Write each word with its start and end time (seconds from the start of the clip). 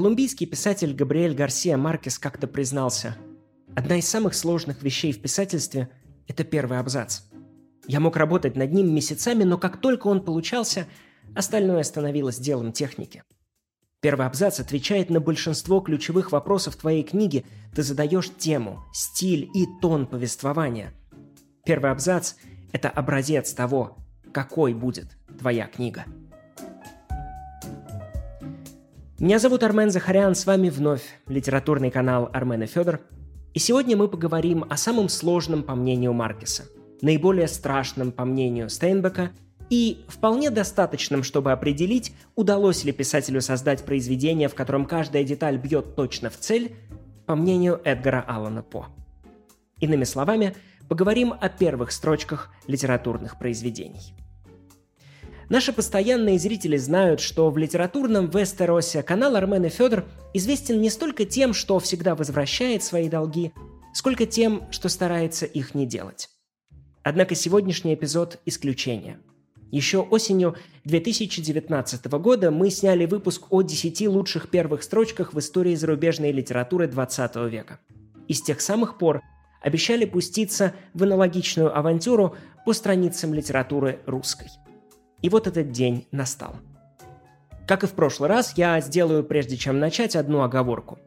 Колумбийский 0.00 0.46
писатель 0.46 0.94
Габриэль 0.94 1.34
Гарсия 1.34 1.76
Маркес 1.76 2.18
как-то 2.18 2.46
признался, 2.46 3.18
«Одна 3.76 3.98
из 3.98 4.08
самых 4.08 4.34
сложных 4.34 4.82
вещей 4.82 5.12
в 5.12 5.20
писательстве– 5.20 5.90
это 6.26 6.42
первый 6.42 6.78
абзац. 6.78 7.20
Я 7.86 8.00
мог 8.00 8.16
работать 8.16 8.56
над 8.56 8.72
ним 8.72 8.94
месяцами, 8.94 9.44
но 9.44 9.58
как 9.58 9.78
только 9.78 10.06
он 10.06 10.24
получался, 10.24 10.86
остальное 11.36 11.82
становилось 11.82 12.38
делом 12.38 12.72
техники. 12.72 13.24
Первый 14.00 14.26
абзац 14.26 14.58
отвечает 14.58 15.10
на 15.10 15.20
большинство 15.20 15.80
ключевых 15.80 16.32
вопросов 16.32 16.76
твоей 16.76 17.02
книги. 17.02 17.44
Ты 17.74 17.82
задаешь 17.82 18.30
тему, 18.38 18.82
стиль 18.94 19.50
и 19.52 19.66
тон 19.82 20.06
повествования. 20.06 20.94
Первый 21.66 21.90
абзац– 21.90 22.36
это 22.72 22.88
образец 22.88 23.52
того, 23.52 23.98
какой 24.32 24.72
будет 24.72 25.18
твоя 25.38 25.66
книга. 25.66 26.06
Меня 29.20 29.38
зовут 29.38 29.62
Армен 29.62 29.90
Захарян, 29.90 30.34
с 30.34 30.46
вами 30.46 30.70
вновь 30.70 31.02
литературный 31.26 31.90
канал 31.90 32.30
Армен 32.32 32.62
и 32.62 32.66
Федор. 32.66 33.00
И 33.52 33.58
сегодня 33.58 33.94
мы 33.94 34.08
поговорим 34.08 34.64
о 34.70 34.78
самом 34.78 35.10
сложном 35.10 35.62
по 35.62 35.74
мнению 35.74 36.14
Маркеса, 36.14 36.64
наиболее 37.02 37.46
страшном 37.46 38.12
по 38.12 38.24
мнению 38.24 38.70
Стейнбека 38.70 39.32
и 39.68 40.06
вполне 40.08 40.48
достаточным, 40.48 41.22
чтобы 41.22 41.52
определить, 41.52 42.14
удалось 42.34 42.82
ли 42.84 42.92
писателю 42.92 43.42
создать 43.42 43.84
произведение, 43.84 44.48
в 44.48 44.54
котором 44.54 44.86
каждая 44.86 45.22
деталь 45.22 45.58
бьет 45.58 45.96
точно 45.96 46.30
в 46.30 46.38
цель, 46.38 46.74
по 47.26 47.36
мнению 47.36 47.78
Эдгара 47.84 48.24
Аллана 48.26 48.62
По. 48.62 48.86
Иными 49.80 50.04
словами, 50.04 50.56
поговорим 50.88 51.34
о 51.38 51.50
первых 51.50 51.92
строчках 51.92 52.48
литературных 52.66 53.38
произведений– 53.38 54.14
Наши 55.50 55.72
постоянные 55.72 56.38
зрители 56.38 56.76
знают, 56.76 57.18
что 57.18 57.50
в 57.50 57.58
литературном 57.58 58.30
Вестеросе 58.30 59.02
канал 59.02 59.34
Армен 59.34 59.64
и 59.64 59.68
Федор 59.68 60.04
известен 60.32 60.80
не 60.80 60.90
столько 60.90 61.24
тем, 61.24 61.54
что 61.54 61.80
всегда 61.80 62.14
возвращает 62.14 62.84
свои 62.84 63.08
долги, 63.08 63.52
сколько 63.92 64.26
тем, 64.26 64.62
что 64.70 64.88
старается 64.88 65.46
их 65.46 65.74
не 65.74 65.86
делать. 65.86 66.28
Однако 67.02 67.34
сегодняшний 67.34 67.94
эпизод– 67.94 68.38
исключение. 68.46 69.18
Еще 69.72 69.98
осенью 69.98 70.54
2019 70.84 72.06
года 72.12 72.52
мы 72.52 72.70
сняли 72.70 73.04
выпуск 73.06 73.46
о 73.50 73.62
10 73.62 74.06
лучших 74.06 74.50
первых 74.50 74.84
строчках 74.84 75.34
в 75.34 75.38
истории 75.40 75.74
зарубежной 75.74 76.30
литературы 76.30 76.86
20 76.86 77.34
века. 77.50 77.80
И 78.28 78.34
с 78.34 78.42
тех 78.42 78.60
самых 78.60 78.98
пор 78.98 79.20
обещали 79.60 80.04
пуститься 80.04 80.74
в 80.94 81.02
аналогичную 81.02 81.76
авантюру 81.76 82.36
по 82.64 82.72
страницам 82.72 83.34
литературы 83.34 83.98
русской– 84.06 84.46
и 85.22 85.28
вот 85.28 85.46
этот 85.46 85.72
день 85.72 86.06
настал. 86.12 86.56
Как 87.66 87.84
и 87.84 87.86
в 87.86 87.92
прошлый 87.92 88.28
раз, 88.28 88.54
я 88.56 88.80
сделаю, 88.80 89.22
прежде 89.22 89.56
чем 89.56 89.78
начать, 89.78 90.16
одну 90.16 90.42
оговорку. 90.42 90.98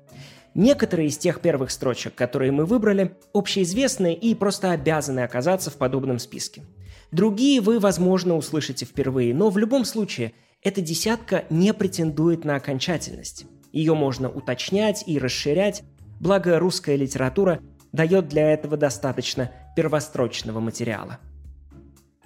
Некоторые 0.55 1.09
из 1.09 1.17
тех 1.17 1.41
первых 1.41 1.71
строчек, 1.71 2.15
которые 2.15 2.51
мы 2.51 2.65
выбрали, 2.65 3.17
общеизвестны 3.33 4.13
и 4.13 4.35
просто 4.35 4.71
обязаны 4.71 5.21
оказаться 5.21 5.71
в 5.71 5.75
подобном 5.75 6.19
списке. 6.19 6.63
Другие 7.11 7.59
вы, 7.59 7.79
возможно, 7.79 8.35
услышите 8.35 8.85
впервые, 8.85 9.33
но 9.33 9.49
в 9.49 9.57
любом 9.57 9.83
случае 9.83 10.33
эта 10.61 10.81
десятка 10.81 11.45
не 11.49 11.73
претендует 11.73 12.45
на 12.45 12.55
окончательность. 12.55 13.45
Ее 13.71 13.95
можно 13.95 14.29
уточнять 14.29 15.03
и 15.07 15.17
расширять, 15.17 15.83
благо 16.19 16.59
русская 16.59 16.95
литература 16.95 17.59
дает 17.91 18.29
для 18.29 18.51
этого 18.51 18.77
достаточно 18.77 19.51
первострочного 19.75 20.59
материала. 20.59 21.19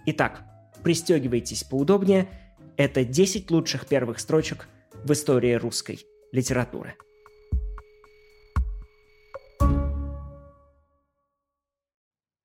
Итак, 0.05 0.43
Пристегивайтесь 0.87 1.65
поудобнее. 1.65 2.29
Это 2.77 3.03
10 3.03 3.51
лучших 3.51 3.87
первых 3.87 4.21
строчек 4.21 4.69
в 5.03 5.11
истории 5.11 5.51
русской 5.51 5.99
литературы. 6.31 6.95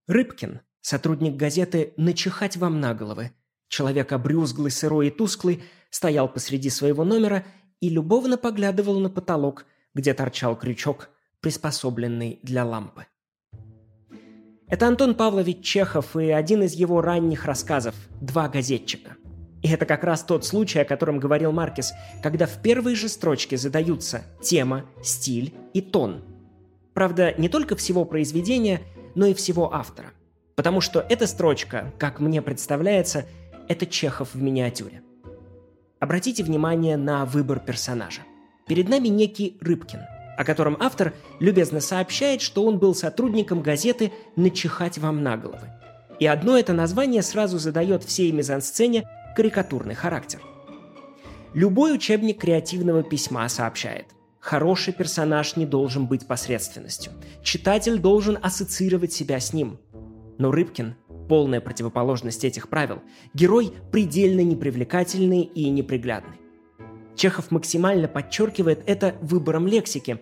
Рыбкин, 0.08 0.60
сотрудник 0.80 1.36
газеты 1.36 1.94
«Начихать 1.96 2.56
вам 2.56 2.80
на 2.80 2.94
головы», 2.94 3.30
человек 3.68 4.10
обрюзглый, 4.10 4.72
сырой 4.72 5.06
и 5.06 5.10
тусклый, 5.12 5.62
стоял 5.90 6.28
посреди 6.28 6.68
своего 6.68 7.04
номера 7.04 7.46
и 7.78 7.90
любовно 7.90 8.36
поглядывал 8.36 8.98
на 8.98 9.08
потолок, 9.08 9.66
где 9.94 10.14
торчал 10.14 10.58
крючок, 10.58 11.10
приспособленный 11.38 12.40
для 12.42 12.64
лампы. 12.64 13.06
Это 14.72 14.88
Антон 14.88 15.14
Павлович 15.14 15.60
Чехов 15.60 16.16
и 16.16 16.30
один 16.30 16.62
из 16.62 16.72
его 16.72 17.02
ранних 17.02 17.44
рассказов 17.44 17.94
«Два 18.22 18.48
газетчика». 18.48 19.16
И 19.60 19.68
это 19.68 19.84
как 19.84 20.02
раз 20.02 20.22
тот 20.22 20.46
случай, 20.46 20.78
о 20.78 20.86
котором 20.86 21.18
говорил 21.18 21.52
Маркес, 21.52 21.92
когда 22.22 22.46
в 22.46 22.62
первой 22.62 22.94
же 22.94 23.10
строчке 23.10 23.58
задаются 23.58 24.22
тема, 24.40 24.86
стиль 25.02 25.52
и 25.74 25.82
тон. 25.82 26.24
Правда, 26.94 27.34
не 27.36 27.50
только 27.50 27.76
всего 27.76 28.06
произведения, 28.06 28.80
но 29.14 29.26
и 29.26 29.34
всего 29.34 29.74
автора. 29.74 30.12
Потому 30.54 30.80
что 30.80 31.04
эта 31.06 31.26
строчка, 31.26 31.92
как 31.98 32.18
мне 32.18 32.40
представляется, 32.40 33.26
это 33.68 33.84
Чехов 33.84 34.30
в 34.32 34.40
миниатюре. 34.40 35.02
Обратите 36.00 36.44
внимание 36.44 36.96
на 36.96 37.26
выбор 37.26 37.60
персонажа. 37.60 38.22
Перед 38.66 38.88
нами 38.88 39.08
некий 39.08 39.58
Рыбкин– 39.60 40.00
о 40.36 40.44
котором 40.44 40.76
автор 40.80 41.12
любезно 41.40 41.80
сообщает, 41.80 42.40
что 42.40 42.64
он 42.64 42.78
был 42.78 42.94
сотрудником 42.94 43.62
газеты 43.62 44.12
«Начихать 44.36 44.98
вам 44.98 45.22
на 45.22 45.36
головы». 45.36 45.68
И 46.18 46.26
одно 46.26 46.58
это 46.58 46.72
название 46.72 47.22
сразу 47.22 47.58
задает 47.58 48.04
всей 48.04 48.32
мизансцене 48.32 49.08
карикатурный 49.36 49.94
характер. 49.94 50.40
Любой 51.54 51.94
учебник 51.94 52.40
креативного 52.40 53.02
письма 53.02 53.48
сообщает– 53.48 54.06
Хороший 54.42 54.92
персонаж 54.92 55.54
не 55.54 55.66
должен 55.66 56.06
быть 56.06 56.26
посредственностью. 56.26 57.12
Читатель 57.44 58.00
должен 58.00 58.36
ассоциировать 58.42 59.12
себя 59.12 59.38
с 59.38 59.52
ним. 59.52 59.78
Но 60.36 60.50
Рыбкин– 60.50 60.96
полная 61.28 61.60
противоположность 61.60 62.44
этих 62.44 62.68
правил. 62.68 63.02
Герой 63.34 63.72
предельно 63.92 64.40
непривлекательный 64.40 65.42
и 65.42 65.70
неприглядный. 65.70 66.41
Чехов 67.16 67.50
максимально 67.50 68.08
подчеркивает 68.08 68.82
это 68.86 69.14
выбором 69.20 69.66
лексики. 69.66 70.20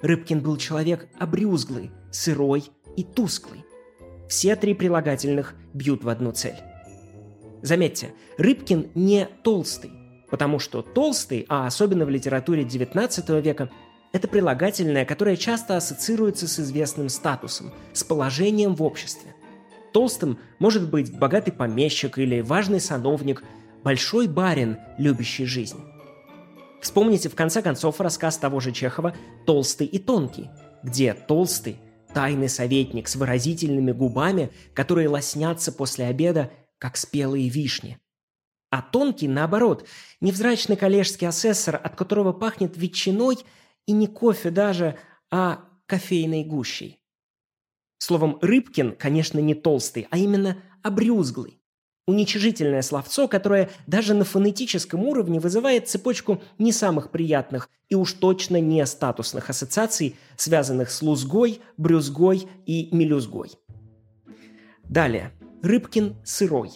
Рыбкин 0.00 0.40
был 0.40 0.56
человек 0.56 1.08
обрюзглый, 1.18 1.90
сырой 2.10 2.64
и 2.96 3.04
тусклый. 3.04 3.64
Все 4.28 4.56
три 4.56 4.74
прилагательных 4.74 5.54
бьют 5.74 6.04
в 6.04 6.08
одну 6.08 6.32
цель. 6.32 6.56
Заметьте, 7.62 8.12
Рыбкин 8.38 8.90
не 8.94 9.28
толстый, 9.44 9.92
потому 10.30 10.58
что 10.58 10.82
толстый, 10.82 11.46
а 11.48 11.66
особенно 11.66 12.04
в 12.04 12.10
литературе 12.10 12.64
XIX 12.64 13.40
века, 13.40 13.70
это 14.12 14.28
прилагательное, 14.28 15.04
которое 15.04 15.36
часто 15.36 15.76
ассоциируется 15.76 16.48
с 16.48 16.58
известным 16.58 17.08
статусом, 17.08 17.72
с 17.92 18.02
положением 18.04 18.74
в 18.74 18.82
обществе. 18.82 19.34
Толстым 19.92 20.38
может 20.58 20.90
быть 20.90 21.16
богатый 21.16 21.52
помещик 21.52 22.18
или 22.18 22.40
важный 22.40 22.80
сановник, 22.80 23.44
большой 23.84 24.26
барин, 24.26 24.78
любящий 24.98 25.44
жизнь. 25.44 25.78
Вспомните 26.82 27.28
в 27.28 27.36
конце 27.36 27.62
концов 27.62 28.00
рассказ 28.00 28.36
того 28.38 28.58
же 28.58 28.72
Чехова 28.72 29.14
«Толстый 29.46 29.86
и 29.86 30.00
тонкий», 30.00 30.50
где 30.82 31.14
толстый– 31.14 31.76
тайный 32.12 32.48
советник 32.48 33.06
с 33.06 33.14
выразительными 33.14 33.92
губами, 33.92 34.50
которые 34.74 35.08
лоснятся 35.08 35.70
после 35.70 36.06
обеда, 36.06 36.50
как 36.78 36.96
спелые 36.96 37.48
вишни. 37.48 37.98
А 38.70 38.82
тонкий, 38.82 39.28
наоборот, 39.28 39.86
невзрачный 40.20 40.76
коллежский 40.76 41.26
асессор, 41.26 41.76
от 41.76 41.94
которого 41.94 42.32
пахнет 42.32 42.76
ветчиной 42.76 43.38
и 43.86 43.92
не 43.92 44.08
кофе 44.08 44.50
даже, 44.50 44.98
а 45.30 45.64
кофейной 45.86 46.42
гущей. 46.42 47.00
Словом, 47.98 48.38
Рыбкин, 48.42 48.96
конечно, 48.96 49.38
не 49.38 49.54
толстый, 49.54 50.08
а 50.10 50.18
именно 50.18 50.60
обрюзглый. 50.82 51.61
Уничижительное 52.06 52.82
словцо, 52.82 53.28
которое 53.28 53.70
даже 53.86 54.14
на 54.14 54.24
фонетическом 54.24 55.04
уровне 55.04 55.38
вызывает 55.38 55.88
цепочку 55.88 56.42
не 56.58 56.72
самых 56.72 57.10
приятных 57.10 57.68
и 57.88 57.94
уж 57.94 58.14
точно 58.14 58.60
не 58.60 58.84
статусных 58.86 59.50
ассоциаций, 59.50 60.16
связанных 60.36 60.90
с 60.90 61.00
лузгой, 61.00 61.60
брюзгой 61.76 62.48
и 62.66 62.88
мелюзгой. 62.90 63.52
Далее. 64.82 65.30
Рыбкин 65.62 66.16
сырой. 66.24 66.72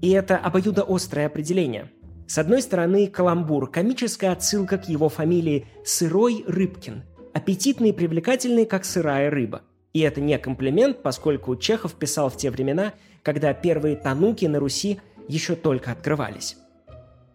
И 0.00 0.10
это 0.10 0.38
обоюдоострое 0.38 1.26
определение. 1.26 1.90
С 2.26 2.38
одной 2.38 2.62
стороны, 2.62 3.06
каламбур– 3.06 3.70
комическая 3.72 4.32
отсылка 4.32 4.78
к 4.78 4.88
его 4.88 5.10
фамилии 5.10 5.66
Сырой 5.84 6.42
Рыбкин, 6.46 7.04
аппетитный 7.34 7.90
и 7.90 7.92
привлекательный, 7.92 8.64
как 8.64 8.86
сырая 8.86 9.28
рыба– 9.30 9.60
и 9.94 10.00
это 10.00 10.20
не 10.20 10.36
комплимент, 10.38 11.02
поскольку 11.02 11.54
Чехов 11.56 11.94
писал 11.94 12.28
в 12.28 12.36
те 12.36 12.50
времена, 12.50 12.92
когда 13.24 13.52
первые 13.54 13.96
тануки 13.96 14.44
на 14.44 14.60
Руси 14.60 15.00
еще 15.26 15.56
только 15.56 15.90
открывались. 15.90 16.56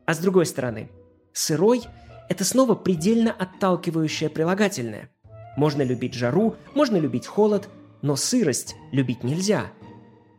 А 0.06 0.14
с 0.14 0.20
другой 0.20 0.46
стороны, 0.46 0.90
сырой– 1.34 1.82
это 2.30 2.46
снова 2.46 2.76
предельно 2.76 3.34
отталкивающее 3.34 4.30
прилагательное. 4.30 5.10
Можно 5.58 5.82
любить 5.82 6.14
жару, 6.14 6.56
можно 6.76 6.96
любить 6.96 7.28
холод, 7.28 7.68
но 8.02 8.16
сырость 8.16 8.76
любить 8.92 9.24
нельзя. 9.24 9.72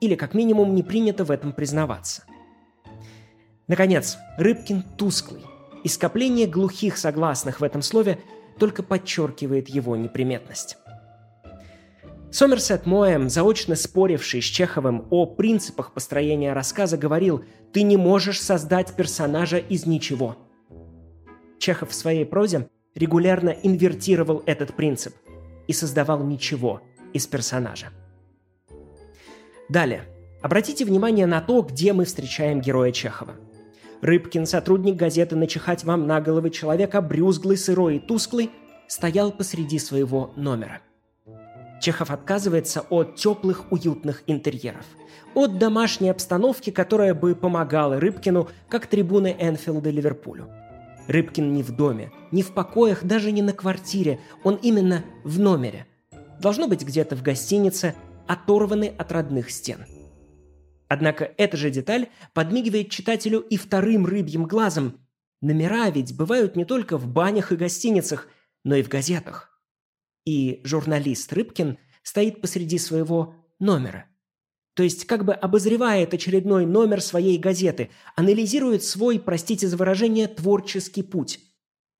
Или 0.00 0.14
как 0.14 0.32
минимум 0.32 0.74
не 0.74 0.82
принято 0.82 1.24
в 1.24 1.30
этом 1.30 1.52
признаваться. 1.52 2.22
Наконец, 3.66 4.16
Рыбкин 4.38 4.82
тусклый. 4.96 5.44
и 5.82 5.88
скопление 5.88 6.46
глухих 6.46 6.98
согласных 6.98 7.60
в 7.60 7.64
этом 7.64 7.80
слове 7.80 8.20
только 8.58 8.82
подчеркивает 8.82 9.70
его 9.70 9.96
неприметность. 9.96 10.76
Сомерсет 12.32 12.86
Моэм, 12.86 13.28
заочно 13.28 13.74
споривший 13.74 14.40
с 14.40 14.44
Чеховым 14.44 15.06
о 15.10 15.26
принципах 15.26 15.92
построения 15.92 16.52
рассказа, 16.52 16.96
говорил 16.96 17.44
«Ты 17.72 17.82
не 17.82 17.96
можешь 17.96 18.40
создать 18.40 18.94
персонажа 18.94 19.58
из 19.58 19.84
ничего». 19.84 20.36
Чехов 21.58 21.90
в 21.90 21.94
своей 21.94 22.24
прозе 22.24 22.68
регулярно 22.94 23.50
инвертировал 23.50 24.44
этот 24.46 24.74
принцип 24.74 25.14
и 25.66 25.72
создавал 25.72 26.22
ничего 26.22 26.80
из 27.12 27.26
персонажа. 27.26 27.88
Далее. 29.68 30.04
Обратите 30.40 30.84
внимание 30.84 31.26
на 31.26 31.40
то, 31.40 31.62
где 31.62 31.92
мы 31.92 32.04
встречаем 32.04 32.60
героя 32.60 32.92
Чехова. 32.92 33.34
Рыбкин, 34.00 34.46
сотрудник 34.46 34.96
газеты 34.96 35.36
«Начихать 35.36 35.84
вам 35.84 36.06
на 36.06 36.20
головы» 36.20 36.50
человек 36.50 36.94
обрюзглый, 36.94 37.58
сырой 37.58 37.96
и 37.96 37.98
тусклый, 37.98 38.50
стоял 38.88 39.30
посреди 39.32 39.78
своего 39.78 40.32
номера. 40.36 40.80
Чехов 41.80 42.10
отказывается 42.10 42.82
от 42.90 43.16
теплых, 43.16 43.72
уютных 43.72 44.22
интерьеров. 44.26 44.84
От 45.34 45.58
домашней 45.58 46.10
обстановки, 46.10 46.70
которая 46.70 47.14
бы 47.14 47.34
помогала 47.34 47.98
Рыбкину, 47.98 48.48
как 48.68 48.86
трибуны 48.86 49.34
Энфилда 49.38 49.90
Ливерпулю. 49.90 50.48
Рыбкин 51.08 51.52
не 51.52 51.62
в 51.62 51.72
доме, 51.72 52.12
не 52.30 52.42
в 52.42 52.52
покоях, 52.52 53.04
даже 53.04 53.32
не 53.32 53.42
на 53.42 53.52
квартире, 53.52 54.20
он 54.44 54.56
именно 54.56 55.04
в 55.24 55.40
номере. 55.40 55.86
Должно 56.40 56.68
быть 56.68 56.84
где-то 56.84 57.16
в 57.16 57.22
гостинице, 57.22 57.94
оторванный 58.28 58.88
от 58.88 59.10
родных 59.10 59.50
стен. 59.50 59.86
Однако 60.88 61.32
эта 61.36 61.56
же 61.56 61.70
деталь 61.70 62.08
подмигивает 62.34 62.90
читателю 62.90 63.40
и 63.40 63.56
вторым 63.56 64.06
рыбьим 64.06 64.44
глазом. 64.44 65.00
Номера 65.40 65.88
ведь 65.90 66.16
бывают 66.16 66.56
не 66.56 66.64
только 66.64 66.98
в 66.98 67.06
банях 67.06 67.52
и 67.52 67.56
гостиницах, 67.56 68.28
но 68.64 68.74
и 68.74 68.82
в 68.82 68.88
газетах. 68.88 69.49
И 70.24 70.60
журналист 70.64 71.32
Рыбкин 71.32 71.78
стоит 72.02 72.40
посреди 72.40 72.78
своего 72.78 73.34
номера. 73.58 74.06
То 74.74 74.82
есть 74.82 75.04
как 75.06 75.24
бы 75.24 75.34
обозревает 75.34 76.14
очередной 76.14 76.64
номер 76.64 77.00
своей 77.00 77.38
газеты, 77.38 77.90
анализирует 78.16 78.84
свой, 78.84 79.18
простите 79.18 79.66
за 79.66 79.76
выражение, 79.76 80.28
творческий 80.28 81.02
путь. 81.02 81.40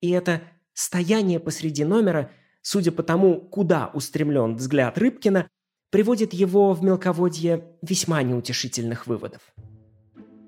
И 0.01 0.11
это 0.11 0.43
стояние 0.73 1.41
посреди 1.41 1.85
номера, 1.85 2.31
судя 2.63 2.93
по 2.93 3.03
тому, 3.03 3.41
куда 3.41 3.91
устремлен 3.93 4.57
взгляд 4.57 4.97
Рыбкина, 4.97 5.49
приводит 5.91 6.33
его 6.33 6.73
в 6.73 6.83
мелководье 6.83 7.77
весьма 7.83 8.23
неутешительных 8.23 9.07
выводов. 9.07 9.43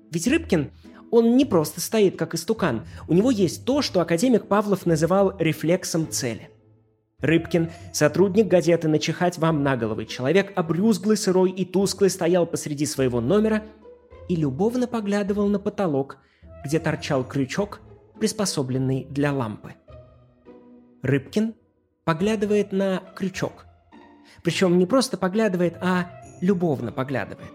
Ведь 0.09 0.27
Рыбкин, 0.27 0.71
он 1.11 1.35
не 1.37 1.45
просто 1.45 1.81
стоит 1.81 2.17
как 2.17 2.33
истукан, 2.33 2.87
у 3.07 3.13
него 3.13 3.29
есть 3.29 3.65
то, 3.65 3.81
что 3.81 3.99
академик 3.99 4.47
Павлов 4.47 4.85
называл 4.85 5.37
рефлексом 5.37 6.09
цели. 6.09 6.49
Рыбкин, 7.23 7.71
сотрудник 7.91 8.47
газеты 8.47 8.87
«Начихать 8.87 9.39
вам 9.39 9.63
на 9.63 9.75
головы», 9.75 10.05
человек 10.05 10.53
обрюзглый, 10.55 11.17
сырой 11.17 11.49
и 11.49 11.65
тусклый, 11.65 12.11
стоял 12.11 12.45
посреди 12.45 12.85
своего 12.85 13.19
номера 13.19 13.63
и 14.29 14.35
любовно 14.35 14.85
поглядывал 14.85 15.47
на 15.47 15.57
потолок, 15.57 16.17
где 16.63 16.79
торчал 16.79 17.23
крючок, 17.23 17.81
приспособленный 18.19 19.07
для 19.09 19.33
лампы. 19.33 19.73
Рыбкин 21.01 21.55
поглядывает 22.03 22.71
на 22.71 23.01
крючок– 23.15 23.65
причем 24.43 24.77
не 24.77 24.85
просто 24.85 25.17
поглядывает, 25.17 25.77
а 25.81 26.09
любовно 26.41 26.91
поглядывает. 26.91 27.51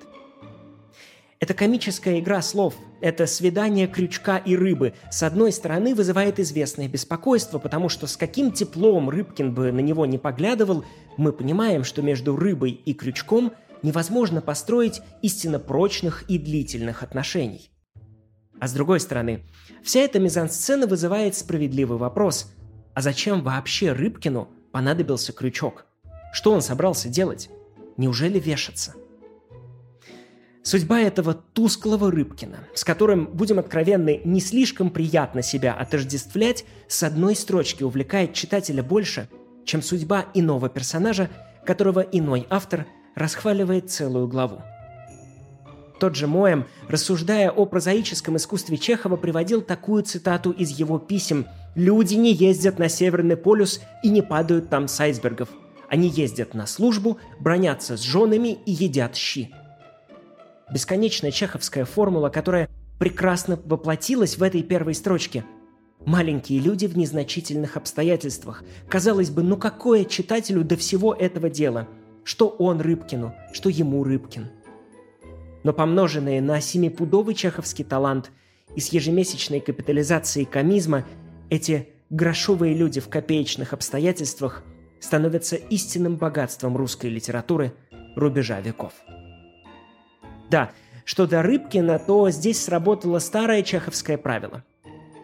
Это 1.40 1.54
комическая 1.54 2.18
игра 2.18 2.42
слов, 2.42 2.74
это 3.00 3.26
свидание 3.26 3.86
крючка 3.86 4.38
и 4.38 4.56
рыбы. 4.56 4.94
С 5.10 5.22
одной 5.22 5.52
стороны, 5.52 5.94
вызывает 5.94 6.40
известное 6.40 6.88
беспокойство, 6.88 7.60
потому 7.60 7.88
что 7.88 8.08
с 8.08 8.16
каким 8.16 8.50
теплом 8.50 9.08
Рыбкин 9.08 9.54
бы 9.54 9.70
на 9.70 9.78
него 9.78 10.04
не 10.04 10.18
поглядывал, 10.18 10.84
мы 11.16 11.32
понимаем, 11.32 11.84
что 11.84 12.02
между 12.02 12.34
рыбой 12.34 12.72
и 12.72 12.92
крючком 12.92 13.52
невозможно 13.82 14.40
построить 14.40 15.00
истинно 15.22 15.60
прочных 15.60 16.24
и 16.28 16.38
длительных 16.38 17.04
отношений. 17.04 17.70
А 18.58 18.66
с 18.66 18.72
другой 18.72 18.98
стороны, 18.98 19.44
вся 19.84 20.00
эта 20.00 20.18
мизансцена 20.18 20.88
вызывает 20.88 21.36
справедливый 21.36 21.98
вопрос. 21.98 22.52
А 22.94 23.00
зачем 23.00 23.42
вообще 23.42 23.92
Рыбкину 23.92 24.48
понадобился 24.72 25.32
крючок? 25.32 25.86
Что 26.32 26.50
он 26.50 26.62
собрался 26.62 27.08
делать? 27.08 27.48
Неужели 27.96 28.40
вешаться? 28.40 28.94
Судьба 30.68 31.00
этого 31.00 31.32
тусклого 31.32 32.10
Рыбкина, 32.10 32.58
с 32.74 32.84
которым, 32.84 33.24
будем 33.32 33.58
откровенны, 33.58 34.20
не 34.26 34.38
слишком 34.38 34.90
приятно 34.90 35.40
себя 35.40 35.72
отождествлять, 35.72 36.66
с 36.88 37.02
одной 37.02 37.36
строчки 37.36 37.84
увлекает 37.84 38.34
читателя 38.34 38.82
больше, 38.82 39.30
чем 39.64 39.80
судьба 39.80 40.26
иного 40.34 40.68
персонажа, 40.68 41.30
которого 41.64 42.00
иной 42.00 42.46
автор 42.50 42.84
расхваливает 43.14 43.90
целую 43.90 44.28
главу. 44.28 44.60
Тот 46.00 46.16
же 46.16 46.26
Моэм, 46.26 46.66
рассуждая 46.86 47.50
о 47.50 47.64
прозаическом 47.64 48.36
искусстве 48.36 48.76
Чехова, 48.76 49.16
приводил 49.16 49.62
такую 49.62 50.02
цитату 50.02 50.50
из 50.50 50.68
его 50.68 50.98
писем 50.98 51.46
«Люди 51.76 52.16
не 52.16 52.34
ездят 52.34 52.78
на 52.78 52.90
Северный 52.90 53.38
полюс 53.38 53.80
и 54.02 54.10
не 54.10 54.20
падают 54.20 54.68
там 54.68 54.86
с 54.86 55.00
айсбергов. 55.00 55.48
Они 55.88 56.08
ездят 56.08 56.52
на 56.52 56.66
службу, 56.66 57.16
бронятся 57.40 57.96
с 57.96 58.00
женами 58.02 58.58
и 58.66 58.72
едят 58.72 59.16
щи. 59.16 59.50
Бесконечная 60.72 61.30
чеховская 61.30 61.84
формула, 61.84 62.28
которая 62.28 62.68
прекрасно 62.98 63.58
воплотилась 63.64 64.36
в 64.36 64.42
этой 64.42 64.62
первой 64.62 64.94
строчке. 64.94 65.44
Маленькие 66.04 66.60
люди 66.60 66.86
в 66.86 66.96
незначительных 66.96 67.76
обстоятельствах. 67.76 68.62
Казалось 68.88 69.30
бы, 69.30 69.42
ну 69.42 69.56
какое 69.56 70.04
читателю 70.04 70.64
до 70.64 70.76
всего 70.76 71.14
этого 71.14 71.50
дела? 71.50 71.88
Что 72.24 72.48
он 72.48 72.80
Рыбкину, 72.80 73.34
что 73.52 73.68
ему 73.68 74.04
Рыбкин. 74.04 74.48
Но 75.64 75.72
помноженные 75.72 76.40
на 76.40 76.60
семипудовый 76.60 77.34
чеховский 77.34 77.84
талант 77.84 78.30
и 78.76 78.80
с 78.80 78.88
ежемесячной 78.88 79.60
капитализацией 79.60 80.46
комизма, 80.46 81.04
эти 81.50 81.88
грошовые 82.10 82.74
люди 82.74 83.00
в 83.00 83.08
копеечных 83.08 83.72
обстоятельствах– 83.72 84.62
становятся 85.00 85.56
истинным 85.56 86.16
богатством 86.16 86.76
русской 86.76 87.06
литературы 87.06 87.72
рубежа 88.16 88.60
веков. 88.60 88.92
Да, 90.50 90.72
что 91.04 91.26
до 91.26 91.42
Рыбкина, 91.42 91.98
то 91.98 92.30
здесь 92.30 92.62
сработало 92.62 93.18
старое 93.18 93.62
чеховское 93.62 94.18
правило. 94.18 94.64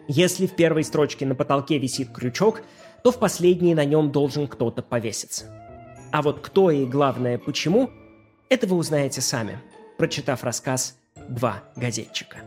Если 0.07 0.47
в 0.47 0.55
первой 0.55 0.83
строчке 0.83 1.25
на 1.25 1.35
потолке 1.35 1.77
висит 1.79 2.11
крючок, 2.11 2.61
то 3.03 3.11
в 3.11 3.19
последней 3.19 3.75
на 3.75 3.85
нем 3.85 4.11
должен 4.11 4.47
кто-то 4.47 4.81
повеситься. 4.81 5.45
А 6.11 6.21
вот 6.21 6.39
кто 6.41 6.71
и, 6.71 6.85
главное, 6.85 7.37
почему, 7.37 7.89
это 8.49 8.67
вы 8.67 8.77
узнаете 8.77 9.21
сами, 9.21 9.59
прочитав 9.97 10.43
рассказ 10.43 10.97
«Два 11.27 11.63
газетчика». 11.75 12.37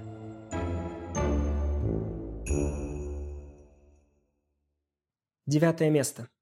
Девятое 5.47 5.91
место– 5.91 6.29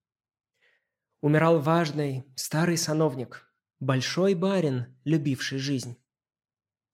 Умирал 1.27 1.59
важный, 1.59 2.25
старый 2.37 2.77
сановник, 2.77 3.53
большой 3.81 4.35
барин, 4.35 4.97
любивший 5.05 5.59
жизнь. 5.59 5.97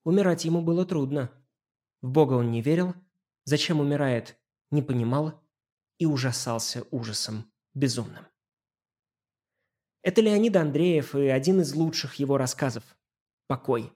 Умирать 0.05 0.45
ему 0.45 0.63
было 0.63 0.85
трудно. 0.85 1.31
В 2.01 2.11
Бога 2.11 2.35
он 2.35 2.51
не 2.51 2.61
верил, 2.61 2.95
зачем 3.45 3.81
умирает, 3.81 4.37
не 4.71 4.83
понимал 4.83 5.41
и 5.99 6.07
ужасался 6.07 6.85
ужасом 6.91 7.51
безумным. 7.75 8.27
Это 10.03 10.21
Леонид 10.21 10.57
Андреев 10.57 11.15
и 11.15 11.29
один 11.29 11.61
из 11.61 11.75
лучших 11.75 12.17
его 12.17 12.37
рассказов 12.37 12.83
«Покой». 13.47 13.93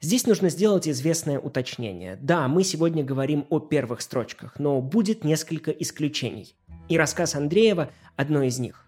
Здесь 0.00 0.26
нужно 0.26 0.50
сделать 0.50 0.86
известное 0.86 1.40
уточнение. 1.40 2.16
Да, 2.16 2.46
мы 2.46 2.62
сегодня 2.62 3.02
говорим 3.02 3.46
о 3.50 3.58
первых 3.58 4.02
строчках, 4.02 4.58
но 4.60 4.80
будет 4.80 5.24
несколько 5.24 5.70
исключений. 5.72 6.54
И 6.88 6.96
рассказ 6.96 7.34
Андреева– 7.34 7.90
одно 8.16 8.42
из 8.42 8.58
них. 8.58 8.86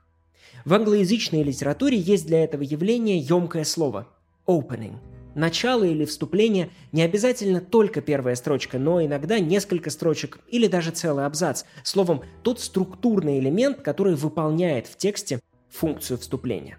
В 0.65 0.75
англоязычной 0.75 1.43
литературе 1.43 1.99
есть 1.99 2.27
для 2.27 2.45
этого 2.45 2.63
явления 2.63 3.19
емкое 3.19 3.65
слово– 3.65 4.07
opening. 4.47 4.99
Начало 5.39 5.85
или 5.85 6.05
вступление 6.05 6.71
не 6.91 7.03
обязательно 7.03 7.61
только 7.61 8.01
первая 8.01 8.35
строчка, 8.35 8.77
но 8.77 9.01
иногда 9.01 9.39
несколько 9.39 9.89
строчек 9.89 10.41
или 10.49 10.67
даже 10.67 10.91
целый 10.91 11.27
абзац. 11.27 11.63
Словом, 11.85 12.23
тот 12.43 12.61
структурный 12.61 13.39
элемент, 13.39 13.81
который 13.83 14.17
выполняет 14.17 14.89
в 14.89 14.97
тексте 14.97 15.39
функцию 15.71 16.19
вступления. 16.19 16.77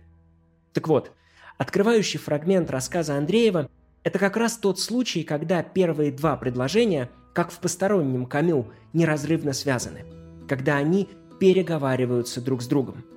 Так 0.74 0.90
вот, 0.90 1.14
открывающий 1.58 2.20
фрагмент 2.20 2.70
рассказа 2.70 3.16
Андреева– 3.16 3.70
это 4.04 4.20
как 4.20 4.36
раз 4.36 4.58
тот 4.58 4.78
случай, 4.78 5.24
когда 5.24 5.64
первые 5.64 6.12
два 6.12 6.36
предложения, 6.36 7.10
как 7.34 7.52
в 7.52 7.60
постороннем 7.60 8.26
камю, 8.26 8.74
неразрывно 8.92 9.54
связаны, 9.54 10.04
когда 10.50 10.76
они 10.76 11.08
переговариваются 11.40 12.42
друг 12.42 12.62
с 12.62 12.68
другом– 12.68 13.06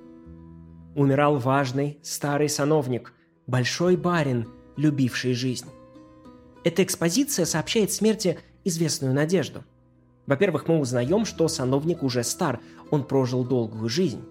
умирал 0.95 1.37
важный 1.37 1.99
старый 2.01 2.49
сановник, 2.49 3.13
большой 3.47 3.95
барин, 3.95 4.47
любивший 4.75 5.33
жизнь. 5.33 5.67
Эта 6.63 6.83
экспозиция 6.83 7.45
сообщает 7.45 7.91
смерти 7.91 8.39
известную 8.63 9.13
надежду. 9.13 9.63
Во-первых, 10.25 10.67
мы 10.67 10.79
узнаем, 10.79 11.25
что 11.25 11.47
сановник 11.47 12.03
уже 12.03 12.23
стар, 12.23 12.61
он 12.89 13.03
прожил 13.03 13.43
долгую 13.43 13.89
жизнь. 13.89 14.23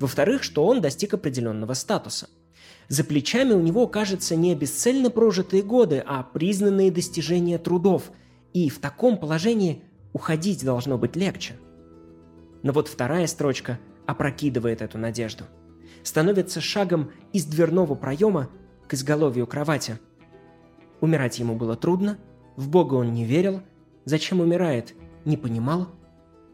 Во-вторых, 0.00 0.42
что 0.42 0.64
он 0.66 0.80
достиг 0.80 1.14
определенного 1.14 1.74
статуса. 1.74 2.28
За 2.88 3.04
плечами 3.04 3.52
у 3.52 3.60
него, 3.60 3.86
кажется, 3.86 4.36
не 4.36 4.54
бесцельно 4.54 5.10
прожитые 5.10 5.62
годы, 5.62 6.02
а 6.06 6.22
признанные 6.22 6.90
достижения 6.90 7.58
трудов. 7.58 8.10
И 8.52 8.70
в 8.70 8.78
таком 8.78 9.18
положении 9.18 9.82
уходить 10.12 10.64
должно 10.64 10.96
быть 10.96 11.16
легче. 11.16 11.54
Но 12.62 12.72
вот 12.72 12.88
вторая 12.88 13.26
строчка 13.26 13.78
опрокидывает 14.06 14.82
эту 14.82 14.98
надежду. 14.98 15.44
Становится 16.02 16.60
шагом 16.60 17.10
из 17.32 17.44
дверного 17.44 17.94
проема 17.94 18.48
к 18.88 18.94
изголовью 18.94 19.46
кровати. 19.46 19.98
Умирать 21.00 21.38
ему 21.38 21.56
было 21.56 21.76
трудно, 21.76 22.18
в 22.56 22.68
Бога 22.68 22.94
он 22.94 23.12
не 23.12 23.24
верил, 23.24 23.62
зачем 24.04 24.40
умирает, 24.40 24.94
не 25.24 25.36
понимал 25.36 25.88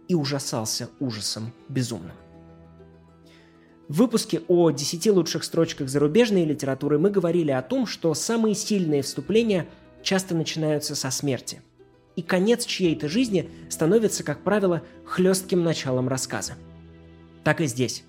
и 0.09 0.15
ужасался 0.15 0.91
ужасом 0.99 1.53
безумным. 1.69 2.17
В 3.89 3.97
выпуске 3.97 4.41
о 4.49 4.71
10 4.71 5.07
лучших 5.09 5.45
строчках 5.45 5.89
зарубежной 5.89 6.45
литературы 6.45 6.99
мы 6.99 7.11
говорили 7.11 7.51
о 7.51 7.63
том, 7.63 7.87
что 7.87 8.15
самые 8.15 8.55
сильные 8.55 9.03
вступления 9.03 9.67
часто 10.03 10.35
начинаются 10.35 10.95
со 10.95 11.11
смерти. 11.11 11.61
И 12.17 12.23
конец 12.23 12.65
чьей-то 12.65 13.09
жизни 13.09 13.51
становится, 13.69 14.25
как 14.25 14.43
правило, 14.43 14.83
хлестким 15.05 15.63
началом 15.63 16.09
рассказа. 16.09 16.55
Так 17.45 17.61
и 17.61 17.67
здесь. 17.67 18.05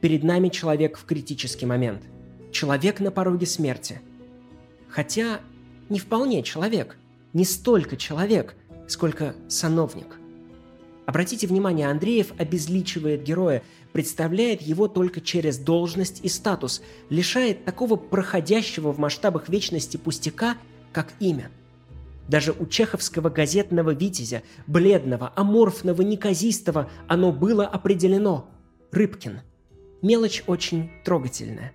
Перед 0.00 0.22
нами 0.22 0.48
человек 0.48 0.96
в 0.98 1.04
критический 1.04 1.66
момент. 1.66 2.02
Человек 2.52 3.00
на 3.00 3.10
пороге 3.10 3.46
смерти. 3.46 4.00
Хотя 4.88 5.40
не 5.88 5.98
вполне 5.98 6.42
человек. 6.42 6.96
Не 7.32 7.44
столько 7.44 7.96
человек, 7.96 8.54
сколько 8.88 9.34
сановник. 9.48 10.18
Обратите 11.06 11.46
внимание, 11.46 11.88
Андреев 11.88 12.32
обезличивает 12.38 13.22
героя, 13.22 13.62
представляет 13.92 14.60
его 14.60 14.88
только 14.88 15.22
через 15.22 15.56
должность 15.56 16.20
и 16.22 16.28
статус, 16.28 16.82
лишает 17.08 17.64
такого 17.64 17.96
проходящего 17.96 18.92
в 18.92 18.98
масштабах 18.98 19.48
вечности 19.48 19.96
пустяка, 19.96 20.56
как 20.92 21.14
имя. 21.18 21.50
Даже 22.28 22.52
у 22.52 22.66
чеховского 22.66 23.30
газетного 23.30 23.94
витязя, 23.94 24.42
бледного, 24.66 25.32
аморфного, 25.34 26.02
неказистого, 26.02 26.90
оно 27.06 27.32
было 27.32 27.66
определено. 27.66 28.50
Рыбкин. 28.92 29.40
Мелочь 30.02 30.44
очень 30.46 30.90
трогательная. 31.04 31.72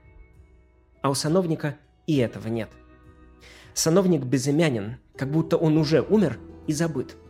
А 1.03 1.12
у 1.12 1.13
сановника 1.13 1.77
и 2.07 2.17
этого 2.17 2.48
нет. 2.48 2.69
Сановник 3.75 4.24
безымянен, 4.24 4.98
как 5.15 5.29
будто 5.29 5.57
он 5.57 5.77
уже 5.77 6.01
умер 6.01 6.39
и 6.65 6.74
забыт– 6.74 7.15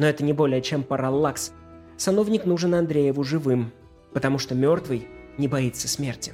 но 0.00 0.06
это 0.06 0.24
не 0.24 0.32
более 0.32 0.62
чем 0.62 0.82
параллакс. 0.82 1.52
Сановник 1.98 2.46
нужен 2.46 2.74
Андрееву 2.74 3.22
живым, 3.22 3.70
потому 4.14 4.38
что 4.38 4.54
мертвый 4.54 5.06
не 5.36 5.46
боится 5.46 5.88
смерти. 5.88 6.32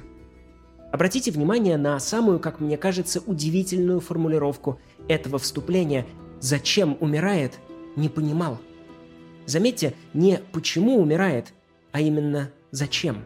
Обратите 0.93 1.31
внимание 1.31 1.75
на 1.75 1.99
самую, 1.99 2.39
как 2.39 2.61
мне 2.61 2.77
кажется, 2.77 3.19
удивительную 3.25 3.99
формулировку 3.99 4.79
этого 5.09 5.37
вступления 5.37 6.05
«Зачем 6.39 6.95
умирает?» 7.01 7.59
не 7.97 8.07
понимал. 8.07 8.57
Заметьте, 9.45 9.95
не 10.13 10.39
«почему 10.53 11.01
умирает», 11.01 11.51
а 11.91 11.99
именно 11.99 12.51
«зачем». 12.71 13.25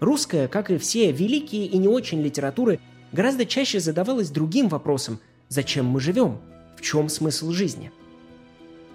Русская, 0.00 0.48
как 0.48 0.70
и 0.70 0.78
все 0.78 1.10
великие 1.12 1.66
и 1.66 1.76
не 1.78 1.88
очень 1.88 2.22
литературы, 2.22 2.80
гораздо 3.12 3.46
чаще 3.46 3.80
задавалась 3.80 4.30
другим 4.30 4.68
вопросом 4.68 5.20
«Зачем 5.48 5.86
мы 5.86 6.00
живем? 6.00 6.38
В 6.76 6.82
чем 6.82 7.08
смысл 7.08 7.50
жизни?» 7.50 7.90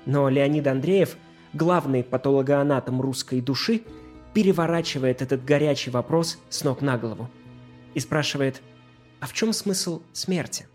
Но 0.06 0.30
Леонид 0.30 0.68
Андреев, 0.68 1.18
главный 1.54 2.04
патологоанатом 2.04 3.02
русской 3.02 3.42
души, 3.42 3.82
переворачивает 4.34 5.22
этот 5.22 5.46
горячий 5.46 5.92
вопрос 5.92 6.40
с 6.50 6.64
ног 6.64 6.82
на 6.82 6.98
голову 6.98 7.30
и 7.94 8.00
спрашивает, 8.00 8.62
а 9.20 9.28
в 9.28 9.34
чем 9.34 9.54
смысл 9.54 10.02
смерти? 10.12 10.68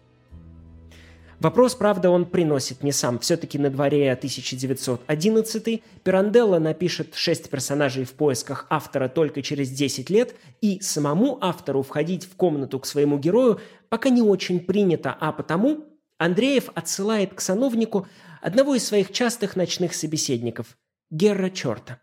Вопрос, 1.41 1.77
правда, 1.77 2.11
он 2.11 2.27
приносит 2.27 2.83
не 2.83 2.91
сам. 2.91 3.21
Все-таки 3.21 3.59
на 3.59 3.71
дворе 3.71 4.11
1911 4.13 5.83
Пиранделло 6.03 6.59
напишет 6.59 7.15
шесть 7.15 7.49
персонажей 7.49 8.05
в 8.05 8.15
поисках 8.15 8.67
автора 8.71 9.09
только 9.09 9.41
через 9.41 9.71
10 9.71 10.11
лет, 10.11 10.35
и 10.61 10.81
самому 10.81 11.39
автору 11.41 11.83
входить 11.83 12.25
в 12.25 12.35
комнату 12.35 12.81
к 12.81 12.87
своему 12.87 13.19
герою 13.19 13.61
пока 13.89 14.09
не 14.09 14.21
очень 14.21 14.59
принято, 14.59 15.17
а 15.19 15.31
потому 15.31 15.85
Андреев 16.19 16.71
отсылает 16.75 17.35
к 17.35 17.41
сановнику 17.41 18.09
одного 18.43 18.75
из 18.75 18.85
своих 18.85 19.13
частых 19.13 19.55
ночных 19.55 19.95
собеседников– 19.95 20.77
Герра 21.11 21.51
Черта. 21.51 22.01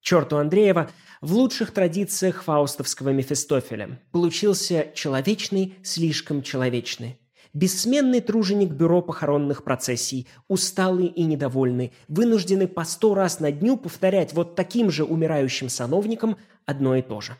Черту 0.00 0.36
Андреева 0.36 0.90
в 1.20 1.34
лучших 1.34 1.72
традициях 1.72 2.44
фаустовского 2.44 3.10
Мефистофеля 3.10 4.00
получился 4.12 4.92
человечный, 4.94 5.74
слишком 5.82 6.42
человечный. 6.42 7.21
Бессменный 7.54 8.20
труженик 8.20 8.70
бюро 8.70 9.02
похоронных 9.02 9.62
процессий, 9.62 10.26
усталый 10.48 11.06
и 11.06 11.22
недовольный, 11.24 11.92
вынужденный 12.08 12.66
по 12.66 12.84
сто 12.84 13.14
раз 13.14 13.40
на 13.40 13.52
дню 13.52 13.76
повторять 13.76 14.32
вот 14.32 14.54
таким 14.54 14.90
же 14.90 15.04
умирающим 15.04 15.68
сановникам 15.68 16.38
одно 16.64 16.96
и 16.96 17.02
то 17.02 17.20
же. 17.20 17.36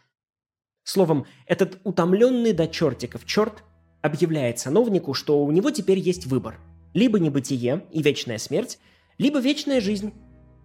Словом, 0.84 1.26
этот 1.46 1.80
утомленный 1.84 2.52
до 2.52 2.68
чертиков 2.68 3.24
черт 3.24 3.64
объявляет 4.02 4.58
сановнику, 4.58 5.14
что 5.14 5.42
у 5.42 5.50
него 5.50 5.70
теперь 5.70 5.98
есть 5.98 6.26
выбор– 6.26 6.58
либо 6.94 7.18
небытие 7.18 7.84
и 7.90 8.02
вечная 8.02 8.38
смерть, 8.38 8.78
либо 9.18 9.38
вечная 9.40 9.80
жизнь, 9.80 10.12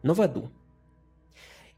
но 0.04 0.14
в 0.14 0.22
аду. 0.22 0.52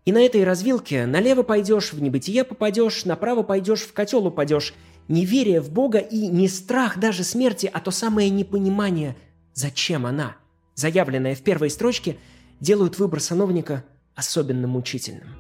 И 0.06 0.12
на 0.12 0.22
этой 0.22 0.44
развилке 0.44 1.06
налево 1.06 1.44
пойдешь, 1.44 1.94
в 1.94 2.02
небытие 2.02 2.44
попадешь, 2.44 3.06
направо 3.06 3.44
пойдешь, 3.44 3.82
в 3.82 3.94
котел 3.94 4.26
упадешь. 4.26 4.74
Неверие 5.10 5.60
в 5.60 5.70
Бога 5.70 5.98
и 5.98 6.28
не 6.28 6.48
страх 6.48 6.98
даже 6.98 7.25
смерти, 7.25 7.70
а 7.72 7.82
то 7.82 7.92
самое 7.92 8.30
непонимание, 8.30 9.18
зачем 9.54 10.06
она, 10.06 10.38
заявленное 10.75 11.36
в 11.36 11.42
первой 11.42 11.70
строчке, 11.70 12.18
делают 12.62 12.98
выбор 12.98 13.20
сановника 13.20 13.84
особенно 14.16 14.68
мучительным. 14.68 15.36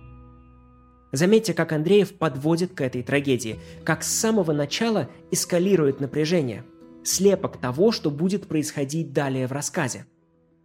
Заметьте, 1.13 1.53
как 1.53 1.71
Андреев 1.71 2.17
подводит 2.17 2.73
к 2.73 2.81
этой 2.81 3.03
трагедии, 3.03 3.59
как 3.85 4.03
с 4.03 4.11
самого 4.11 4.51
начала 4.51 5.09
эскалирует 5.31 6.01
напряжение– 6.01 6.65
слепок 7.03 7.57
того, 7.57 7.91
что 7.91 8.11
будет 8.11 8.47
происходить 8.47 9.13
далее 9.13 9.47
в 9.47 9.51
рассказе. 9.51 10.05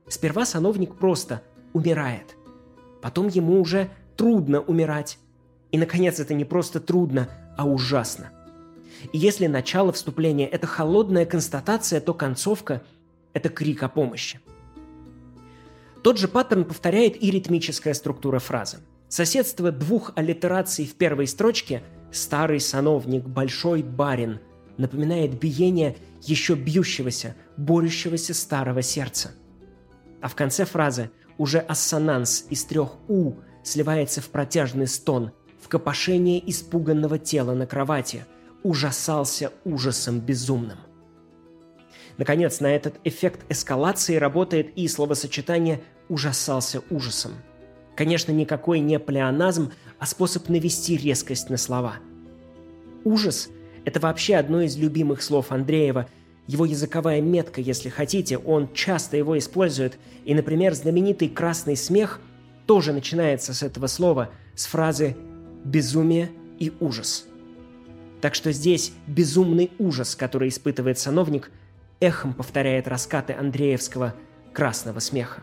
Сперва 0.08 0.44
сановник 0.44 0.96
просто 0.96 1.42
умирает. 1.73 2.37
Потом 3.02 3.28
ему 3.28 3.61
уже 3.61 3.90
трудно 4.16 4.61
умирать. 4.61 5.18
И, 5.73 5.78
наконец, 5.78 6.20
это 6.20 6.34
не 6.34 6.44
просто 6.44 6.80
трудно, 6.80 7.28
а 7.56 7.66
ужасно. 7.66 8.30
И 9.12 9.18
если 9.18 9.46
начало 9.46 9.92
вступления– 9.92 10.46
это 10.52 10.66
холодная 10.66 11.26
констатация, 11.26 12.00
то 12.00 12.14
концовка– 12.14 12.82
это 13.32 13.48
крик 13.48 13.82
о 13.82 13.88
помощи. 13.88 14.40
Тот 16.02 16.18
же 16.18 16.28
паттерн 16.28 16.64
повторяет 16.64 17.22
и 17.22 17.30
ритмическая 17.30 17.94
структура 17.94 18.38
фразы. 18.38 18.78
Соседство 19.08 19.70
двух 19.70 20.12
аллитераций 20.16 20.86
в 20.86 20.94
первой 20.96 21.26
строчке 21.26 21.82
«старый 22.12 22.60
сановник», 22.60 23.24
«большой 23.24 23.82
барин» 23.82 24.40
напоминает 24.76 25.38
биение 25.38 25.96
еще 26.20 26.54
бьющегося, 26.54 27.36
борющегося 27.56 28.34
старого 28.34 28.82
сердца. 28.82 29.30
А 30.20 30.28
в 30.28 30.34
конце 30.34 30.64
фразы 30.64 31.10
уже 31.38 31.58
ассонанс 31.58 32.46
из 32.50 32.64
трех 32.64 32.96
«у» 33.08 33.34
сливается 33.62 34.20
в 34.20 34.28
протяжный 34.28 34.86
стон, 34.86 35.32
в 35.60 35.68
копошение 35.68 36.42
испуганного 36.50 37.18
тела 37.18 37.54
на 37.54 37.66
кровати, 37.66 38.26
ужасался 38.64 39.52
ужасом 39.64 40.18
безумным. 40.18 40.78
Наконец, 42.16 42.59
на 42.59 42.66
этот 42.75 42.97
эффект 43.04 43.40
эскалации 43.49 44.16
работает 44.16 44.76
и 44.76 44.88
словосочетание 44.88 45.80
«ужасался 46.09 46.83
ужасом». 46.90 47.35
Конечно, 47.94 48.33
никакой 48.33 48.80
не 48.80 48.99
плеоназм, 48.99 49.71
а 50.00 50.06
способ 50.06 50.49
навести 50.49 50.97
резкость 50.97 51.50
на 51.50 51.56
слова. 51.56 51.97
Ужас 53.04 53.50
это 53.85 54.00
вообще 54.00 54.37
одно 54.37 54.62
из 54.62 54.76
любимых 54.76 55.23
слов 55.23 55.52
Андреева, 55.52 56.09
его 56.47 56.64
языковая 56.64 57.21
метка, 57.21 57.61
если 57.61 57.88
хотите, 57.88 58.38
он 58.38 58.73
часто 58.73 59.16
его 59.16 59.37
использует, 59.38 59.99
и, 60.25 60.35
например, 60.35 60.75
знаменитый 60.75 61.28
«красный 61.28 61.76
смех» 61.76 62.21
тоже 62.66 62.92
начинается 62.92 63.52
с 63.54 63.62
этого 63.62 63.87
слова, 63.87 64.30
с 64.54 64.66
фразы 64.66 65.16
«безумие 65.64 66.30
и 66.59 66.73
ужас». 66.80 67.26
Так 68.25 68.35
что 68.35 68.52
здесь 68.52 68.95
безумный 69.07 69.71
ужас, 69.78 70.16
который 70.16 70.49
испытывает 70.49 70.99
сановник, 70.99 71.50
эхом 72.00 72.33
повторяет 72.33 72.88
раскаты 72.88 73.35
Андреевского 73.35 74.14
красного 74.54 75.00
смеха. 75.00 75.43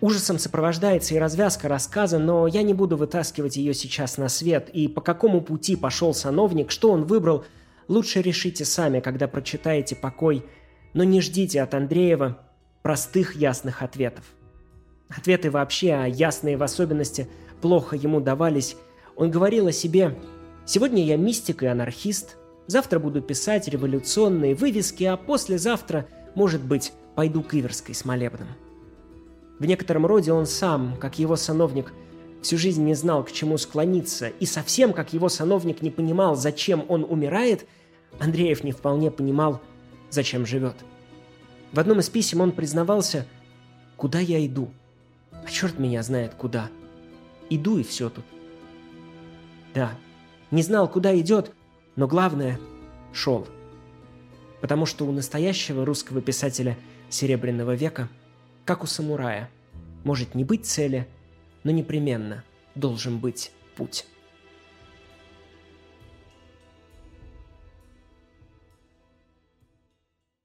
Ужасом 0.00 0.38
сопровождается 0.38 1.16
и 1.16 1.18
развязка 1.18 1.66
рассказа, 1.66 2.20
но 2.20 2.46
я 2.46 2.62
не 2.62 2.74
буду 2.74 2.96
вытаскивать 2.96 3.56
ее 3.56 3.74
сейчас 3.74 4.18
на 4.18 4.28
свет, 4.28 4.70
и 4.72 4.86
по 4.86 5.00
какому 5.00 5.40
пути 5.40 5.74
пошел 5.74 6.14
сановник, 6.14 6.70
что 6.70 6.92
он 6.92 7.02
выбрал, 7.02 7.44
лучше 7.88 8.22
решите 8.22 8.64
сами, 8.64 9.00
когда 9.00 9.26
прочитаете 9.26 9.96
«Покой», 9.96 10.44
но 10.94 11.02
не 11.02 11.20
ждите 11.20 11.60
от 11.60 11.74
Андреева 11.74 12.38
простых 12.82 13.34
ясных 13.34 13.82
ответов. 13.82 14.26
Ответы 15.08 15.50
вообще, 15.50 15.90
а 15.90 16.06
ясные 16.06 16.56
в 16.56 16.62
особенности, 16.62 17.28
плохо 17.60 17.96
ему 17.96 18.20
давались. 18.20 18.76
Он 19.16 19.28
говорил 19.28 19.66
о 19.66 19.72
себе 19.72 20.16
«Сегодня 20.72 21.04
я 21.04 21.16
мистик 21.16 21.64
и 21.64 21.66
анархист, 21.66 22.36
завтра 22.68 23.00
буду 23.00 23.20
писать 23.20 23.66
революционные 23.66 24.54
вывески, 24.54 25.02
а 25.02 25.16
послезавтра, 25.16 26.06
может 26.36 26.62
быть, 26.62 26.92
пойду 27.16 27.42
к 27.42 27.54
Иверской 27.54 27.92
с 27.92 28.04
молебным». 28.04 28.46
В 29.58 29.64
некотором 29.64 30.06
роде 30.06 30.32
он 30.32 30.46
сам, 30.46 30.96
как 31.00 31.18
его 31.18 31.34
сановник, 31.34 31.92
всю 32.40 32.56
жизнь 32.56 32.84
не 32.84 32.94
знал, 32.94 33.24
к 33.24 33.32
чему 33.32 33.58
склониться, 33.58 34.28
и 34.28 34.46
совсем 34.46 34.92
как 34.92 35.12
его 35.12 35.28
сановник 35.28 35.82
не 35.82 35.90
понимал, 35.90 36.36
зачем 36.36 36.84
он 36.86 37.02
умирает, 37.02 37.66
Андреев 38.20 38.62
не 38.62 38.70
вполне 38.70 39.10
понимал, 39.10 39.60
зачем 40.08 40.46
живет. 40.46 40.76
В 41.72 41.80
одном 41.80 41.98
из 41.98 42.08
писем 42.10 42.42
он 42.42 42.52
признавался 42.52 43.26
«Куда 43.96 44.20
я 44.20 44.46
иду?» 44.46 44.70
А 45.32 45.50
черт 45.50 45.80
меня 45.80 46.04
знает 46.04 46.34
куда. 46.36 46.68
Иду 47.48 47.78
и 47.78 47.82
все 47.82 48.08
тут. 48.08 48.24
Да, 49.74 49.90
не 50.50 50.62
знал, 50.62 50.88
куда 50.88 51.18
идет, 51.18 51.52
но 51.96 52.06
главное– 52.06 52.58
шел. 53.12 53.46
Потому 54.60 54.86
что 54.86 55.06
у 55.06 55.12
настоящего 55.12 55.84
русского 55.84 56.20
писателя 56.20 56.76
Серебряного 57.08 57.74
века– 57.74 58.08
как 58.70 58.84
у 58.84 58.86
самурая. 58.86 59.50
Может 60.04 60.36
не 60.36 60.44
быть 60.44 60.64
цели, 60.64 61.08
но 61.64 61.72
непременно 61.72 62.44
должен 62.76 63.18
быть 63.18 63.50
путь. 63.76 64.06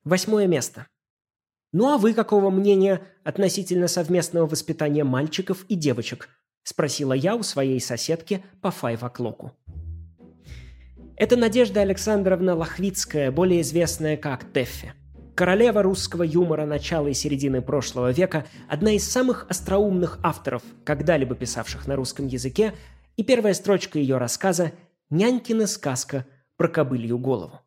Восьмое 0.04 0.48
место. 0.48 0.88
Ну 1.72 1.94
а 1.94 2.00
вы 2.00 2.16
какого 2.16 2.50
мнения 2.50 3.04
относительно 3.24 3.88
совместного 3.88 4.48
воспитания 4.48 5.04
мальчиков 5.04 5.66
и 5.68 5.76
девочек? 5.76 6.30
Спросила 6.64 7.14
я 7.14 7.36
у 7.36 7.44
своей 7.44 7.80
соседки 7.80 8.44
по 8.60 8.72
файв-оклоку. 8.72 9.56
Это 11.18 11.38
Надежда 11.38 11.82
Александровна 11.82 12.56
Лохвицкая, 12.56 13.32
более 13.32 13.62
известная 13.62 14.18
как 14.18 14.52
Теффи– 14.52 14.94
Королева 15.36 15.84
русского 15.84 16.24
юмора 16.24 16.66
начала 16.66 17.08
и 17.08 17.14
середины 17.14 17.62
прошлого 17.62 18.12
века, 18.12 18.46
одна 18.70 18.94
из 18.94 19.04
самых 19.04 19.46
остроумных 19.50 20.18
авторов, 20.24 20.64
когда-либо 20.86 21.36
писавших 21.36 21.88
на 21.88 21.98
русском 21.98 22.26
языке, 22.26 22.74
и 23.18 23.24
первая 23.24 23.54
строчка 23.54 24.00
ее 24.00 24.18
рассказа 24.18 24.72
«Нянькина 25.10 25.68
сказка 25.68 26.26
про 26.56 26.70
кобылью 26.70 27.18
голову». 27.18 27.60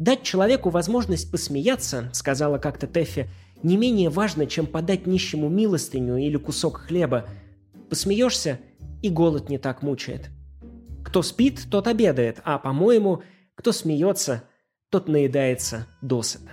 «Дать 0.00 0.24
человеку 0.24 0.70
возможность 0.70 1.30
посмеяться»,— 1.30 2.10
сказала 2.12 2.58
как-то 2.58 2.88
Тэффи, 2.88 3.30
«не 3.62 3.76
менее 3.76 4.10
важно, 4.10 4.46
чем 4.46 4.66
подать 4.66 5.06
нищему 5.06 5.48
милостыню 5.48 6.16
или 6.16 6.36
кусок 6.36 6.78
хлеба. 6.78 7.26
Посмеешься, 7.88 8.58
и 9.02 9.08
голод 9.08 9.50
не 9.50 9.58
так 9.58 9.82
мучает. 9.82 10.30
Кто 11.10 11.22
спит, 11.22 11.66
тот 11.68 11.88
обедает, 11.88 12.40
а, 12.44 12.60
по-моему, 12.60 13.24
кто 13.56 13.72
смеется, 13.72 14.44
тот 14.90 15.08
наедается 15.08 15.88
досыта. 16.00 16.52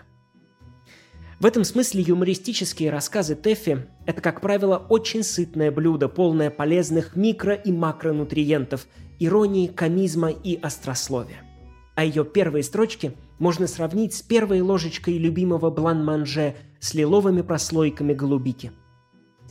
В 1.40 1.46
этом 1.46 1.64
смысле 1.64 2.02
юмористические 2.02 2.90
рассказы 2.90 3.36
Тэффи– 3.36 3.86
это, 4.08 4.20
как 4.20 4.42
правило, 4.42 4.78
очень 4.90 5.22
сытное 5.22 5.70
блюдо, 5.70 6.10
полное 6.10 6.50
полезных 6.50 7.16
микро- 7.16 7.62
и 7.64 7.72
макронутриентов, 7.72 8.88
иронии, 9.20 9.68
комизма 9.68 10.32
и 10.32 10.60
острословия. 10.60 11.44
А 11.94 12.04
ее 12.04 12.26
первые 12.26 12.64
строчки 12.64 13.14
можно 13.38 13.68
сравнить 13.68 14.16
с 14.16 14.24
первой 14.24 14.62
ложечкой 14.62 15.20
любимого 15.20 15.70
блан-манже 15.70 16.56
с 16.80 16.96
лиловыми 16.96 17.44
прослойками 17.44 18.16
голубики. 18.16 18.72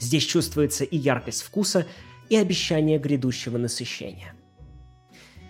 Здесь 0.01 0.25
чувствуется 0.25 0.83
и 0.83 0.97
яркость 0.97 1.43
вкуса, 1.43 1.87
и 2.29 2.35
обещание 2.35 2.99
грядущего 2.99 3.57
насыщения– 3.57 4.35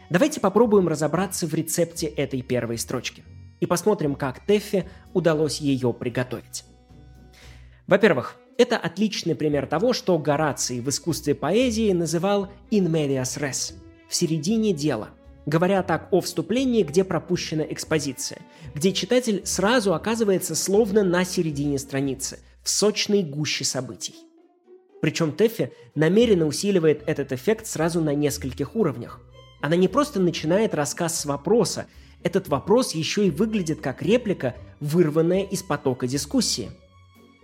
Давайте 0.09 0.41
попробуем 0.41 0.89
разобраться 0.89 1.47
в 1.47 1.55
рецепте 1.55 2.07
этой 2.07 2.43
первой 2.43 2.79
строчки 2.79 3.25
и 3.61 3.67
посмотрим, 3.67 4.15
как 4.15 4.45
Теффи 4.47 4.85
удалось 5.15 5.61
ее 5.61 5.93
приготовить. 5.93 6.65
Во-первых, 7.87 8.37
это 8.59 8.77
отличный 8.77 9.35
пример 9.35 9.67
того, 9.67 9.93
что 9.93 10.19
Гораций 10.19 10.81
в 10.81 10.89
искусстве 10.89 11.35
поэзии 11.35 11.93
называл 11.93 12.49
«in 12.71 12.87
medias 12.87 13.39
res»– 13.41 13.75
«в 14.09 14.15
середине 14.15 14.73
дела», 14.73 15.11
говоря 15.45 15.83
так 15.83 16.09
о 16.11 16.21
вступлении, 16.21 16.83
где 16.83 17.05
пропущена 17.05 17.65
экспозиция, 17.69 18.41
где 18.75 18.93
читатель 18.93 19.43
сразу 19.45 19.95
оказывается 19.95 20.55
словно 20.55 21.03
на 21.03 21.25
середине 21.25 21.79
страницы, 21.79 22.41
в 22.63 22.71
сочной 22.71 23.23
гуще 23.23 23.65
событий. 23.65 24.15
Причем 25.01 25.33
Теффи 25.33 25.73
намеренно 25.95 26.47
усиливает 26.47 27.03
этот 27.07 27.33
эффект 27.33 27.67
сразу 27.67 28.01
на 28.01 28.15
нескольких 28.15 28.75
уровнях. 28.75 29.21
Она 29.61 29.77
не 29.77 29.89
просто 29.89 30.21
начинает 30.21 30.75
рассказ 30.75 31.21
с 31.21 31.25
вопроса, 31.25 31.87
этот 32.23 32.49
вопрос 32.49 32.95
еще 32.95 33.27
и 33.27 33.31
выглядит 33.31 33.81
как 33.81 34.03
реплика, 34.03 34.55
вырванная 34.81 35.43
из 35.43 35.63
потока 35.63 36.07
дискуссии. 36.07 36.71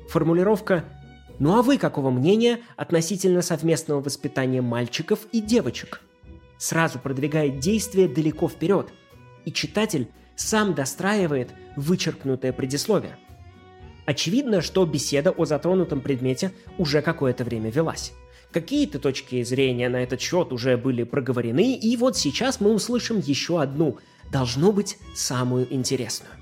Формулировка 0.09 0.85
«Ну 1.39 1.59
а 1.59 1.63
вы 1.63 1.79
какого 1.79 2.11
мнения 2.11 2.61
относительно 2.77 3.43
совместного 3.43 4.01
воспитания 4.01 4.61
мальчиков 4.61 5.21
и 5.33 5.41
девочек?» 5.41 6.01
сразу 6.59 6.99
продвигает 6.99 7.59
действие 7.59 8.09
далеко 8.09 8.49
вперед, 8.49 8.89
и 9.45 9.53
читатель 9.53 10.09
сам 10.37 10.75
достраивает 10.75 11.51
вычеркнутое 11.77 12.53
предисловие. 12.53 13.17
Очевидно, 14.05 14.61
что 14.61 14.85
беседа 14.85 15.31
о 15.31 15.45
затронутом 15.45 16.01
предмете 16.01 16.53
уже 16.79 17.03
какое-то 17.03 17.45
время 17.45 17.71
велась. 17.71 18.13
Какие-то 18.53 18.99
точки 18.99 19.43
зрения 19.45 19.89
на 19.89 20.03
этот 20.03 20.21
счет 20.21 20.53
уже 20.53 20.77
были 20.77 21.05
проговорены, 21.05 21.75
и 21.75 21.97
вот 21.97 22.19
сейчас 22.19 22.61
мы 22.61 22.75
услышим 22.75 23.19
еще 23.19 23.63
одну, 23.63 23.99
должно 24.31 24.73
быть, 24.73 24.99
самую 25.15 25.73
интересную. 25.73 26.33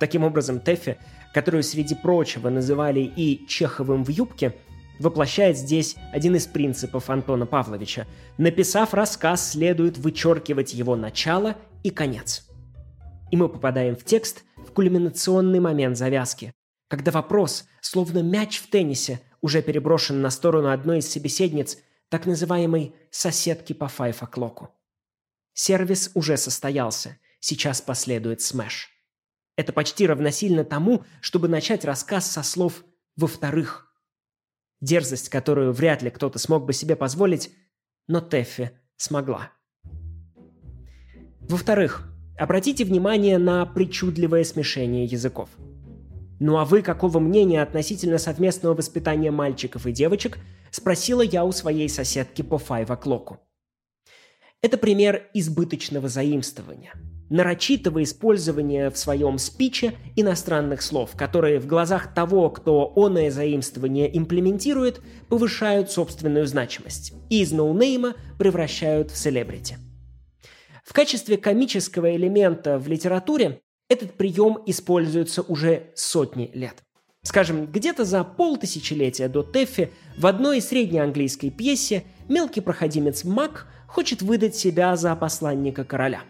Таким 0.00 0.24
образом, 0.24 0.58
Тэффи, 0.58 0.96
которую 1.34 1.62
среди 1.62 1.94
прочего 1.94 2.48
называли 2.48 3.00
и 3.00 3.46
Чеховым 3.46 4.04
в 4.04 4.08
юбке, 4.08 4.56
воплощает 4.98 5.58
здесь 5.58 5.96
один 6.12 6.34
из 6.36 6.46
принципов 6.46 7.10
Антона 7.10 7.44
Павловича. 7.44 8.06
Написав 8.38 8.94
рассказ, 8.94 9.52
следует 9.52 9.98
вычеркивать 9.98 10.72
его 10.72 10.96
начало 10.96 11.56
и 11.82 11.90
конец. 11.90 12.48
И 13.30 13.36
мы 13.36 13.48
попадаем 13.48 13.96
в 13.96 14.04
текст 14.04 14.44
в 14.56 14.72
кульминационный 14.72 15.60
момент 15.60 15.96
завязки, 15.98 16.52
когда 16.88 17.10
вопрос, 17.10 17.64
словно 17.80 18.22
мяч 18.22 18.60
в 18.60 18.68
теннисе, 18.70 19.20
уже 19.42 19.60
переброшен 19.60 20.22
на 20.22 20.30
сторону 20.30 20.70
одной 20.70 21.00
из 21.00 21.10
собеседниц, 21.10 21.76
так 22.08 22.24
называемой 22.24 22.94
«соседки 23.10 23.74
по 23.74 23.88
файфа-клоку». 23.88 24.70
Сервис 25.52 26.10
уже 26.14 26.38
состоялся, 26.38 27.18
сейчас 27.40 27.82
последует 27.82 28.40
смеш. 28.40 28.88
Это 29.56 29.72
почти 29.72 30.06
равносильно 30.06 30.64
тому, 30.64 31.04
чтобы 31.20 31.48
начать 31.48 31.84
рассказ 31.84 32.30
со 32.30 32.42
слов 32.42 32.84
«во-вторых». 33.16 33.92
Дерзость, 34.80 35.28
которую 35.28 35.72
вряд 35.72 36.02
ли 36.02 36.10
кто-то 36.10 36.38
смог 36.38 36.64
бы 36.64 36.72
себе 36.72 36.96
позволить, 36.96 37.52
но 38.08 38.20
Теффи 38.20 38.70
смогла. 38.96 39.52
Во-вторых, 41.40 42.08
обратите 42.38 42.84
внимание 42.84 43.38
на 43.38 43.66
причудливое 43.66 44.44
смешение 44.44 45.04
языков– 45.04 45.50
«Ну 46.44 46.58
а 46.58 46.64
вы 46.64 46.82
какого 46.82 47.20
мнения 47.20 47.62
относительно 47.62 48.18
совместного 48.18 48.74
воспитания 48.74 49.30
мальчиков 49.30 49.86
и 49.86 49.92
девочек?»– 49.92 50.38
спросила 50.72 51.22
я 51.22 51.44
у 51.44 51.52
своей 51.52 51.88
соседки 51.88 52.42
по 52.42 52.58
файв-оклоку. 52.58 53.38
Это 54.60 54.76
пример 54.76 55.30
избыточного 55.34 56.08
заимствования, 56.08 56.94
нарочитого 57.30 58.02
использования 58.02 58.90
в 58.90 58.98
своем 58.98 59.38
спиче 59.38 59.94
иностранных 60.16 60.82
слов, 60.82 61.10
которые 61.14 61.60
в 61.60 61.68
глазах 61.68 62.12
того, 62.12 62.50
кто 62.50 62.92
оное 62.96 63.30
заимствование 63.30 64.10
имплементирует, 64.18 65.00
повышают 65.28 65.92
собственную 65.92 66.48
значимость 66.48 67.12
и 67.30 67.42
из 67.42 67.52
ноунейма 67.52 68.16
превращают 68.40 69.12
в 69.12 69.16
селебрити. 69.16 69.78
В 70.82 70.92
качестве 70.92 71.36
комического 71.36 72.16
элемента 72.16 72.80
в 72.80 72.88
литературе 72.88 73.62
этот 73.92 74.14
прием 74.14 74.58
используется 74.66 75.42
уже 75.42 75.90
сотни 75.94 76.50
лет. 76.54 76.82
Скажем, 77.22 77.66
где-то 77.66 78.04
за 78.04 78.24
полтысячелетия 78.24 79.28
до 79.28 79.42
Теффи 79.42 79.92
в 80.16 80.26
одной 80.26 80.60
среднеанглийской 80.60 81.50
пьесе 81.50 82.04
мелкий 82.28 82.60
проходимец 82.60 83.24
Мак 83.24 83.68
хочет 83.86 84.22
выдать 84.22 84.56
себя 84.56 84.96
за 84.96 85.14
посланника 85.14 85.84
короля. 85.84 86.22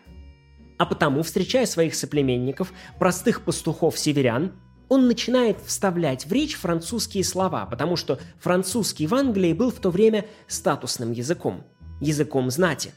А 0.79 0.85
потому, 0.85 1.23
встречая 1.23 1.65
своих 1.67 1.95
соплеменников, 1.95 2.73
простых 2.99 3.45
пастухов-северян, 3.45 4.53
он 4.89 5.07
начинает 5.07 5.59
вставлять 5.65 6.27
в 6.27 6.33
речь 6.33 6.57
французские 6.57 7.25
слова, 7.25 7.65
потому 7.65 7.97
что 7.97 8.19
французский 8.41 9.07
в 9.07 9.15
Англии 9.15 9.53
был 9.53 9.71
в 9.71 9.79
то 9.79 9.91
время 9.91 10.27
статусным 10.49 11.13
языком, 11.13 11.65
языком 12.01 12.51
знати. 12.51 12.93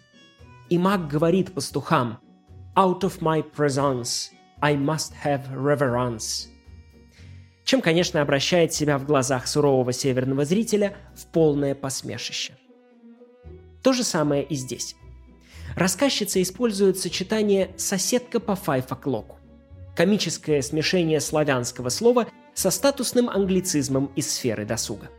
И 0.69 0.77
маг 0.77 1.07
говорит 1.07 1.53
пастухам 1.53 2.19
«Out 2.75 3.01
of 3.01 3.19
my 3.19 3.45
presence, 3.55 4.34
I 4.65 4.75
must 4.75 5.13
have 5.23 5.43
reverence. 5.53 6.47
чем, 7.65 7.81
конечно, 7.81 8.19
обращает 8.23 8.73
себя 8.73 8.97
в 8.97 9.05
глазах 9.05 9.45
сурового 9.45 9.93
северного 9.93 10.43
зрителя 10.43 10.97
в 11.15 11.27
полное 11.27 11.75
посмешище. 11.75 12.57
То 13.83 13.93
же 13.93 14.03
самое 14.03 14.43
и 14.43 14.55
здесь. 14.55 14.95
Рассказчица 15.75 16.41
использует 16.41 16.97
сочетание 16.97 17.75
«соседка 17.77 18.39
по 18.39 18.55
файфоклоку»– 18.55 19.37
комическое 19.95 20.63
смешение 20.63 21.21
славянского 21.21 21.89
слова 21.89 22.27
со 22.55 22.71
статусным 22.71 23.29
англицизмом 23.29 24.07
из 24.15 24.31
сферы 24.31 24.65
досуга. 24.65 25.11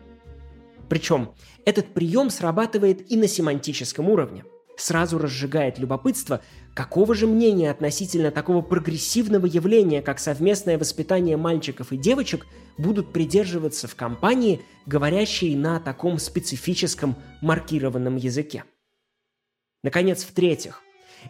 Причем 0.88 1.30
этот 1.64 1.94
прием 1.94 2.30
срабатывает 2.30 3.12
и 3.12 3.16
на 3.16 3.28
семантическом 3.28 4.10
уровне– 4.10 4.42
сразу 4.76 5.18
разжигает 5.18 5.78
любопытство, 5.78 6.42
какого 6.76 7.14
же 7.14 7.26
мнения 7.26 7.70
относительно 7.70 8.30
такого 8.30 8.60
прогрессивного 8.60 9.46
явления, 9.46 10.02
как 10.02 10.18
совместное 10.18 10.76
воспитание 10.76 11.38
мальчиков 11.38 11.90
и 11.90 11.96
девочек, 11.96 12.46
будут 12.76 13.14
придерживаться 13.14 13.88
в 13.88 13.96
компании, 13.96 14.60
говорящей 14.84 15.56
на 15.56 15.80
таком 15.80 16.18
специфическом 16.18 17.16
маркированном 17.40 18.16
языке. 18.16 18.64
Наконец, 19.82 20.22
в-третьих, 20.24 20.82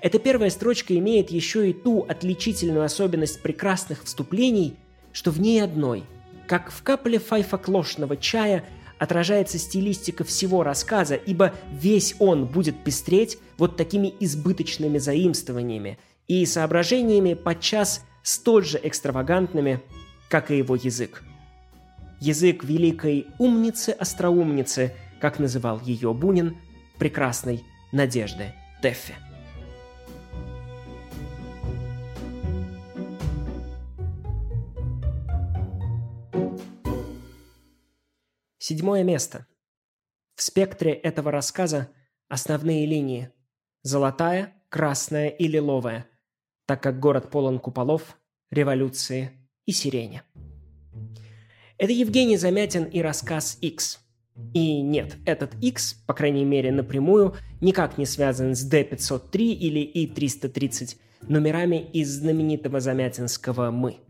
эта 0.02 0.18
первая 0.18 0.50
строчка 0.50 0.98
имеет 0.98 1.30
еще 1.30 1.70
и 1.70 1.72
ту 1.72 2.04
отличительную 2.08 2.84
особенность 2.84 3.40
прекрасных 3.40 4.02
вступлений, 4.02 4.74
что 5.12 5.30
в 5.30 5.40
ней 5.40 5.62
одной, 5.62 6.02
как 6.48 6.72
в 6.72 6.82
капле 6.82 7.20
файфоклошного 7.20 8.16
чая– 8.16 8.64
отражается 8.98 9.58
стилистика 9.58 10.24
всего 10.24 10.62
рассказа, 10.62 11.14
ибо 11.14 11.54
весь 11.72 12.14
он 12.18 12.46
будет 12.46 12.82
пестреть 12.82 13.38
вот 13.58 13.76
такими 13.76 14.14
избыточными 14.20 14.98
заимствованиями 14.98 15.98
и 16.28 16.44
соображениями 16.46 17.34
подчас 17.34 18.04
столь 18.22 18.64
же 18.64 18.80
экстравагантными, 18.82 19.80
как 20.28 20.50
и 20.50 20.58
его 20.58 20.74
язык. 20.74 21.22
Язык 22.20 22.64
великой 22.64 23.26
умницы-остроумницы, 23.38 24.94
как 25.20 25.38
называл 25.38 25.80
ее 25.80 26.12
Бунин, 26.14 26.56
прекрасной 26.98 27.62
Надежды 27.92 28.54
Теффи. 28.82 29.25
Седьмое 38.68 39.04
место. 39.04 39.46
В 40.34 40.42
спектре 40.42 40.90
этого 40.90 41.30
рассказа 41.30 41.88
основные 42.28 42.84
линии– 42.84 43.30
золотая, 43.84 44.54
красная 44.70 45.28
и 45.28 45.46
лиловая, 45.46 46.08
так 46.66 46.82
как 46.82 46.98
город 46.98 47.30
полон 47.30 47.60
куполов, 47.60 48.18
революции 48.50 49.30
и 49.66 49.70
сирени. 49.70 50.22
Это 51.78 51.92
Евгений 51.92 52.36
Замятин 52.36 52.82
и 52.86 53.00
рассказ 53.02 53.56
X. 53.60 54.00
И 54.52 54.80
нет, 54.80 55.14
этот 55.26 55.54
X, 55.62 56.02
по 56.04 56.12
крайней 56.12 56.44
мере 56.44 56.72
напрямую, 56.72 57.36
никак 57.60 57.98
не 57.98 58.04
связан 58.04 58.56
с 58.56 58.68
D503 58.68 59.38
или 59.38 59.78
И-330, 59.78 60.96
номерами 61.28 61.88
из 61.92 62.18
знаменитого 62.18 62.80
замятинского 62.80 63.70
«Мы». 63.70 64.00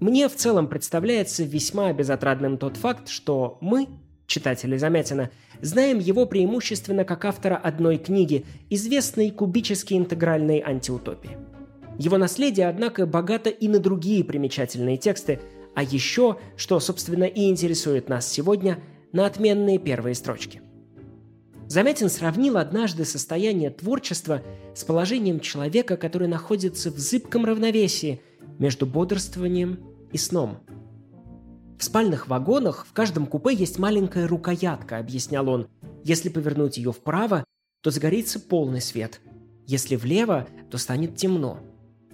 Мне 0.00 0.28
в 0.28 0.34
целом 0.34 0.68
представляется 0.68 1.44
весьма 1.44 1.92
безотрадным 1.92 2.58
тот 2.58 2.76
факт, 2.76 3.08
что 3.08 3.58
мы, 3.60 3.88
читатели 4.26 4.76
Замятина, 4.76 5.30
знаем 5.60 5.98
его 5.98 6.26
преимущественно 6.26 7.04
как 7.04 7.24
автора 7.24 7.56
одной 7.56 7.98
книги, 7.98 8.44
известной 8.70 9.30
кубически 9.30 9.94
интегральной 9.94 10.60
антиутопии. 10.60 11.38
Его 11.98 12.18
наследие, 12.18 12.68
однако, 12.68 13.06
богато 13.06 13.50
и 13.50 13.68
на 13.68 13.78
другие 13.78 14.24
примечательные 14.24 14.96
тексты, 14.96 15.40
а 15.74 15.82
еще, 15.82 16.38
что, 16.56 16.80
собственно, 16.80 17.24
и 17.24 17.48
интересует 17.48 18.08
нас 18.08 18.26
сегодня, 18.30 18.78
на 19.12 19.26
отменные 19.26 19.78
первые 19.78 20.16
строчки. 20.16 20.60
Замятин 21.68 22.10
сравнил 22.10 22.58
однажды 22.58 23.04
состояние 23.04 23.70
творчества 23.70 24.42
с 24.74 24.84
положением 24.84 25.40
человека, 25.40 25.96
который 25.96 26.28
находится 26.28 26.90
в 26.90 26.98
зыбком 26.98 27.44
равновесии 27.44 28.20
между 28.58 28.86
бодрствованием 28.86 29.78
и 30.12 30.18
сном. 30.18 30.58
В 31.78 31.84
спальных 31.84 32.28
вагонах 32.28 32.86
в 32.88 32.92
каждом 32.92 33.26
купе 33.26 33.54
есть 33.54 33.78
маленькая 33.78 34.26
рукоятка, 34.26 34.98
объяснял 34.98 35.48
он. 35.48 35.68
Если 36.04 36.28
повернуть 36.28 36.76
ее 36.76 36.92
вправо, 36.92 37.44
то 37.82 37.90
загорится 37.90 38.40
полный 38.40 38.80
свет. 38.80 39.20
Если 39.66 39.96
влево, 39.96 40.46
то 40.70 40.78
станет 40.78 41.16
темно. 41.16 41.58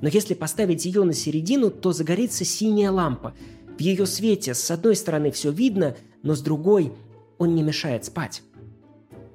Но 0.00 0.08
если 0.08 0.34
поставить 0.34 0.86
ее 0.86 1.04
на 1.04 1.12
середину, 1.12 1.70
то 1.70 1.92
загорится 1.92 2.44
синяя 2.44 2.90
лампа. 2.90 3.34
В 3.76 3.80
ее 3.80 4.06
свете 4.06 4.54
с 4.54 4.70
одной 4.70 4.96
стороны 4.96 5.30
все 5.30 5.50
видно, 5.50 5.96
но 6.22 6.34
с 6.34 6.40
другой 6.40 6.92
он 7.38 7.54
не 7.54 7.62
мешает 7.62 8.04
спать. 8.04 8.42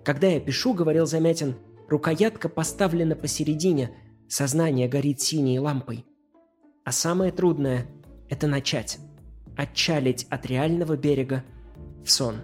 Когда 0.03 0.27
я 0.27 0.39
пишу, 0.39 0.73
говорил 0.73 1.05
Замятин, 1.05 1.55
рукоятка 1.87 2.49
поставлена 2.49 3.15
посередине, 3.15 3.91
сознание 4.27 4.87
горит 4.87 5.21
синей 5.21 5.59
лампой. 5.59 6.05
А 6.85 6.91
самое 6.91 7.31
трудное 7.31 7.87
это 8.29 8.45
начать. 8.45 8.99
Отчалить 9.57 10.27
от 10.29 10.45
реального 10.45 10.95
берега 10.95 11.43
в 12.05 12.11
сон. 12.11 12.41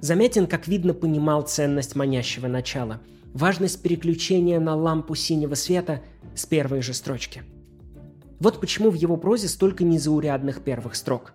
Заметен, 0.00 0.46
как 0.46 0.68
видно, 0.68 0.92
понимал 0.92 1.40
ценность 1.42 1.96
манящего 1.96 2.46
начала, 2.46 3.00
важность 3.32 3.82
переключения 3.82 4.60
на 4.60 4.76
лампу 4.76 5.14
синего 5.14 5.54
света 5.54 6.02
с 6.34 6.44
первой 6.44 6.82
же 6.82 6.92
строчки. 6.92 7.42
Вот 8.38 8.60
почему 8.60 8.90
в 8.90 8.94
его 8.94 9.16
прозе 9.16 9.48
столько 9.48 9.82
незаурядных 9.82 10.62
первых 10.62 10.94
строк. 10.94 11.32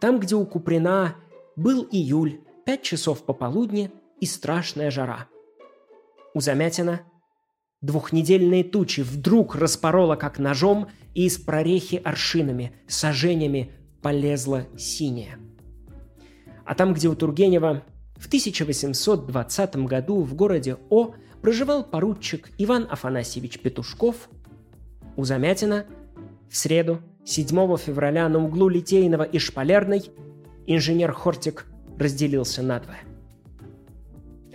Там, 0.00 0.20
где 0.20 0.36
у 0.36 0.46
Куприна 0.46 1.16
был 1.56 1.88
июль, 1.90 2.40
пять 2.64 2.82
часов 2.82 3.24
пополудни 3.24 3.90
и 4.20 4.26
страшная 4.26 4.92
жара. 4.92 5.26
У 6.34 6.40
Замятина 6.40 7.00
Двухнедельные 7.82 8.64
тучи 8.64 9.02
вдруг 9.02 9.54
распорола 9.54 10.16
как 10.16 10.38
ножом, 10.38 10.88
и 11.16 11.24
из 11.24 11.38
прорехи 11.38 11.96
аршинами, 12.04 12.72
сажениями 12.86 13.72
полезла 14.02 14.66
синяя. 14.76 15.38
А 16.66 16.74
там, 16.74 16.92
где 16.92 17.08
у 17.08 17.14
Тургенева 17.14 17.82
в 18.16 18.26
1820 18.26 19.76
году 19.76 20.20
в 20.20 20.34
городе 20.34 20.76
О 20.90 21.14
проживал 21.40 21.84
поручик 21.84 22.50
Иван 22.58 22.86
Афанасьевич 22.90 23.60
Петушков, 23.60 24.28
у 25.16 25.24
Замятина 25.24 25.86
в 26.50 26.56
среду 26.56 27.00
7 27.24 27.46
февраля 27.78 28.28
на 28.28 28.44
углу 28.44 28.68
Литейного 28.68 29.22
и 29.22 29.38
Шпалерной 29.38 30.10
инженер 30.66 31.12
Хортик 31.12 31.64
разделился 31.98 32.62
надвое– 32.62 33.00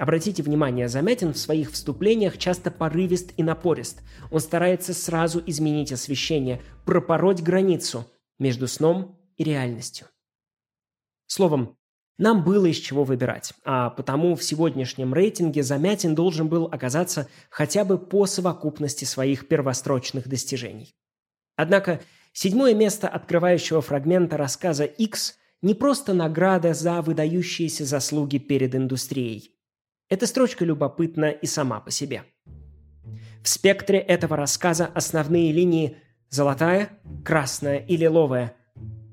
Обратите 0.01 0.41
внимание, 0.41 0.89
Замятин 0.89 1.31
в 1.31 1.37
своих 1.37 1.71
вступлениях 1.71 2.39
часто 2.39 2.71
порывист 2.71 3.33
и 3.37 3.43
напорист. 3.43 4.01
Он 4.31 4.39
старается 4.39 4.95
сразу 4.95 5.43
изменить 5.45 5.91
освещение, 5.91 6.59
пропороть 6.87 7.43
границу 7.43 8.07
между 8.39 8.67
сном 8.67 9.21
и 9.37 9.43
реальностью. 9.43 10.07
Словом, 11.27 11.77
нам 12.17 12.43
было 12.43 12.65
из 12.65 12.77
чего 12.77 13.03
выбирать, 13.03 13.53
а 13.63 13.91
потому 13.91 14.33
в 14.33 14.43
сегодняшнем 14.43 15.13
рейтинге 15.13 15.61
Замятин 15.61 16.15
должен 16.15 16.49
был 16.49 16.65
оказаться 16.65 17.29
хотя 17.51 17.85
бы 17.85 17.99
по 17.99 18.25
совокупности 18.25 19.05
своих 19.05 19.47
первострочных 19.47 20.27
достижений. 20.27 20.95
Однако 21.57 22.01
седьмое 22.33 22.73
место 22.73 23.07
открывающего 23.07 23.81
фрагмента 23.81 24.35
рассказа 24.35 24.85
X 24.85 25.35
не 25.61 25.75
просто 25.75 26.15
награда 26.15 26.73
за 26.73 27.03
выдающиеся 27.03 27.85
заслуги 27.85 28.39
перед 28.39 28.73
индустрией. 28.73 29.60
Эта 30.11 30.27
строчка 30.27 30.65
любопытна 30.65 31.29
и 31.29 31.45
сама 31.45 31.79
по 31.79 31.89
себе. 31.89 32.23
В 33.41 33.47
спектре 33.47 33.97
этого 33.97 34.35
рассказа 34.35 34.85
основные 34.85 35.53
линии 35.53 35.95
золотая, 36.29 36.99
красная 37.23 37.77
и 37.77 37.95
лиловая, 37.95 38.53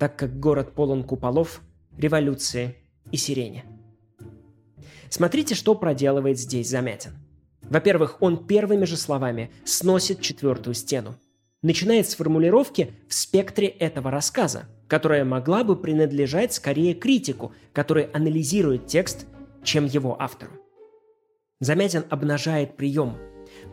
так 0.01 0.19
как 0.19 0.41
город 0.41 0.75
полон 0.75 1.05
куполов, 1.05 1.61
революции 1.97 2.75
и 3.13 3.17
сирени. 3.17 3.65
Смотрите, 5.09 5.55
что 5.55 5.77
проделывает 5.77 6.37
здесь 6.37 6.69
Замятин. 6.69 7.13
Во-первых, 7.63 8.21
он 8.21 8.49
первыми 8.49 8.85
же 8.85 8.97
словами 8.97 9.53
сносит 9.65 10.21
четвертую 10.21 10.75
стену. 10.75 11.15
Начинает 11.63 12.11
с 12.11 12.17
формулировки 12.17 12.91
в 13.09 13.15
спектре 13.15 13.69
этого 13.69 14.11
рассказа, 14.11 14.65
которая 14.89 15.25
могла 15.25 15.63
бы 15.63 15.77
принадлежать 15.77 16.55
скорее 16.55 16.95
критику, 16.95 17.53
который 17.73 18.07
анализирует 18.07 18.89
текст, 18.89 19.27
чем 19.63 19.85
его 19.87 20.21
автору. 20.21 20.51
Замятин 21.61 22.05
обнажает 22.09 22.77
прием, 22.77 23.17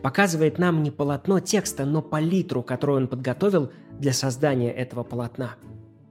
показывает 0.02 0.58
нам 0.58 0.82
не 0.82 0.90
полотно 0.90 1.38
текста, 1.38 1.84
но 1.84 2.02
палитру, 2.02 2.62
которую 2.62 3.02
он 3.02 3.08
подготовил 3.08 3.70
для 3.92 4.12
создания 4.12 4.72
этого 4.72 5.04
полотна. 5.04 5.54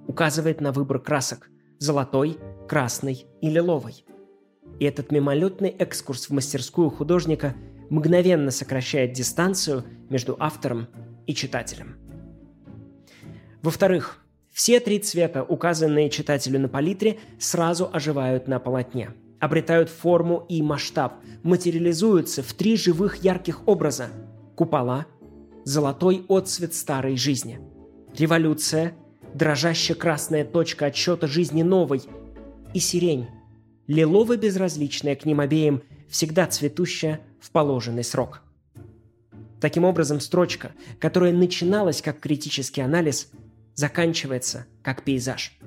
Указывает 0.08 0.62
на 0.62 0.72
выбор 0.72 1.00
красок– 1.00 1.50
золотой, 1.80 2.38
красный 2.70 3.26
и 3.42 3.50
лиловый. 3.50 4.06
И 4.80 4.86
этот 4.86 5.12
мимолетный 5.12 5.70
экскурс 5.70 6.30
в 6.30 6.34
мастерскую 6.34 6.90
художника 6.90 7.56
мгновенно 7.90 8.52
сокращает 8.52 9.12
дистанцию 9.12 9.84
между 10.10 10.38
автором 10.40 10.88
и 11.28 11.36
читателем. 11.36 11.98
Во-вторых, 13.62 14.26
Все 14.56 14.80
три 14.80 15.00
цвета, 15.00 15.44
указанные 15.44 16.10
читателю 16.10 16.62
на 16.62 16.70
палитре, 16.70 17.20
сразу 17.38 17.90
оживают 17.92 18.48
на 18.48 18.58
полотне, 18.58 19.10
обретают 19.40 19.90
форму 19.90 20.46
и 20.50 20.62
масштаб, 20.62 21.16
материализуются 21.44 22.42
в 22.44 22.54
три 22.54 22.78
живых 22.78 23.18
ярких 23.24 23.68
образа– 23.68 24.10
купола, 24.56 25.06
золотой 25.64 26.26
отцвет 26.30 26.74
старой 26.74 27.18
жизни, 27.18 27.60
революция, 28.18 28.94
дрожащая 29.34 29.96
красная 29.96 30.46
точка 30.46 30.88
отсчета 30.88 31.28
жизни 31.28 31.64
новой 31.64 32.02
и 32.74 32.80
сирень, 32.80 33.28
лилово-безразличная 33.88 35.16
к 35.16 35.26
ним 35.26 35.40
обеим, 35.40 35.84
всегда 36.10 36.48
цветущая 36.48 37.22
в 37.40 37.52
положенный 37.52 38.04
срок. 38.04 38.42
Таким 39.60 39.84
образом, 39.84 40.20
строчка, 40.20 40.72
которая 41.00 41.34
начиналась 41.34 42.02
как 42.02 42.20
критический 42.20 42.82
анализ– 42.82 43.30
заканчивается 43.76 44.66
как 44.82 45.04
пейзаж. 45.04 45.58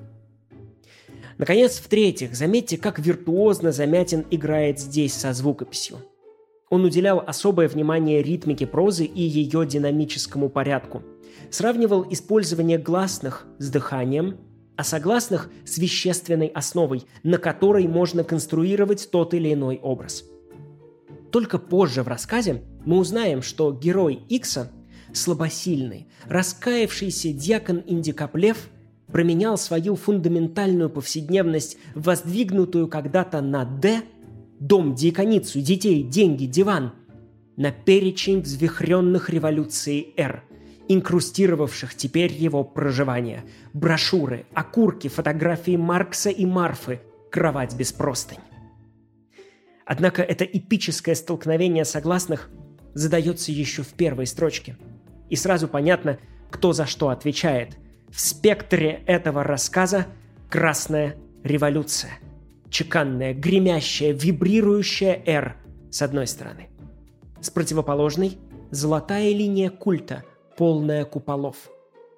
Наконец, 1.38 1.78
в-третьих, 1.78 2.34
заметьте, 2.34 2.76
как 2.76 2.98
виртуозно 2.98 3.70
Замятин 3.70 4.26
играет 4.30 4.80
здесь 4.80 5.14
со 5.14 5.32
звукописью. 5.32 5.98
Он 6.68 6.84
уделял 6.84 7.22
особое 7.24 7.68
внимание 7.68 8.22
ритмике 8.22 8.66
прозы 8.66 9.04
и 9.04 9.22
ее 9.22 9.64
динамическому 9.64 10.50
порядку. 10.50 11.02
Сравнивал 11.50 12.04
использование 12.10 12.76
гласных 12.76 13.46
с 13.58 13.70
дыханием, 13.70 14.36
а 14.76 14.84
согласных 14.84 15.50
с 15.64 15.78
вещественной 15.78 16.48
основой, 16.48 17.04
на 17.22 17.38
которой 17.38 17.86
можно 17.86 18.24
конструировать 18.24 19.08
тот 19.10 19.32
или 19.32 19.52
иной 19.52 19.78
образ. 19.82 20.24
Только 21.30 21.58
позже 21.58 22.02
в 22.02 22.08
рассказе 22.08 22.62
мы 22.84 22.98
узнаем, 22.98 23.42
что 23.42 23.72
герой 23.72 24.20
Икса 24.28 24.70
слабосильный, 25.12 26.08
раскаявшийся 26.26 27.32
дьякон 27.32 27.82
Индикоплев 27.86 28.68
променял 29.12 29.56
свою 29.58 29.96
фундаментальную 29.96 30.90
повседневность, 30.90 31.78
воздвигнутую 31.94 32.88
когда-то 32.88 33.40
на 33.40 33.64
«Д»– 33.64 34.02
дом, 34.60 34.94
диаконицу, 34.94 35.60
детей, 35.60 36.02
деньги, 36.02 36.46
диван– 36.46 36.92
на 37.56 37.72
перечень 37.72 38.40
взвихренных 38.40 39.30
революций 39.30 40.14
«Р», 40.16 40.44
инкрустировавших 40.86 41.94
теперь 41.94 42.32
его 42.32 42.62
проживание. 42.62 43.44
Брошюры, 43.72 44.46
окурки, 44.54 45.08
фотографии 45.08 45.76
Маркса 45.76 46.30
и 46.30 46.46
Марфы, 46.46 47.00
кровать 47.30 47.74
без 47.74 47.92
простынь. 47.92 48.38
Однако 49.84 50.22
это 50.22 50.44
эпическое 50.44 51.14
столкновение 51.14 51.84
согласных 51.84 52.48
задается 52.94 53.50
еще 53.50 53.82
в 53.82 53.88
первой 53.88 54.26
строчке– 54.26 54.76
и 55.28 55.36
сразу 55.36 55.68
понятно, 55.68 56.18
кто 56.50 56.72
за 56.72 56.86
что 56.86 57.10
отвечает. 57.10 57.76
В 58.10 58.20
спектре 58.20 59.02
этого 59.06 59.44
рассказа 59.44 60.06
красная 60.48 61.16
революция. 61.44 62.12
Чеканная, 62.70 63.34
гремящая, 63.34 64.12
вибрирующая 64.12 65.22
«Р» 65.26 65.56
с 65.90 66.02
одной 66.02 66.26
стороны. 66.26 66.68
С 67.40 67.50
противоположной– 67.50 68.38
золотая 68.70 69.30
линия 69.32 69.70
культа, 69.70 70.24
полная 70.56 71.04
куполов. 71.04 71.56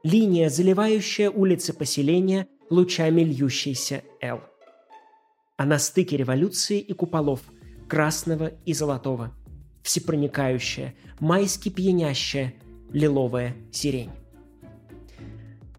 Линия, 0.03 0.49
заливающая 0.49 1.31
улицы 1.31 1.73
поселения 1.73 2.47
лучами 2.71 3.23
льющейся 3.23 4.03
«Л». 4.21 4.41
А 5.57 5.67
на 5.67 5.79
стыке 5.79 6.17
революции 6.17 6.79
и 6.79 6.93
куполов– 6.93 7.41
красного 7.89 8.53
и 8.65 8.73
золотого. 8.73 9.33
Всепроникающая, 9.83 10.95
майски 11.19 11.69
пьянящая– 11.69 12.55
лиловая 12.93 13.55
сирень. 13.73 14.11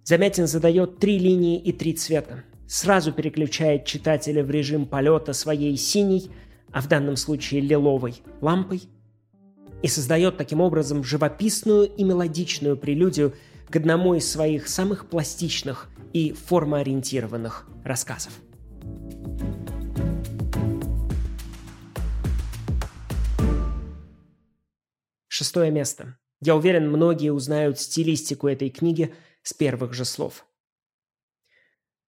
Замятин 0.03 0.47
задает 0.47 0.97
три 0.97 1.19
линии 1.19 1.59
и 1.59 1.71
три 1.71 1.93
цвета. 1.93 2.43
Сразу 2.67 3.11
переключает 3.11 3.85
читателя 3.85 4.43
в 4.43 4.49
режим 4.49 4.85
полета 4.85 5.33
своей 5.33 5.77
синей, 5.77 6.31
а 6.71 6.81
в 6.81 6.87
данном 6.87 7.17
случае 7.17 7.61
лиловой, 7.61 8.15
лампой, 8.41 8.83
и 9.83 9.87
создает 9.87 10.37
таким 10.37 10.61
образом 10.61 11.03
живописную 11.03 11.85
и 11.85 12.03
мелодичную 12.03 12.77
прелюдию 12.77 13.35
к 13.69 13.75
одному 13.75 14.15
из 14.15 14.29
своих 14.29 14.67
самых 14.67 15.07
пластичных 15.07 15.89
и 16.13 16.33
формоориентированных 16.33 17.67
рассказов. 17.83 18.33
Шестое 25.27 25.71
место. 25.71 26.17
Я 26.41 26.55
уверен, 26.55 26.89
многие 26.89 27.31
узнают 27.31 27.79
стилистику 27.79 28.47
этой 28.47 28.69
книги 28.69 29.13
с 29.43 29.53
первых 29.53 29.93
же 29.93 30.05
слов. 30.05 30.45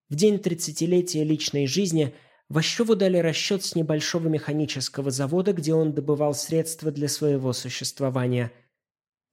В 0.10 0.16
день 0.16 0.36
30-летия 0.36 1.24
личной 1.24 1.66
жизни 1.66 2.14
Ващеву 2.50 2.96
дали 2.96 3.18
расчет 3.18 3.64
с 3.64 3.74
небольшого 3.74 4.28
механического 4.28 5.10
завода, 5.10 5.54
где 5.54 5.74
он 5.74 5.94
добывал 5.94 6.36
средства 6.36 6.92
для 6.92 7.08
своего 7.08 7.54
существования. 7.54 8.52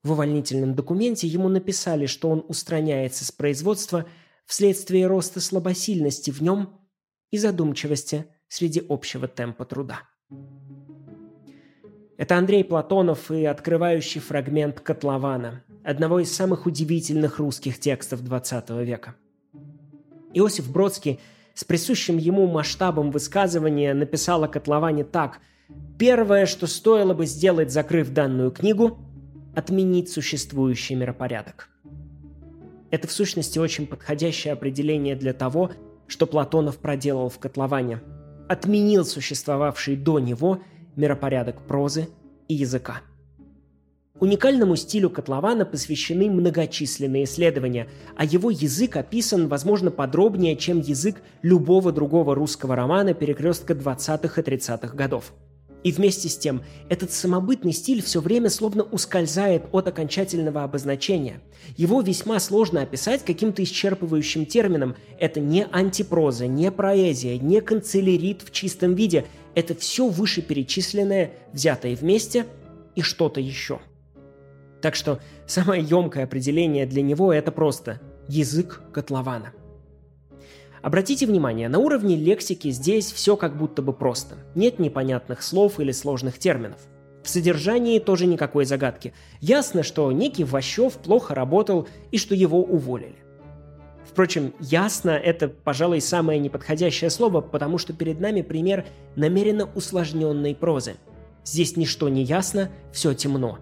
В 0.01 0.13
увольнительном 0.13 0.73
документе 0.73 1.27
ему 1.27 1.49
написали, 1.49 2.07
что 2.07 2.29
он 2.29 2.43
устраняется 2.47 3.25
с 3.25 3.31
производства 3.31 4.07
вследствие 4.45 5.05
роста 5.05 5.39
слабосильности 5.39 6.31
в 6.31 6.41
нем 6.41 6.79
и 7.29 7.37
задумчивости 7.37 8.25
среди 8.47 8.83
общего 8.89 9.27
темпа 9.27 9.65
труда. 9.65 10.09
Это 12.17 12.37
Андрей 12.37 12.63
Платонов 12.63 13.29
и 13.31 13.45
открывающий 13.45 14.21
фрагмент 14.21 14.79
«Котлована», 14.79 15.63
одного 15.83 16.19
из 16.19 16.33
самых 16.33 16.65
удивительных 16.65 17.39
русских 17.39 17.79
текстов 17.79 18.21
XX 18.21 18.83
века. 18.83 19.15
Иосиф 20.33 20.71
Бродский 20.71 21.19
с 21.53 21.63
присущим 21.63 22.17
ему 22.17 22.47
масштабом 22.47 23.11
высказывания 23.11 23.93
написал 23.93 24.43
о 24.43 24.47
котловане 24.47 25.03
так 25.03 25.39
«Первое, 25.97 26.45
что 26.45 26.67
стоило 26.67 27.13
бы 27.13 27.25
сделать, 27.25 27.71
закрыв 27.71 28.11
данную 28.11 28.51
книгу, 28.51 28.99
отменить 29.55 30.09
существующий 30.09 30.95
миропорядок». 30.95 31.69
Это 32.89 33.07
в 33.07 33.11
сущности 33.11 33.59
очень 33.59 33.87
подходящее 33.87 34.53
определение 34.53 35.15
для 35.15 35.33
того, 35.33 35.71
что 36.07 36.27
Платонов 36.27 36.77
проделал 36.77 37.29
в 37.29 37.39
котловане. 37.39 38.01
Отменил 38.49 39.05
существовавший 39.05 39.95
до 39.95 40.19
него– 40.19 40.61
миропорядок 40.95 41.61
прозы 41.67 42.09
и 42.47 42.55
языка. 42.55 43.01
Уникальному 44.21 44.75
стилю 44.75 45.09
котлована 45.09 45.65
посвящены 45.65 46.29
многочисленные 46.29 47.25
исследования, 47.25 47.89
а 48.15 48.23
его 48.23 48.51
язык 48.51 48.95
описан, 48.95 49.47
возможно, 49.47 49.91
подробнее, 49.91 50.55
чем 50.55 50.79
язык 50.79 51.21
любого 51.41 51.91
другого 51.91 52.35
русского 52.35 52.75
романа 52.75 53.13
перекрестка 53.15 53.73
20-х 53.73 54.39
и 54.39 54.43
30-х 54.43 54.95
годов– 54.95 55.33
и 55.83 55.91
вместе 55.91 56.29
с 56.29 56.37
тем, 56.37 56.61
этот 56.89 57.11
самобытный 57.11 57.73
стиль 57.73 58.03
все 58.03 58.21
время 58.21 58.49
словно 58.49 58.83
ускользает 58.83 59.63
от 59.71 59.87
окончательного 59.87 60.63
обозначения. 60.63 61.41
Его 61.75 62.01
весьма 62.01 62.39
сложно 62.39 62.83
описать 62.83 63.25
каким-то 63.25 63.63
исчерпывающим 63.63 64.45
термином. 64.45 64.95
Это 65.19 65.39
не 65.39 65.65
антипроза, 65.71 66.45
не 66.45 66.71
поэзия, 66.71 67.39
не 67.39 67.61
канцелярит 67.61 68.43
в 68.43 68.51
чистом 68.51 68.93
виде. 68.93 69.25
Это 69.55 69.73
все 69.73 70.07
вышеперечисленное, 70.07 71.31
взятое 71.51 71.95
вместе 71.95 72.45
и 72.95 73.01
что-то 73.01 73.39
еще. 73.39 73.79
Так 74.81 74.95
что 74.95 75.19
самое 75.45 75.83
емкое 75.83 76.23
определение 76.23 76.85
для 76.85 77.01
него 77.01 77.31
это 77.31 77.51
просто 77.51 77.99
язык 78.27 78.81
котлована– 78.93 79.53
Обратите 80.81 81.27
внимание, 81.27 81.69
на 81.69 81.77
уровне 81.77 82.15
лексики 82.15 82.71
здесь 82.71 83.11
все 83.11 83.37
как 83.37 83.55
будто 83.55 83.83
бы 83.83 83.93
просто. 83.93 84.37
Нет 84.55 84.79
непонятных 84.79 85.43
слов 85.43 85.79
или 85.79 85.91
сложных 85.91 86.39
терминов. 86.39 86.79
В 87.23 87.29
содержании 87.29 87.99
тоже 87.99 88.25
никакой 88.25 88.65
загадки. 88.65 89.13
Ясно, 89.41 89.83
что 89.83 90.11
некий 90.11 90.43
Ващев 90.43 90.93
плохо 90.93 91.35
работал 91.35 91.87
и 92.09 92.17
что 92.17 92.33
его 92.33 92.63
уволили. 92.63 93.17
Впрочем, 94.09 94.55
ясно– 94.59 95.11
это, 95.23 95.47
пожалуй, 95.49 96.01
самое 96.01 96.39
неподходящее 96.39 97.11
слово, 97.11 97.41
потому 97.41 97.77
что 97.77 97.93
перед 97.93 98.19
нами 98.19 98.41
пример 98.41 98.85
намеренно 99.15 99.69
усложненной 99.75 100.55
прозы. 100.55 100.95
Здесь 101.45 101.77
ничто 101.77 102.09
не 102.09 102.23
ясно, 102.23 102.71
все 102.91 103.13
темно. 103.13 103.59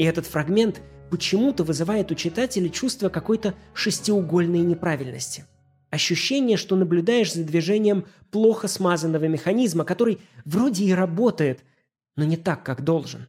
И 0.00 0.04
этот 0.04 0.26
фрагмент 0.26 0.80
почему-то 1.10 1.62
вызывает 1.62 2.10
у 2.10 2.16
читателя 2.16 2.68
чувство 2.68 3.08
какой-то 3.08 3.54
шестиугольной 3.74 4.60
неправильности– 4.60 5.44
Ощущение, 5.90 6.56
что 6.56 6.76
наблюдаешь 6.76 7.34
за 7.34 7.42
движением 7.42 8.06
плохо 8.30 8.68
смазанного 8.68 9.24
механизма, 9.24 9.84
который 9.84 10.20
вроде 10.44 10.84
и 10.84 10.92
работает, 10.92 11.64
но 12.16 12.24
не 12.24 12.36
так, 12.36 12.62
как 12.62 12.84
должен. 12.84 13.28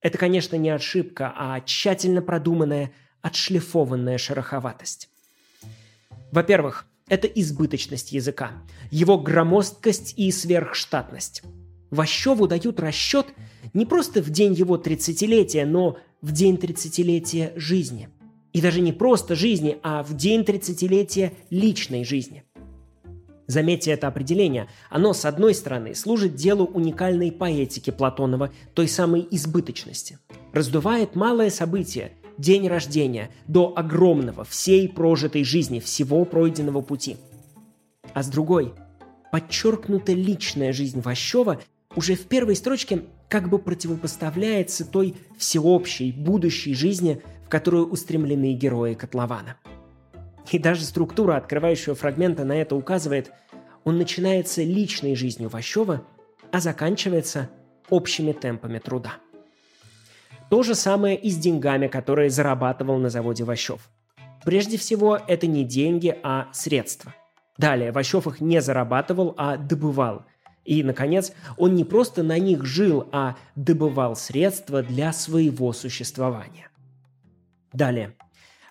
Это, 0.00 0.16
конечно, 0.16 0.54
не 0.54 0.70
ошибка, 0.70 1.32
а 1.36 1.60
тщательно 1.60 2.22
продуманная, 2.22 2.92
отшлифованная 3.20 4.16
шероховатость. 4.16 5.10
Во-первых, 6.30 6.86
это 7.08 7.26
избыточность 7.26 8.12
языка, 8.12 8.52
его 8.92 9.18
громоздкость 9.18 10.14
и 10.16 10.30
сверхштатность. 10.30 11.42
Ващеву 11.90 12.46
дают 12.46 12.78
расчет 12.78 13.26
не 13.74 13.84
просто 13.84 14.22
в 14.22 14.30
день 14.30 14.54
его 14.54 14.76
30-летия, 14.76 15.66
но 15.66 15.98
в 16.22 16.32
день 16.32 16.56
30-летия 16.56 17.52
жизни– 17.56 18.08
И 18.54 18.60
даже 18.60 18.80
не 18.80 18.92
просто 18.92 19.34
жизни, 19.34 19.78
а 19.82 20.04
в 20.04 20.16
день 20.16 20.42
30-летия 20.42 21.32
личной 21.50 22.04
жизни. 22.04 22.44
Заметьте 23.48 23.90
это 23.90 24.06
определение. 24.06 24.68
Оно, 24.90 25.12
с 25.12 25.24
одной 25.24 25.54
стороны, 25.54 25.94
служит 25.94 26.36
делу 26.36 26.64
уникальной 26.64 27.32
поэтики 27.32 27.90
Платонова, 27.90 28.52
той 28.72 28.86
самой 28.88 29.26
избыточности. 29.32 30.18
Раздувает 30.52 31.16
малое 31.16 31.50
событие, 31.50 32.12
день 32.38 32.68
рождения, 32.68 33.28
до 33.48 33.72
огромного, 33.76 34.44
всей 34.44 34.88
прожитой 34.88 35.42
жизни, 35.42 35.80
всего 35.80 36.24
пройденного 36.24 36.80
пути. 36.80 37.16
А 38.14 38.22
с 38.22 38.28
другой, 38.28 38.72
подчеркнута 39.32 40.12
личная 40.12 40.72
жизнь 40.72 41.00
Ващева 41.00 41.60
уже 41.96 42.14
в 42.14 42.26
первой 42.26 42.54
строчке 42.54 43.02
как 43.28 43.48
бы 43.48 43.58
противопоставляется 43.58 44.84
той 44.84 45.16
всеобщей, 45.36 46.12
будущей 46.12 46.74
жизни, 46.74 47.22
в 47.44 47.48
которую 47.48 47.88
устремлены 47.88 48.54
герои 48.54 48.94
котлована. 48.94 49.56
И 50.50 50.58
даже 50.58 50.84
структура 50.84 51.36
открывающего 51.36 51.94
фрагмента 51.94 52.44
на 52.44 52.52
это 52.52 52.76
указывает, 52.76 53.32
он 53.84 53.98
начинается 53.98 54.62
личной 54.62 55.14
жизнью 55.14 55.48
Ващева, 55.48 56.02
а 56.52 56.60
заканчивается 56.60 57.50
общими 57.90 58.32
темпами 58.32 58.78
труда. 58.78 59.14
То 60.50 60.62
же 60.62 60.74
самое 60.74 61.16
и 61.16 61.30
с 61.30 61.36
деньгами, 61.36 61.88
которые 61.88 62.30
зарабатывал 62.30 62.98
на 62.98 63.08
заводе 63.08 63.44
Ващев. 63.44 63.90
Прежде 64.44 64.76
всего, 64.76 65.18
это 65.26 65.46
не 65.46 65.64
деньги, 65.64 66.16
а 66.22 66.48
средства. 66.52 67.14
Далее, 67.56 67.92
Ващев 67.92 68.26
их 68.26 68.40
не 68.40 68.60
зарабатывал, 68.60 69.34
а 69.36 69.56
добывал. 69.56 70.24
И, 70.64 70.82
наконец, 70.82 71.32
он 71.56 71.74
не 71.74 71.84
просто 71.84 72.22
на 72.22 72.38
них 72.38 72.64
жил, 72.64 73.08
а 73.12 73.36
добывал 73.54 74.16
средства 74.16 74.82
для 74.82 75.12
своего 75.12 75.72
существования. 75.72 76.68
Далее. 77.72 78.14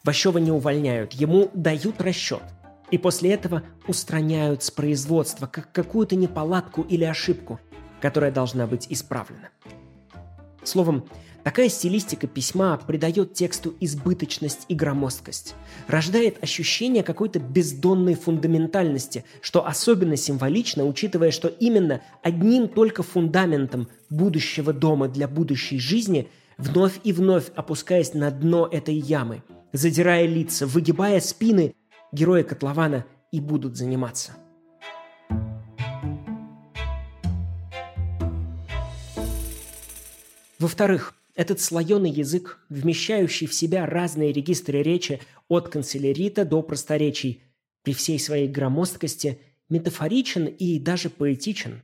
Ващева 0.03 0.37
не 0.37 0.51
увольняют, 0.51 1.13
ему 1.13 1.49
дают 1.53 2.01
расчет. 2.01 2.43
И 2.91 2.97
после 2.97 3.33
этого 3.33 3.63
устраняют 3.87 4.63
с 4.63 4.71
производства 4.71 5.47
как 5.47 5.71
какую-то 5.71 6.15
неполадку 6.15 6.81
или 6.81 7.03
ошибку, 7.03 7.59
которая 8.01 8.31
должна 8.31 8.67
быть 8.67 8.87
исправлена. 8.89 9.49
Словом, 10.63 11.05
Такая 11.43 11.67
стилистика 11.67 12.25
письма 12.25 12.77
придает 12.77 13.33
тексту 13.33 13.75
избыточность 13.81 14.65
и 14.69 14.75
громоздкость, 14.75 15.55
рождает 15.87 16.41
ощущение 16.41 17.03
какой-то 17.03 17.39
бездонной 17.39 18.15
фундаментальности, 18.15 19.25
что 19.41 19.67
особенно 19.67 20.15
символично, 20.15 20.85
учитывая, 20.85 21.31
что 21.31 21.49
именно 21.49 22.01
одним 22.21 22.69
только 22.69 23.03
фундаментом 23.03 23.89
будущего 24.09 24.71
дома 24.71 25.09
для 25.09 25.27
будущей 25.27 25.79
жизни, 25.79 26.29
вновь 26.57 27.01
и 27.03 27.11
вновь 27.11 27.51
опускаясь 27.55 28.13
на 28.13 28.31
дно 28.31 28.65
этой 28.71 28.95
ямы, 28.95 29.43
задирая 29.73 30.25
лица, 30.25 30.65
выгибая 30.65 31.19
спины, 31.19 31.75
герои 32.13 32.43
котлована 32.43 33.05
и 33.33 33.41
будут 33.41 33.75
заниматься. 33.75 34.31
Во-вторых, 40.57 41.13
этот 41.35 41.59
слоеный 41.59 42.11
язык, 42.11 42.59
вмещающий 42.69 43.47
в 43.47 43.53
себя 43.53 43.85
разные 43.85 44.31
регистры 44.31 44.83
речи 44.83 45.19
от 45.47 45.69
канцелярита 45.69 46.45
до 46.45 46.61
просторечий, 46.61 47.43
при 47.83 47.93
всей 47.93 48.19
своей 48.19 48.47
громоздкости, 48.47 49.39
метафоричен 49.69 50.45
и 50.45 50.79
даже 50.79 51.09
поэтичен. 51.09 51.83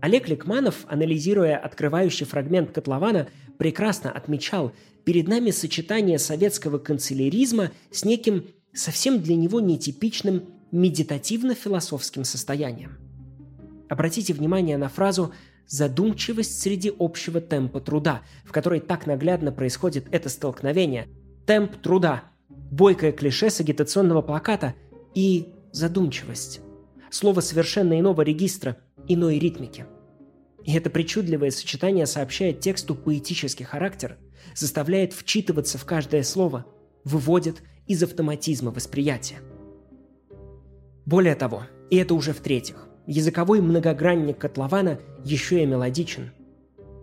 Олег 0.00 0.28
Ликманов, 0.28 0.84
анализируя 0.88 1.56
открывающий 1.56 2.26
фрагмент 2.26 2.70
котлована, 2.70 3.28
прекрасно 3.58 4.10
отмечал 4.10 4.72
перед 5.04 5.26
нами 5.26 5.50
сочетание 5.50 6.18
советского 6.18 6.78
канцеляризма 6.78 7.72
с 7.90 8.04
неким 8.04 8.46
совсем 8.72 9.22
для 9.22 9.36
него 9.36 9.60
нетипичным 9.60 10.44
медитативно-философским 10.70 12.24
состоянием. 12.24 12.98
Обратите 13.88 14.34
внимание 14.34 14.76
на 14.76 14.88
фразу 14.88 15.32
задумчивость 15.66 16.60
среди 16.60 16.92
общего 16.98 17.40
темпа 17.40 17.80
труда, 17.80 18.22
в 18.44 18.52
которой 18.52 18.80
так 18.80 19.06
наглядно 19.06 19.52
происходит 19.52 20.06
это 20.10 20.28
столкновение. 20.28 21.08
Темп 21.46 21.76
труда, 21.76 22.24
бойкое 22.48 23.12
клише 23.12 23.50
с 23.50 23.60
агитационного 23.60 24.22
плаката 24.22 24.74
и 25.14 25.54
задумчивость. 25.72 26.60
Слово 27.10 27.40
совершенно 27.40 27.98
иного 27.98 28.22
регистра, 28.22 28.76
иной 29.08 29.38
ритмики. 29.38 29.86
И 30.64 30.74
это 30.74 30.90
причудливое 30.90 31.50
сочетание 31.50 32.06
сообщает 32.06 32.60
тексту 32.60 32.94
поэтический 32.94 33.64
характер, 33.64 34.18
заставляет 34.54 35.12
вчитываться 35.12 35.78
в 35.78 35.84
каждое 35.84 36.22
слово, 36.22 36.66
выводит 37.04 37.62
из 37.86 38.02
автоматизма 38.02 38.70
восприятия. 38.70 39.38
Более 41.06 41.34
того, 41.34 41.64
и 41.90 41.96
это 41.96 42.14
уже 42.14 42.32
в-третьих, 42.32 42.86
языковой 43.06 43.60
многогранник 43.60 44.38
котлована 44.38 45.00
еще 45.24 45.62
и 45.62 45.66
мелодичен. 45.66 46.32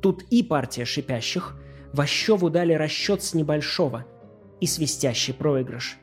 Тут 0.02 0.24
и 0.30 0.44
партия 0.44 0.86
шипящих, 0.86 1.58
Ващеву 1.94 2.50
дали 2.50 2.74
расчет 2.74 3.24
с 3.24 3.34
небольшого, 3.34 4.06
и 4.60 4.68
свистящий 4.68 5.34
проигрыш. 5.34 5.98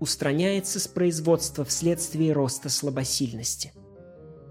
Устраняется 0.00 0.78
с 0.78 0.86
производства 0.86 1.64
вследствие 1.64 2.32
роста 2.32 2.68
слабосильности. 2.68 3.72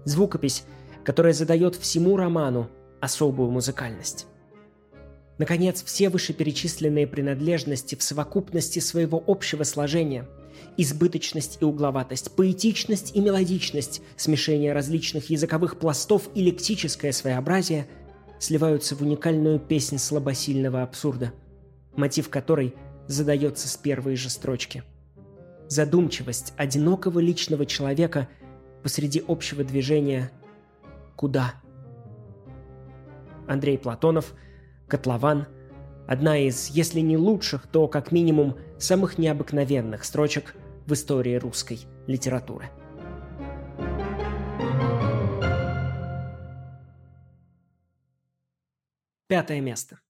Звукопись, 0.04 0.64
которая 1.04 1.32
задает 1.32 1.76
всему 1.76 2.16
роману 2.16 2.68
особую 3.00 3.50
музыкальность. 3.50 4.26
Наконец, 5.38 5.82
все 5.82 6.08
вышеперечисленные 6.08 7.06
принадлежности 7.06 7.94
в 7.94 8.02
совокупности 8.02 8.78
своего 8.78 9.22
общего 9.26 9.64
сложения– 9.64 10.28
избыточность 10.76 11.58
и 11.60 11.64
угловатость, 11.64 12.34
поэтичность 12.36 13.14
и 13.14 13.20
мелодичность, 13.20 14.02
смешение 14.16 14.72
различных 14.72 15.30
языковых 15.30 15.78
пластов 15.78 16.28
и 16.34 16.42
лексическое 16.42 17.12
своеобразие 17.12 17.86
сливаются 18.38 18.94
в 18.94 19.02
уникальную 19.02 19.58
песнь 19.58 19.98
слабосильного 19.98 20.82
абсурда, 20.82 21.32
мотив 21.96 22.28
которой 22.28 22.74
задается 23.06 23.68
с 23.68 23.76
первой 23.76 24.16
же 24.16 24.30
строчки. 24.30 24.82
Задумчивость 25.68 26.52
одинокого 26.56 27.18
личного 27.20 27.66
человека 27.66 28.28
посреди 28.82 29.22
общего 29.26 29.64
движения 29.64 30.30
«Куда?». 31.16 31.54
Андрей 33.46 33.78
Платонов, 33.78 34.34
«Котлован», 34.88 35.46
одна 36.06 36.38
из, 36.38 36.70
если 36.70 37.00
не 37.00 37.16
лучших, 37.16 37.66
то 37.66 37.88
как 37.88 38.12
минимум 38.12 38.58
самых 38.78 39.18
необыкновенных 39.18 40.04
строчек 40.04 40.54
в 40.86 40.92
истории 40.92 41.36
русской 41.36 41.80
литературы. 42.06 42.70
Пятое 49.26 49.60
место. 49.60 50.00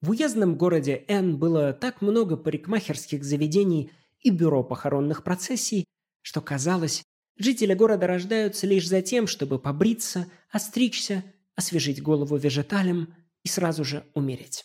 В 0.00 0.10
уездном 0.10 0.56
городе 0.56 1.04
Н 1.08 1.36
было 1.36 1.72
так 1.72 2.00
много 2.00 2.36
парикмахерских 2.36 3.24
заведений 3.24 3.90
и 4.20 4.30
бюро 4.30 4.62
похоронных 4.62 5.22
процессий, 5.22 5.84
что 6.22 6.40
казалось, 6.40 7.02
жители 7.36 7.74
города 7.74 8.06
рождаются 8.06 8.66
лишь 8.66 8.88
за 8.88 9.02
тем, 9.02 9.26
чтобы 9.26 9.58
побриться, 9.58 10.26
остричься, 10.50 11.24
освежить 11.56 12.02
голову 12.02 12.36
вежеталем 12.36 13.14
и 13.42 13.48
сразу 13.48 13.84
же 13.84 14.04
умереть. 14.14 14.64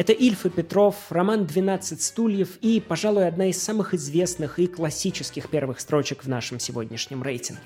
Это 0.00 0.14
Ильф 0.14 0.46
и 0.46 0.48
Петров, 0.48 0.94
роман 1.10 1.42
«12 1.42 2.00
стульев» 2.00 2.56
и, 2.62 2.80
пожалуй, 2.80 3.28
одна 3.28 3.50
из 3.50 3.62
самых 3.62 3.92
известных 3.92 4.58
и 4.58 4.66
классических 4.66 5.50
первых 5.50 5.78
строчек 5.78 6.24
в 6.24 6.26
нашем 6.26 6.58
сегодняшнем 6.58 7.22
рейтинге. 7.22 7.60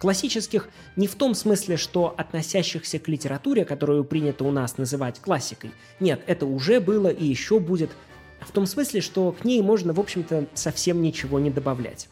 Классических 0.00 0.70
не 0.96 1.06
в 1.06 1.14
том 1.14 1.34
смысле, 1.34 1.76
что 1.76 2.14
относящихся 2.16 2.98
к 2.98 3.06
литературе, 3.06 3.66
которую 3.66 4.04
принято 4.04 4.44
у 4.44 4.50
нас 4.50 4.78
называть 4.78 5.20
классикой. 5.20 5.72
Нет, 6.00 6.22
это 6.26 6.46
уже 6.46 6.80
было 6.80 7.08
и 7.08 7.26
еще 7.26 7.60
будет. 7.60 7.90
А 8.40 8.46
в 8.46 8.50
том 8.50 8.64
смысле, 8.64 9.02
что 9.02 9.32
к 9.32 9.44
ней 9.44 9.60
можно, 9.60 9.92
в 9.92 10.00
общем-то, 10.00 10.46
совсем 10.54 11.02
ничего 11.02 11.38
не 11.38 11.50
добавлять. 11.50 12.08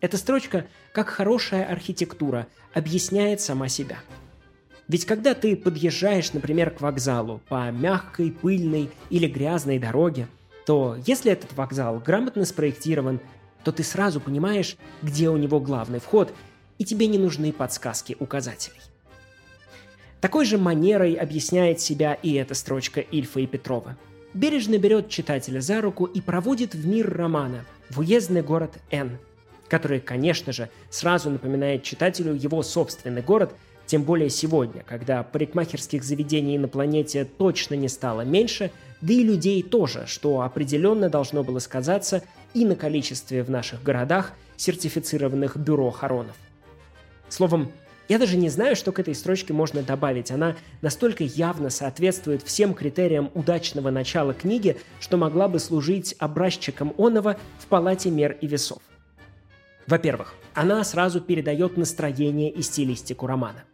Эта 0.00 0.18
строчка, 0.18 0.66
как 0.92 1.08
хорошая 1.08 1.64
архитектура, 1.64 2.46
объясняет 2.74 3.40
сама 3.40 3.68
себя– 3.68 3.98
ведь 4.90 5.06
когда 5.06 5.34
ты 5.34 5.54
подъезжаешь, 5.54 6.32
например, 6.32 6.72
к 6.72 6.80
вокзалу 6.80 7.40
по 7.48 7.70
мягкой, 7.70 8.32
пыльной 8.32 8.90
или 9.08 9.28
грязной 9.28 9.78
дороге, 9.78 10.26
то 10.66 10.96
если 11.06 11.30
этот 11.30 11.52
вокзал 11.52 12.00
грамотно 12.00 12.44
спроектирован, 12.44 13.20
то 13.62 13.70
ты 13.70 13.84
сразу 13.84 14.20
понимаешь, 14.20 14.76
где 15.00 15.30
у 15.30 15.36
него 15.36 15.60
главный 15.60 16.00
вход, 16.00 16.34
и 16.78 16.84
тебе 16.84 17.06
не 17.06 17.18
нужны 17.18 17.52
подсказки 17.52 18.16
указателей. 18.18 18.80
Такой 20.20 20.44
же 20.44 20.58
манерой 20.58 21.14
объясняет 21.14 21.78
себя 21.78 22.14
и 22.14 22.32
эта 22.32 22.54
строчка 22.54 22.98
Ильфа 23.00 23.38
и 23.38 23.46
Петрова. 23.46 23.96
Бережно 24.34 24.76
берет 24.76 25.08
читателя 25.08 25.60
за 25.60 25.80
руку 25.82 26.04
и 26.04 26.20
проводит 26.20 26.74
в 26.74 26.84
мир 26.84 27.14
романа, 27.14 27.64
в 27.90 28.00
уездный 28.00 28.42
город 28.42 28.72
Н, 28.90 29.18
который, 29.68 30.00
конечно 30.00 30.52
же, 30.52 30.68
сразу 30.90 31.30
напоминает 31.30 31.84
читателю 31.84 32.34
его 32.34 32.64
собственный 32.64 33.22
город– 33.22 33.54
тем 33.90 34.04
более 34.04 34.30
сегодня, 34.30 34.84
когда 34.86 35.24
парикмахерских 35.24 36.04
заведений 36.04 36.56
на 36.58 36.68
планете 36.68 37.24
точно 37.24 37.74
не 37.74 37.88
стало 37.88 38.20
меньше, 38.20 38.70
да 39.00 39.12
и 39.12 39.24
людей 39.24 39.64
тоже, 39.64 40.04
что 40.06 40.42
определенно 40.42 41.08
должно 41.10 41.42
было 41.42 41.58
сказаться 41.58 42.22
и 42.54 42.64
на 42.64 42.76
количестве 42.76 43.42
в 43.42 43.50
наших 43.50 43.82
городах 43.82 44.30
сертифицированных 44.56 45.56
бюро 45.56 45.90
хоронов. 45.90 46.36
Словом, 47.28 47.72
я 48.08 48.20
даже 48.20 48.36
не 48.36 48.48
знаю, 48.48 48.76
что 48.76 48.92
к 48.92 49.00
этой 49.00 49.12
строчке 49.12 49.52
можно 49.52 49.82
добавить. 49.82 50.30
Она 50.30 50.54
настолько 50.82 51.24
явно 51.24 51.68
соответствует 51.68 52.44
всем 52.44 52.74
критериям 52.74 53.32
удачного 53.34 53.90
начала 53.90 54.34
книги, 54.34 54.76
что 55.00 55.16
могла 55.16 55.48
бы 55.48 55.58
служить 55.58 56.14
образчиком 56.20 56.94
оного 56.96 57.38
в 57.58 57.66
палате 57.66 58.10
мер 58.10 58.38
и 58.40 58.46
весов. 58.46 58.78
Во-первых, 59.88 60.34
она 60.54 60.84
сразу 60.84 61.20
передает 61.20 61.76
настроение 61.76 62.52
и 62.52 62.62
стилистику 62.62 63.26
романа. 63.26 63.64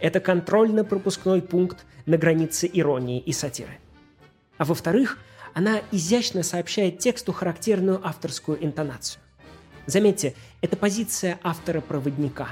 Это 0.00 0.20
контрольно-пропускной 0.20 1.42
пункт 1.42 1.84
на 2.06 2.16
границе 2.16 2.68
иронии 2.72 3.20
и 3.20 3.32
сатиры. 3.32 3.78
А 4.58 4.64
во-вторых, 4.64 5.18
она 5.54 5.80
изящно 5.92 6.42
сообщает 6.42 6.98
тексту 6.98 7.32
характерную 7.32 8.00
авторскую 8.06 8.62
интонацию. 8.64 9.20
Заметьте, 9.86 10.34
это 10.60 10.76
позиция 10.76 11.38
автора-проводника. 11.42 12.48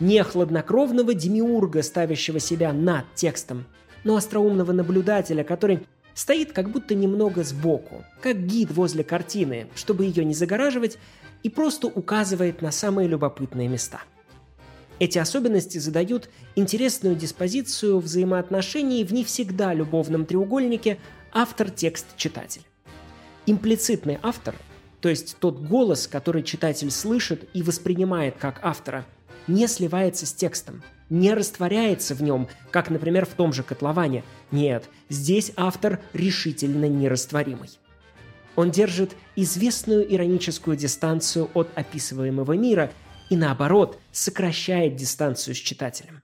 Не 0.00 0.22
хладнокровного 0.22 1.14
демиурга, 1.14 1.82
ставящего 1.82 2.38
себя 2.38 2.72
над 2.72 3.04
текстом, 3.14 3.64
но 4.04 4.16
остроумного 4.16 4.72
наблюдателя, 4.72 5.42
который 5.44 5.86
стоит 6.14 6.52
как 6.52 6.70
будто 6.70 6.94
немного 6.94 7.44
сбоку, 7.44 8.04
как 8.20 8.44
гид 8.46 8.70
возле 8.72 9.04
картины, 9.04 9.68
чтобы 9.74 10.04
ее 10.04 10.24
не 10.24 10.34
загораживать, 10.34 10.98
и 11.42 11.48
просто 11.48 11.86
указывает 11.86 12.62
на 12.62 12.72
самые 12.72 13.08
любопытные 13.08 13.68
места. 13.68 14.00
Эти 14.98 15.18
особенности 15.18 15.78
задают 15.78 16.30
интересную 16.54 17.16
диспозицию 17.16 18.00
взаимоотношений 18.00 19.04
в 19.04 19.12
не 19.12 19.24
всегда 19.24 19.74
любовном 19.74 20.24
треугольнике 20.24 20.98
автор-текст-читатель. 21.32 22.62
Имплицитный 23.44 24.18
автор, 24.22 24.54
то 25.02 25.10
есть 25.10 25.36
тот 25.38 25.58
голос, 25.58 26.06
который 26.06 26.42
читатель 26.42 26.90
слышит 26.90 27.48
и 27.52 27.62
воспринимает 27.62 28.36
как 28.38 28.60
автора, 28.62 29.04
не 29.46 29.68
сливается 29.68 30.24
с 30.24 30.32
текстом, 30.32 30.82
не 31.10 31.34
растворяется 31.34 32.14
в 32.14 32.22
нем, 32.22 32.48
как, 32.70 32.88
например, 32.90 33.26
в 33.26 33.34
том 33.34 33.52
же 33.52 33.62
котловане. 33.62 34.24
Нет, 34.50 34.88
здесь 35.10 35.52
автор 35.56 36.00
решительно 36.14 36.86
нерастворимый. 36.86 37.70
Он 38.56 38.70
держит 38.70 39.14
известную 39.36 40.12
ироническую 40.12 40.76
дистанцию 40.76 41.50
от 41.52 41.68
описываемого 41.76 42.54
мира 42.54 42.90
и, 43.30 43.36
наоборот, 43.36 43.98
сокращает 44.12 44.96
дистанцию 44.96 45.54
с 45.54 45.58
читателем. 45.58 46.22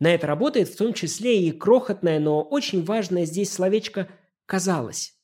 На 0.00 0.14
это 0.14 0.26
работает 0.26 0.68
в 0.68 0.76
том 0.76 0.92
числе 0.92 1.42
и 1.42 1.50
крохотное, 1.50 2.20
но 2.20 2.42
очень 2.42 2.84
важное 2.84 3.24
здесь 3.24 3.52
словечко 3.52 4.08
«казалось». 4.46 5.14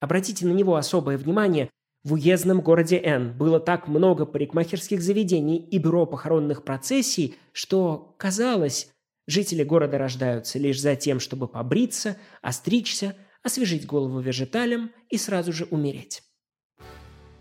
Обратите 0.00 0.46
на 0.46 0.52
него 0.52 0.76
особое 0.76 1.18
внимание. 1.18 1.70
В 2.02 2.14
уездном 2.14 2.62
городе 2.62 2.98
Н 2.98 3.36
было 3.36 3.60
так 3.60 3.86
много 3.86 4.24
парикмахерских 4.24 5.02
заведений 5.02 5.58
и 5.58 5.78
бюро 5.78 6.06
похоронных 6.06 6.64
процессий, 6.64 7.36
что, 7.52 8.14
казалось, 8.18 8.90
жители 9.26 9.62
города 9.62 9.98
рождаются 9.98 10.58
лишь 10.58 10.80
за 10.80 10.96
тем, 10.96 11.20
чтобы 11.20 11.46
побриться, 11.46 12.16
остричься, 12.40 13.14
освежить 13.42 13.86
голову 13.86 14.20
вежиталем 14.20 14.90
и 15.10 15.18
сразу 15.18 15.52
же 15.52 15.66
умереть. 15.70 16.22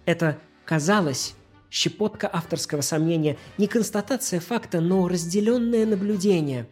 Это 0.05 0.37
казалось 0.65 1.35
щепотка 1.71 2.29
авторского 2.31 2.81
сомнения, 2.81 3.37
не 3.57 3.67
констатация 3.67 4.39
факта, 4.39 4.81
но 4.81 5.07
разделенное 5.07 5.85
наблюдение. 5.85 6.67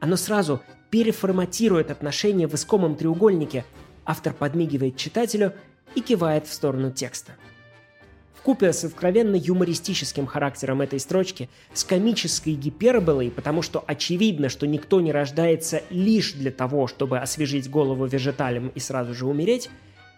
Оно 0.00 0.16
сразу 0.16 0.60
переформатирует 0.90 1.90
отношения 1.90 2.46
в 2.46 2.54
искомом 2.54 2.96
треугольнике. 2.96 3.64
Автор 4.04 4.32
подмигивает 4.32 4.96
читателю 4.96 5.54
и 5.94 6.00
кивает 6.00 6.46
в 6.46 6.52
сторону 6.52 6.90
текста. 6.90 7.36
Вкупе 8.34 8.72
с 8.72 8.82
откровенно 8.82 9.36
юмористическим 9.36 10.26
характером 10.26 10.80
этой 10.80 10.98
строчки, 10.98 11.48
с 11.72 11.84
комической 11.84 12.54
гиперболой, 12.54 13.30
потому 13.30 13.62
что 13.62 13.84
очевидно, 13.86 14.48
что 14.48 14.66
никто 14.66 15.00
не 15.00 15.12
рождается 15.12 15.82
лишь 15.90 16.32
для 16.32 16.50
того, 16.50 16.88
чтобы 16.88 17.20
освежить 17.20 17.70
голову 17.70 18.04
вежеталем 18.04 18.72
и 18.74 18.80
сразу 18.80 19.14
же 19.14 19.26
умереть, 19.26 19.70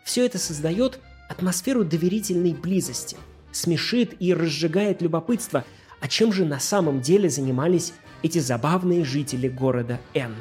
все 0.05 0.25
это 0.25 0.39
создает 0.39 1.01
атмосферу 1.29 1.85
доверительной 1.85 2.55
близости, 2.55 3.19
смешит 3.55 4.15
и 4.21 4.35
разжигает 4.35 5.01
любопытство, 5.01 5.65
а 6.01 6.09
чем 6.09 6.33
же 6.33 6.45
на 6.45 6.61
самом 6.61 7.01
деле 7.01 7.31
занимались 7.31 7.95
эти 8.23 8.39
забавные 8.39 9.05
жители 9.05 9.49
города 9.49 10.01
Н. 10.15 10.35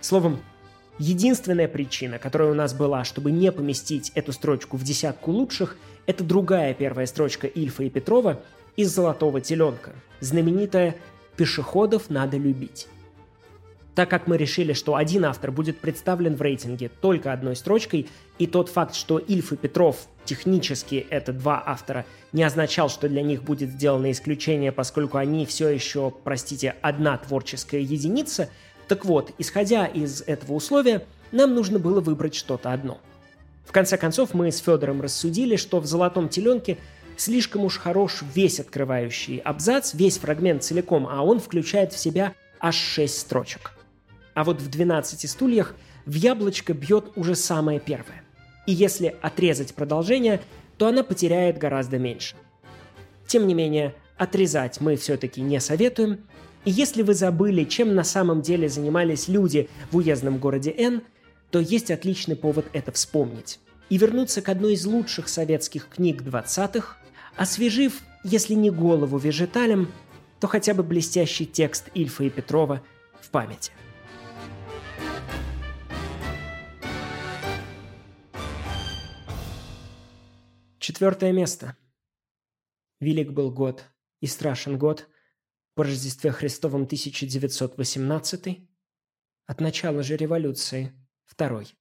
Словом, 0.00 0.40
единственная 0.98 1.68
причина, 1.68 2.18
которая 2.18 2.50
у 2.50 2.54
нас 2.54 2.74
была, 2.74 3.04
чтобы 3.04 3.30
не 3.32 3.50
поместить 3.50 4.12
эту 4.14 4.32
строчку 4.32 4.76
в 4.76 4.84
десятку 4.84 5.32
лучших– 5.32 5.76
это 6.06 6.24
другая 6.24 6.74
первая 6.74 7.06
строчка 7.06 7.46
Ильфа 7.46 7.84
и 7.84 7.90
Петрова 7.90 8.40
из 8.76 8.92
«Золотого 8.92 9.40
теленка», 9.40 9.92
знаменитая 10.20 10.96
«Пешеходов 11.36 12.10
надо 12.10 12.36
любить». 12.36 12.88
Так 13.94 14.08
как 14.08 14.26
мы 14.26 14.36
решили, 14.38 14.72
что 14.72 14.96
один 14.96 15.24
автор 15.24 15.50
будет 15.52 15.78
представлен 15.78 16.34
в 16.34 16.42
рейтинге 16.42 16.90
только 17.00 17.32
одной 17.32 17.56
строчкой, 17.56 18.08
и 18.38 18.46
тот 18.46 18.68
факт, 18.68 18.94
что 18.94 19.18
Ильф 19.18 19.52
и 19.52 19.56
Петров 19.56 20.06
технически 20.24 21.06
это 21.10 21.32
два 21.32 21.62
автора, 21.64 22.06
не 22.32 22.42
означал, 22.42 22.88
что 22.88 23.08
для 23.08 23.22
них 23.22 23.42
будет 23.42 23.70
сделано 23.70 24.10
исключение, 24.10 24.72
поскольку 24.72 25.18
они 25.18 25.44
все 25.44 25.68
еще, 25.68 26.12
простите, 26.24 26.74
одна 26.80 27.18
творческая 27.18 27.80
единица, 27.80 28.48
так 28.88 29.04
вот, 29.04 29.32
исходя 29.38 29.86
из 29.86 30.22
этого 30.22 30.54
условия, 30.54 31.04
нам 31.30 31.54
нужно 31.54 31.78
было 31.78 32.00
выбрать 32.00 32.34
что-то 32.34 32.72
одно– 32.72 32.98
в 33.64 33.72
конце 33.72 33.96
концов, 33.96 34.34
мы 34.34 34.50
с 34.50 34.58
Федором 34.58 35.00
рассудили, 35.00 35.56
что 35.56 35.80
в 35.80 35.86
«Золотом 35.86 36.28
теленке» 36.28 36.78
слишком 37.16 37.64
уж 37.64 37.78
хорош 37.78 38.22
весь 38.34 38.60
открывающий 38.60 39.38
абзац, 39.38 39.94
весь 39.94 40.18
фрагмент 40.18 40.62
целиком, 40.62 41.06
а 41.08 41.22
он 41.22 41.40
включает 41.40 41.92
в 41.92 41.98
себя 41.98 42.34
аж 42.60 42.76
шесть 42.76 43.20
строчек. 43.20 43.72
А 44.34 44.44
вот 44.44 44.60
в 44.60 44.68
«12 44.68 45.26
стульях» 45.26 45.74
в 46.06 46.14
яблочко 46.14 46.72
бьет 46.74 47.12
уже 47.16 47.34
самое 47.34 47.80
первое. 47.80 48.22
И 48.66 48.72
если 48.72 49.16
отрезать 49.20 49.74
продолжение, 49.74 50.40
то 50.78 50.86
она 50.86 51.02
потеряет 51.02 51.58
гораздо 51.58 51.98
меньше. 51.98 52.36
Тем 53.26 53.46
не 53.46 53.54
менее, 53.54 53.94
отрезать 54.16 54.80
мы 54.80 54.96
все-таки 54.96 55.40
не 55.40 55.60
советуем, 55.60 56.20
и 56.64 56.70
если 56.70 57.02
вы 57.02 57.14
забыли, 57.14 57.64
чем 57.64 57.94
на 57.94 58.04
самом 58.04 58.40
деле 58.40 58.68
занимались 58.68 59.28
люди 59.28 59.68
в 59.90 59.96
уездном 59.96 60.38
городе 60.38 60.72
Н, 60.76 61.02
то 61.50 61.58
есть 61.58 61.90
отличный 61.90 62.36
повод 62.36 62.66
это 62.72 62.92
вспомнить. 62.92 63.58
И 63.90 63.98
вернуться 63.98 64.42
к 64.42 64.48
одной 64.48 64.74
из 64.74 64.86
лучших 64.86 65.28
советских 65.28 65.88
книг 65.88 66.22
20-х, 66.22 66.96
освежив, 67.36 68.00
если 68.24 68.54
не 68.54 68.70
голову 68.70 69.18
вежеталем, 69.18 69.92
то 70.40 70.46
хотя 70.46 70.72
бы 70.72 70.82
блестящий 70.82 71.46
текст 71.46 71.88
Ильфа 71.94 72.24
и 72.24 72.30
Петрова 72.30 72.82
в 73.20 73.30
памяти. 73.30 73.72
Четвертое 80.82 81.30
место. 81.30 81.76
Велик 82.98 83.30
был 83.30 83.52
год 83.52 83.84
и 84.20 84.26
страшен 84.26 84.78
год 84.78 85.06
по 85.76 85.84
Рождестве 85.84 86.32
Христовом 86.32 86.82
1918 86.82 88.68
от 89.46 89.60
начала 89.60 90.02
же 90.02 90.16
революции– 90.16 90.92
Второй. 91.24 91.76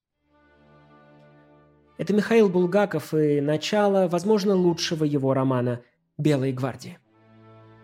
Это 1.98 2.14
Михаил 2.14 2.48
Булгаков 2.48 3.16
и 3.16 3.42
начало, 3.42 4.08
возможно, 4.08 4.54
лучшего 4.54 5.04
его 5.04 5.34
романа 5.34 5.82
«Белые 6.20 6.54
гвардии». 6.54 7.00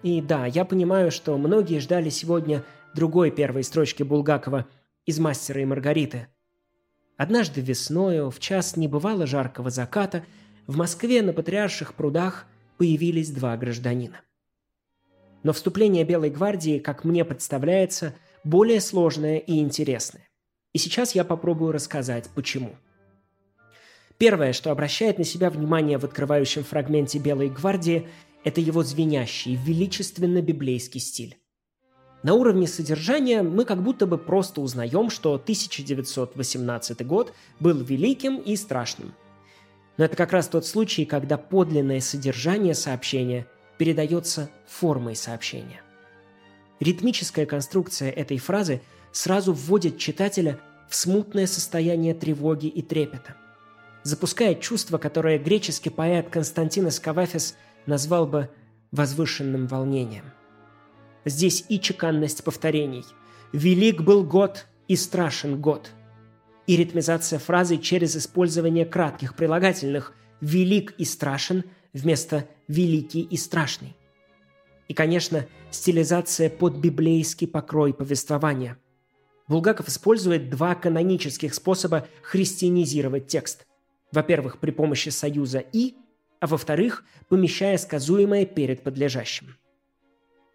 И 0.03 0.21
да, 0.21 0.45
я 0.45 0.65
понимаю, 0.65 1.09
что 1.09 1.35
многие 1.39 1.79
ждали 1.79 2.11
сегодня 2.11 2.63
другой 2.93 3.31
первой 3.31 3.63
строчки 3.63 4.03
Булгакова 4.03 4.67
из 5.07 5.17
«Мастера 5.17 5.63
и 5.63 5.65
Маргариты». 5.65 6.27
Однажды 7.17 7.61
весною, 7.61 8.29
в 8.29 8.37
час 8.39 8.77
небывало 8.77 9.25
жаркого 9.25 9.71
заката, 9.71 10.23
в 10.67 10.75
Москве 10.75 11.21
на 11.21 11.33
Патриарших 11.33 11.93
прудах 11.93 12.45
появились 12.77 13.31
два 13.31 13.55
гражданина. 13.57 14.21
Но 15.43 15.53
вступление 15.53 16.03
Белой 16.03 16.29
гвардии, 16.29 16.79
как 16.79 17.05
мне 17.05 17.23
представляется, 17.23 18.13
более 18.43 18.81
сложное 18.81 19.37
и 19.37 19.59
интересное. 19.59 20.27
И 20.73 20.77
сейчас 20.77 21.15
я 21.15 21.23
попробую 21.23 21.71
рассказать, 21.71 22.29
почему. 22.35 22.75
Первое, 24.17 24.51
что 24.51 24.71
обращает 24.71 25.17
на 25.17 25.23
себя 25.23 25.49
внимание 25.49 25.97
в 25.97 26.03
открывающем 26.03 26.63
фрагменте 26.63 27.17
«Белой 27.19 27.49
гвардии», 27.49 28.07
это 28.43 28.61
его 28.61 28.83
звенящий, 28.83 29.55
величественно-библейский 29.55 30.99
стиль. 30.99 31.37
На 32.23 32.33
уровне 32.33 32.67
содержания 32.67 33.41
мы 33.43 33.63
как 33.63 33.83
будто 33.83 34.07
бы 34.07 34.17
просто 34.17 34.61
узнаем, 34.61 35.09
что 35.09 35.35
1918 35.35 37.05
год 37.05 37.33
был 37.59 37.77
великим 37.77 38.37
и 38.37 38.55
страшным. 38.55 39.13
Но 39.97 40.05
это 40.05 40.15
как 40.15 40.31
раз 40.31 40.47
тот 40.47 40.65
случай, 40.65 41.05
когда 41.05 41.37
подлинное 41.37 41.99
содержание 41.99 42.75
сообщения 42.75 43.47
передается 43.77 44.49
формой 44.67 45.15
сообщения. 45.15 45.81
Ритмическая 46.79 47.45
конструкция 47.45 48.11
этой 48.11 48.37
фразы 48.37 48.81
сразу 49.11 49.53
вводит 49.53 49.97
читателя 49.97 50.59
в 50.87 50.95
смутное 50.95 51.47
состояние 51.47 52.13
тревоги 52.13 52.67
и 52.67 52.81
трепета. 52.81 53.35
Запускает 54.03 54.61
чувство, 54.61 54.97
которое 54.97 55.39
греческий 55.39 55.89
поэт 55.89 56.29
Константинос 56.29 56.99
Кавафис 56.99 57.55
назвал 57.85 58.27
бы 58.27 58.49
возвышенным 58.91 59.67
волнением. 59.67 60.25
Здесь 61.25 61.65
и 61.67 61.79
чеканность 61.79 62.43
повторений. 62.43 63.03
«Велик 63.51 64.01
был 64.01 64.23
год 64.23 64.65
и 64.87 64.95
страшен 64.95 65.59
год». 65.59 65.91
И 66.67 66.75
ритмизация 66.75 67.39
фразы 67.39 67.77
через 67.77 68.15
использование 68.15 68.85
кратких 68.85 69.35
прилагательных 69.35 70.13
«велик 70.41 70.93
и 70.97 71.05
страшен» 71.05 71.63
вместо 71.93 72.47
«великий 72.67 73.21
и 73.21 73.37
страшный». 73.37 73.95
И, 74.89 74.93
конечно, 74.93 75.47
стилизация 75.71 76.49
под 76.49 76.75
библейский 76.75 77.47
покрой 77.47 77.93
повествования. 77.93 78.77
Булгаков 79.47 79.87
использует 79.87 80.49
два 80.49 80.75
канонических 80.75 81.53
способа 81.53 82.07
христианизировать 82.21 83.27
текст. 83.27 83.65
Во-первых, 84.11 84.59
при 84.59 84.71
помощи 84.71 85.09
союза 85.09 85.59
«и», 85.59 85.95
а 86.41 86.47
во-вторых, 86.47 87.05
помещая 87.29 87.77
сказуемое 87.77 88.45
перед 88.45 88.83
подлежащим. 88.83 89.55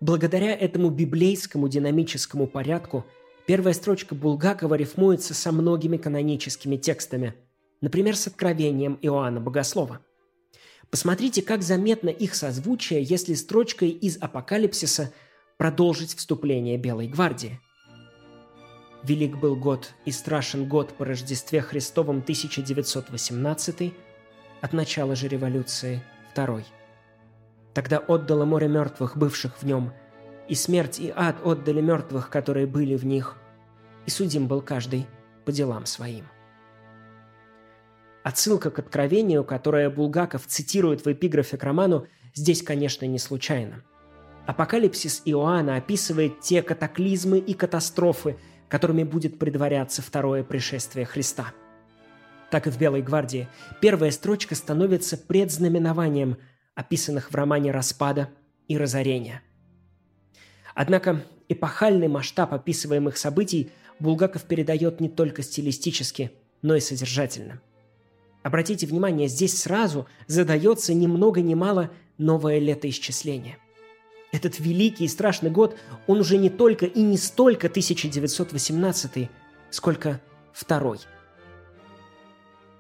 Благодаря 0.01 0.55
этому 0.55 0.91
библейскому 0.91 1.69
динамическому 1.69 2.47
порядку 2.47 3.07
первая 3.47 3.75
строчка 3.75 4.15
Булгакова 4.15 4.75
рифмуется 4.75 5.35
со 5.35 5.53
многими 5.53 5.97
каноническими 5.97 6.77
текстами, 6.77 7.35
например, 7.81 8.17
с 8.17 8.27
откровением 8.27 8.99
Иоанна 9.03 9.41
Богослова– 9.41 10.01
Посмотрите, 10.93 11.41
как 11.41 11.63
заметно 11.63 12.11
их 12.11 12.35
созвучие, 12.35 13.03
если 13.03 13.33
строчкой 13.33 13.89
из 13.89 14.19
Апокалипсиса 14.21 15.11
продолжить 15.57 16.15
вступление 16.15 16.77
Белой 16.77 17.09
гвардии. 17.09 17.59
Велик 19.03 19.39
был 19.39 19.57
год 19.57 19.95
и 20.05 20.11
страшен 20.11 20.69
год 20.69 20.93
по 20.93 21.07
Рождестве 21.07 21.63
Христовом 21.63 22.19
1918, 22.19 23.95
от 24.61 24.73
начала 24.75 25.17
же 25.17 25.29
революции 25.29 26.03
второй. 26.31 26.67
Тогда 27.73 27.97
отдало 27.97 28.45
море 28.45 28.69
мертвых, 28.69 29.17
бывших 29.17 29.63
в 29.63 29.65
нем, 29.65 29.95
и 30.49 30.55
смерть 30.55 30.99
и 30.99 31.13
ад 31.15 31.37
отдали 31.45 31.81
мертвых, 31.81 32.31
которые 32.31 32.67
были 32.67 32.97
в 32.97 33.05
них, 33.05 33.37
и 34.07 34.11
судим 34.11 34.49
был 34.49 34.61
каждый 34.61 35.07
по 35.45 35.53
делам 35.53 35.87
своим. 35.87 36.27
Отсылка 38.23 38.71
к 38.71 38.79
откровению, 38.79 39.45
которое 39.45 39.91
Булгаков 39.91 40.47
цитирует 40.47 41.05
в 41.05 41.13
эпиграфе 41.13 41.57
к 41.57 41.65
роману, 41.65 42.07
здесь, 42.35 42.63
конечно, 42.63 43.05
не 43.05 43.19
случайна. 43.19 43.83
Апокалипсис 44.47 45.23
Иоанна 45.25 45.77
описывает 45.77 46.41
те 46.41 46.63
катаклизмы 46.63 47.39
и 47.39 47.55
катастрофы, 47.55 48.37
которыми 48.69 49.03
будет 49.05 49.39
предваряться 49.39 50.03
второе 50.03 50.43
пришествие 50.45 51.05
Христа. 51.05 51.53
Так 52.51 52.67
и 52.67 52.71
в 52.71 52.79
«Белой 52.79 53.03
гвардии» 53.03 53.49
первая 53.81 54.11
строчка 54.11 54.55
становится 54.55 55.17
предзнаменованием 55.17 56.37
описанных 56.75 57.31
в 57.31 57.35
романе 57.35 57.71
распада 57.71 58.31
и 58.69 58.77
разорения. 58.77 59.43
Однако 60.75 61.25
эпохальный 61.49 62.09
масштаб 62.09 62.53
описываемых 62.55 63.17
событий 63.17 63.71
Булгаков 63.99 64.45
передает 64.45 65.01
не 65.01 65.09
только 65.09 65.43
стилистически, 65.43 66.33
но 66.63 66.75
и 66.75 66.81
содержательно– 66.81 67.61
Обратите 68.43 68.87
внимание, 68.87 69.29
здесь 69.29 69.61
сразу 69.61 70.07
задается 70.27 70.95
ни 70.95 71.07
много 71.07 71.41
ни 71.43 71.55
мало 71.55 71.91
новое 72.19 72.59
летоисчисление. 72.59 73.59
Этот 74.33 74.59
великий 74.59 75.05
и 75.05 75.09
страшный 75.09 75.51
год, 75.51 75.77
он 76.07 76.21
уже 76.21 76.39
не 76.39 76.51
только 76.51 76.87
и 76.87 77.03
не 77.03 77.19
столько 77.19 77.69
1918, 77.69 79.31
сколько 79.71 80.21
второй. 80.53 80.99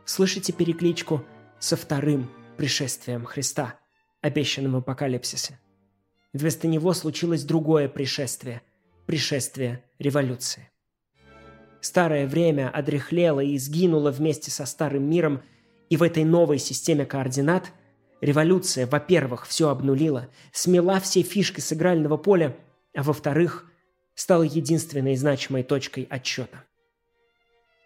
Слышите 0.04 0.52
перекличку 0.52 1.24
со 1.60 1.76
вторым 1.76 2.28
пришествием 2.56 3.24
Христа, 3.24 3.78
обещанным 4.20 4.72
в 4.72 4.76
Апокалипсисе? 4.76 5.60
Вместо 6.32 6.66
него 6.66 6.92
случилось 6.94 7.44
другое 7.44 7.88
пришествие– 7.88 8.62
пришествие 9.06 9.84
революции. 9.98 10.70
Старое 11.80 12.26
время 12.26 12.70
одряхлело 12.70 13.40
и 13.40 13.58
сгинуло 13.58 14.10
вместе 14.10 14.50
со 14.50 14.66
старым 14.66 15.08
миром, 15.10 15.42
и 15.90 15.96
в 15.96 16.02
этой 16.02 16.24
новой 16.24 16.58
системе 16.58 17.04
координат 17.04 17.72
революция, 18.20 18.86
во-первых, 18.86 19.46
все 19.46 19.68
обнулила, 19.68 20.28
смела 20.52 21.00
все 21.00 21.22
фишки 21.22 21.60
с 21.60 21.72
игрального 21.72 22.16
поля, 22.16 22.56
а 22.96 23.02
во-вторых, 23.02 23.70
стала 24.14 24.44
единственной 24.44 25.16
значимой 25.16 25.64
точкой 25.64 26.06
отсчета. 26.08 26.64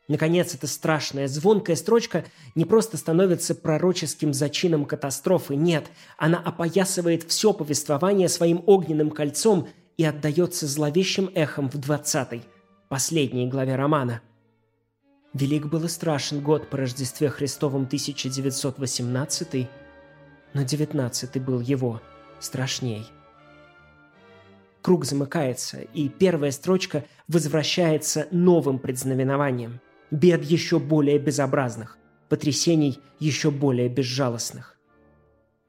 Наконец, 0.09 0.55
эта 0.55 0.67
страшная, 0.67 1.27
звонкая 1.27 1.77
строчка 1.77 2.25
не 2.55 2.65
просто 2.65 2.97
становится 2.97 3.55
пророческим 3.55 4.33
зачином 4.33 4.85
катастрофы, 4.85 5.57
нет, 5.57 5.87
она 6.17 6.39
опоясывает 6.39 7.25
все 7.25 7.53
повествование 7.53 8.29
своим 8.29 8.63
огненным 8.67 9.11
кольцом 9.11 9.69
и 9.97 10.05
отдается 10.05 10.67
зловещим 10.67 11.31
эхом 11.35 11.69
в 11.69 11.79
двадцатой, 11.79 12.43
последней 12.89 13.49
главе 13.49 13.75
романа– 13.75 14.21
Велик 15.37 15.67
был 15.67 15.85
и 15.85 15.89
страшен 15.89 16.41
год 16.41 16.71
по 16.71 16.79
Рождестве 16.79 17.29
Христовом 17.29 17.83
1918, 17.83 19.69
но 20.55 20.63
19 20.63 21.43
был 21.43 21.61
его 21.61 22.01
страшней. 22.41 23.07
Круг 24.81 25.05
замыкается, 25.05 25.81
и 25.81 26.09
первая 26.09 26.53
строчка 26.53 27.05
возвращается 27.29 28.29
новым 28.31 28.79
предзнаменованием. 28.79 29.81
Бед 30.11 30.45
еще 30.45 30.79
более 30.79 31.19
безобразных, 31.19 31.99
потрясений 32.29 33.01
еще 33.19 33.51
более 33.51 33.89
безжалостных. 33.89 34.79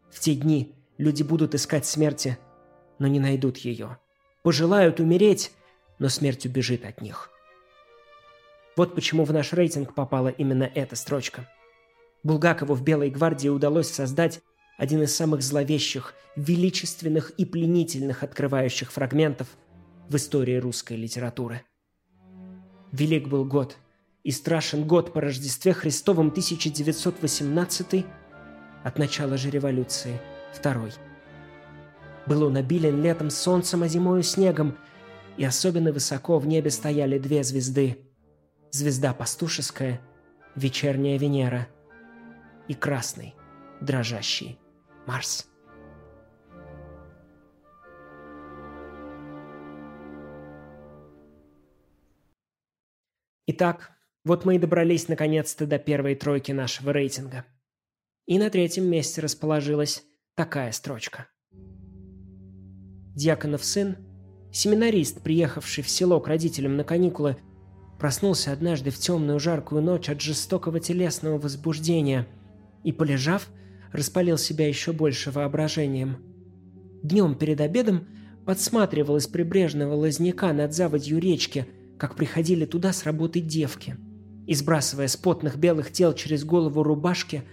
В 0.09 0.19
те 0.19 0.35
дни 0.35 0.75
люди 0.97 1.23
будут 1.23 1.55
искать 1.55 1.85
смерти, 1.85 2.37
но 2.99 3.07
не 3.07 3.19
найдут 3.19 3.57
ее. 3.57 3.97
Пожелают 4.43 4.99
умереть, 4.99 5.51
но 5.99 6.09
смерть 6.09 6.45
убежит 6.45 6.85
от 6.85 7.01
них– 7.01 7.31
вот 8.77 8.93
почему 8.93 9.25
в 9.25 9.33
наш 9.33 9.53
рейтинг 9.53 9.95
попала 9.95 10.27
именно 10.27 10.63
эта 10.63 10.95
строчка. 10.95 11.49
Булгакову 12.21 12.75
в 12.75 12.83
«Белой 12.83 13.09
гвардии» 13.09 13.49
удалось 13.49 13.89
создать 13.89 14.41
один 14.77 15.01
из 15.01 15.15
самых 15.15 15.41
зловещих, 15.41 16.13
величественных 16.35 17.31
и 17.31 17.45
пленительных 17.45 18.21
открывающих 18.21 18.91
фрагментов 18.91 19.47
в 20.07 20.15
истории 20.15 20.57
русской 20.57 20.95
литературы. 20.95 21.63
Велик 22.91 23.27
был 23.27 23.45
год, 23.45 23.77
и 24.27 24.31
страшен 24.31 24.85
год 24.85 25.13
по 25.13 25.21
Рождестве 25.21 25.71
Христовом 25.71 26.27
1918 26.27 28.05
от 28.83 28.99
начала 28.99 29.37
же 29.37 29.49
революции 29.49 30.19
второй. 30.53 30.91
Был 32.25 32.43
он 32.43 32.57
обилен 32.57 33.01
летом 33.01 33.29
солнцем, 33.29 33.83
а 33.83 33.87
зимою 33.87 34.23
снегом, 34.23 34.77
и 35.37 35.45
особенно 35.45 35.93
высоко 35.93 36.39
в 36.39 36.45
небе 36.45 36.71
стояли 36.71 37.17
две 37.19 37.41
звезды 37.41 38.05
звезда 38.71 39.13
пастушеская, 39.13 40.01
вечерняя 40.55 41.17
Венера 41.17 41.69
и 42.67 42.73
красный, 42.73 43.33
дрожащий 43.79 44.59
Марс. 45.05 45.47
Итак, 53.45 53.96
вот 54.27 54.45
мы 54.45 54.57
и 54.57 54.59
добрались 54.59 55.07
наконец-то 55.07 55.65
до 55.65 55.79
первой 55.79 56.15
тройки 56.15 56.51
нашего 56.51 56.91
рейтинга. 56.91 57.45
И 58.27 58.37
на 58.37 58.49
третьем 58.49 58.85
месте 58.85 59.21
расположилась 59.21 60.03
такая 60.35 60.71
строчка. 60.71 61.27
Дьяконов 63.15 63.65
сын, 63.65 63.97
семинарист, 64.51 65.23
приехавший 65.23 65.83
в 65.83 65.89
село 65.89 66.19
к 66.19 66.27
родителям 66.27 66.77
на 66.77 66.83
каникулы, 66.83 67.37
Проснулся 67.99 68.51
однажды 68.51 68.91
в 68.91 68.97
темную 68.97 69.39
жаркую 69.39 69.81
ночь 69.81 70.09
от 70.09 70.21
жестокого 70.21 70.79
телесного 70.79 71.39
возбуждения 71.39 72.27
и, 72.83 72.91
полежав, 72.91 73.49
распалил 73.91 74.37
себя 74.37 74.67
еще 74.67 74.91
больше 74.91 75.31
воображением. 75.31 76.17
Днем 77.01 77.35
перед 77.35 77.59
обедом 77.59 78.07
подсматривал 78.45 79.17
из 79.17 79.27
прибрежного 79.27 79.95
лазняка 79.95 80.53
над 80.53 80.73
заводью 80.73 81.19
речки, 81.19 81.65
как 81.97 82.15
приходили 82.15 82.65
туда 82.65 82.93
с 82.93 83.03
работы 83.03 83.41
девки, 83.41 83.97
и, 84.47 84.55
сбрасывая 84.55 85.07
с 85.07 85.15
потных 85.15 85.57
белых 85.57 85.91
тел 85.91 86.13
через 86.13 86.43
голову 86.43 86.81
рубашки, 86.81 87.43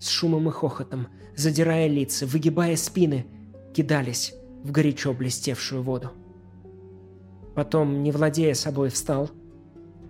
с 0.00 0.08
шумом 0.08 0.48
и 0.48 0.52
хохотом, 0.52 1.06
задирая 1.36 1.86
лица, 1.86 2.26
выгибая 2.26 2.74
спины, 2.74 3.26
кидались 3.72 4.34
в 4.64 4.72
горячо 4.72 5.12
блестевшую 5.12 5.82
воду. 5.82 6.10
Потом, 7.54 8.02
не 8.02 8.10
владея 8.10 8.54
собой, 8.54 8.88
встал– 8.90 9.30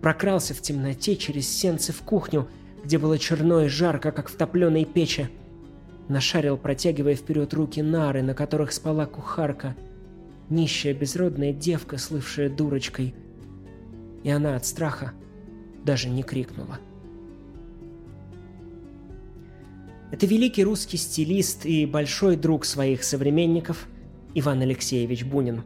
Прокрался 0.01 0.53
в 0.53 0.61
темноте 0.61 1.15
через 1.15 1.49
сенцы 1.49 1.91
в 1.91 2.01
кухню, 2.01 2.47
где 2.83 2.97
было 2.97 3.17
черно 3.17 3.63
и 3.63 3.67
жарко, 3.67 4.11
как 4.11 4.29
в 4.29 4.35
топленой 4.35 4.85
печи. 4.85 5.29
Нашарил, 6.07 6.57
протягивая 6.57 7.15
вперед 7.15 7.53
руки 7.53 7.81
нары, 7.81 8.21
на 8.21 8.33
которых 8.33 8.71
спала 8.71 9.05
кухарка. 9.05 9.75
Нищая 10.49 10.93
безродная 10.93 11.53
девка, 11.53 11.97
слывшая 11.97 12.49
дурочкой. 12.49 13.13
И 14.23 14.29
она 14.29 14.55
от 14.55 14.65
страха 14.65 15.13
даже 15.83 16.09
не 16.09 16.23
крикнула. 16.23 16.79
Это 20.11 20.25
великий 20.25 20.63
русский 20.63 20.97
стилист 20.97 21.65
и 21.65 21.85
большой 21.85 22.35
друг 22.35 22.65
своих 22.65 23.03
современников 23.03 23.87
Иван 24.33 24.61
Алексеевич 24.61 25.23
Бунин. 25.23 25.63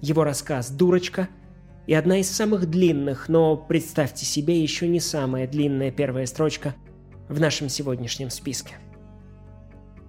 Его 0.00 0.24
рассказ 0.24 0.70
«Дурочка» 0.70 1.28
и 1.86 1.94
одна 1.94 2.18
из 2.18 2.28
самых 2.28 2.68
длинных, 2.68 3.28
но, 3.28 3.56
представьте 3.56 4.26
себе, 4.26 4.60
еще 4.60 4.88
не 4.88 4.98
самая 4.98 5.46
длинная 5.46 5.92
первая 5.92 6.26
строчка 6.26 6.74
в 7.28 7.40
нашем 7.40 7.68
сегодняшнем 7.68 8.30
списке. 8.30 8.74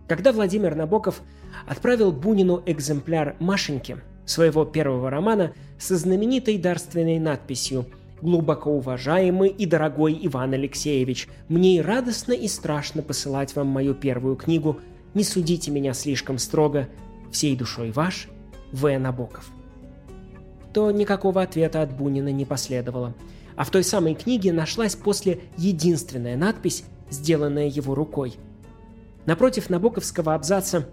Когда 0.08 0.32
Владимир 0.32 0.74
Набоков 0.74 1.22
отправил 1.68 2.12
Бунину 2.12 2.64
экземпляр 2.66 3.36
«Машеньки», 3.40 3.98
своего 4.28 4.66
первого 4.66 5.10
романа, 5.10 5.54
со 5.80 5.96
знаменитой 5.98 6.58
дарственной 6.58 7.18
надписью 7.18 7.86
«Глубоко 8.22 8.72
уважаемый 8.72 9.50
и 9.50 9.66
дорогой 9.66 10.18
Иван 10.22 10.54
Алексеевич, 10.54 11.28
мне 11.50 11.78
и 11.78 11.82
радостно, 11.82 12.34
и 12.34 12.48
страшно 12.48 13.02
посылать 13.02 13.56
вам 13.56 13.68
мою 13.68 13.94
первую 13.94 14.36
книгу. 14.36 14.80
Не 15.14 15.24
судите 15.24 15.72
меня 15.72 15.94
слишком 15.94 16.38
строго. 16.38 16.90
Всей 17.32 17.56
душой 17.56 17.92
ваш, 17.92 18.28
В. 18.72 18.98
Набоков» 18.98 19.52
то 20.78 20.92
никакого 20.92 21.42
ответа 21.42 21.82
от 21.82 21.92
Бунина 21.92 22.32
не 22.32 22.46
последовало. 22.46 23.16
А 23.56 23.64
в 23.64 23.72
той 23.72 23.84
самой 23.84 24.14
книге 24.14 24.54
нашлась 24.54 24.96
после 24.96 25.40
единственная 25.58 26.38
надпись, 26.38 26.84
сделанная 27.10 27.66
его 27.66 27.96
рукой. 27.96 28.36
Напротив 29.26 29.72
набоковского 29.72 30.36
абзаца 30.36 30.88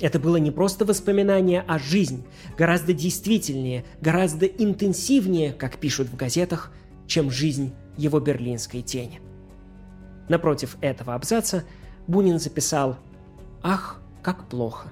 это 0.00 0.18
было 0.18 0.36
не 0.36 0.50
просто 0.50 0.84
воспоминание, 0.84 1.64
а 1.66 1.78
жизнь, 1.78 2.24
гораздо 2.56 2.92
действительнее, 2.92 3.84
гораздо 4.00 4.46
интенсивнее, 4.46 5.52
как 5.52 5.76
пишут 5.78 6.08
в 6.08 6.16
газетах, 6.16 6.72
чем 7.06 7.30
жизнь 7.30 7.72
его 7.96 8.18
берлинской 8.18 8.82
тени. 8.82 9.20
Напротив 10.28 10.76
этого 10.80 11.14
абзаца 11.14 11.64
Бунин 12.06 12.38
записал 12.38 12.96
«Ах, 13.62 14.00
как 14.22 14.48
плохо». 14.48 14.90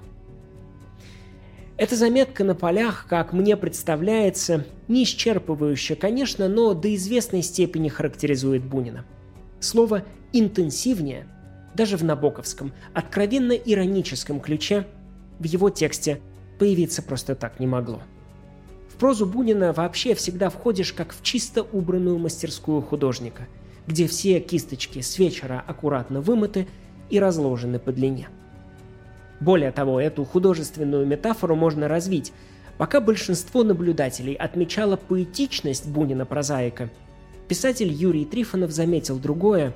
Эта 1.77 1.95
заметка 1.95 2.43
на 2.43 2.55
полях, 2.55 3.05
как 3.07 3.31
мне 3.31 3.55
представляется, 3.55 4.65
не 4.89 5.05
исчерпывающая, 5.05 5.95
конечно, 5.95 6.49
но 6.49 6.73
до 6.73 6.93
известной 6.95 7.41
степени 7.41 7.87
характеризует 7.87 8.63
Бунина. 8.63 9.05
Слово 9.61 10.03
«интенсивнее» 10.33 11.25
даже 11.73 11.95
в 11.95 12.03
набоковском, 12.03 12.73
откровенно 12.93 13.53
ироническом 13.53 14.41
ключе 14.41 14.87
в 15.39 15.45
его 15.45 15.69
тексте 15.69 16.21
появиться 16.57 17.01
просто 17.01 17.35
так 17.35 17.59
не 17.59 17.67
могло. 17.67 18.01
В 18.89 18.95
прозу 18.95 19.25
Бунина 19.25 19.73
вообще 19.73 20.13
всегда 20.13 20.49
входишь 20.49 20.93
как 20.93 21.13
в 21.13 21.23
чисто 21.23 21.63
убранную 21.63 22.17
мастерскую 22.17 22.81
художника, 22.81 23.47
где 23.87 24.07
все 24.07 24.39
кисточки 24.39 25.01
с 25.01 25.17
вечера 25.17 25.63
аккуратно 25.65 26.21
вымыты 26.21 26.67
и 27.09 27.19
разложены 27.19 27.79
по 27.79 27.91
длине– 27.91 28.27
более 29.39 29.71
того, 29.71 30.01
эту 30.01 30.25
художественную 30.25 31.05
метафору 31.05 31.55
можно 31.55 31.87
развить. 31.87 32.33
Пока 32.77 33.01
большинство 33.01 33.63
наблюдателей 33.63 34.33
отмечало 34.33 34.95
поэтичность 34.95 35.87
Бунина-прозаика, 35.87 36.89
писатель 37.47 37.91
Юрий 37.91 38.25
Трифонов 38.25 38.71
заметил 38.71 39.17
другое. 39.17 39.73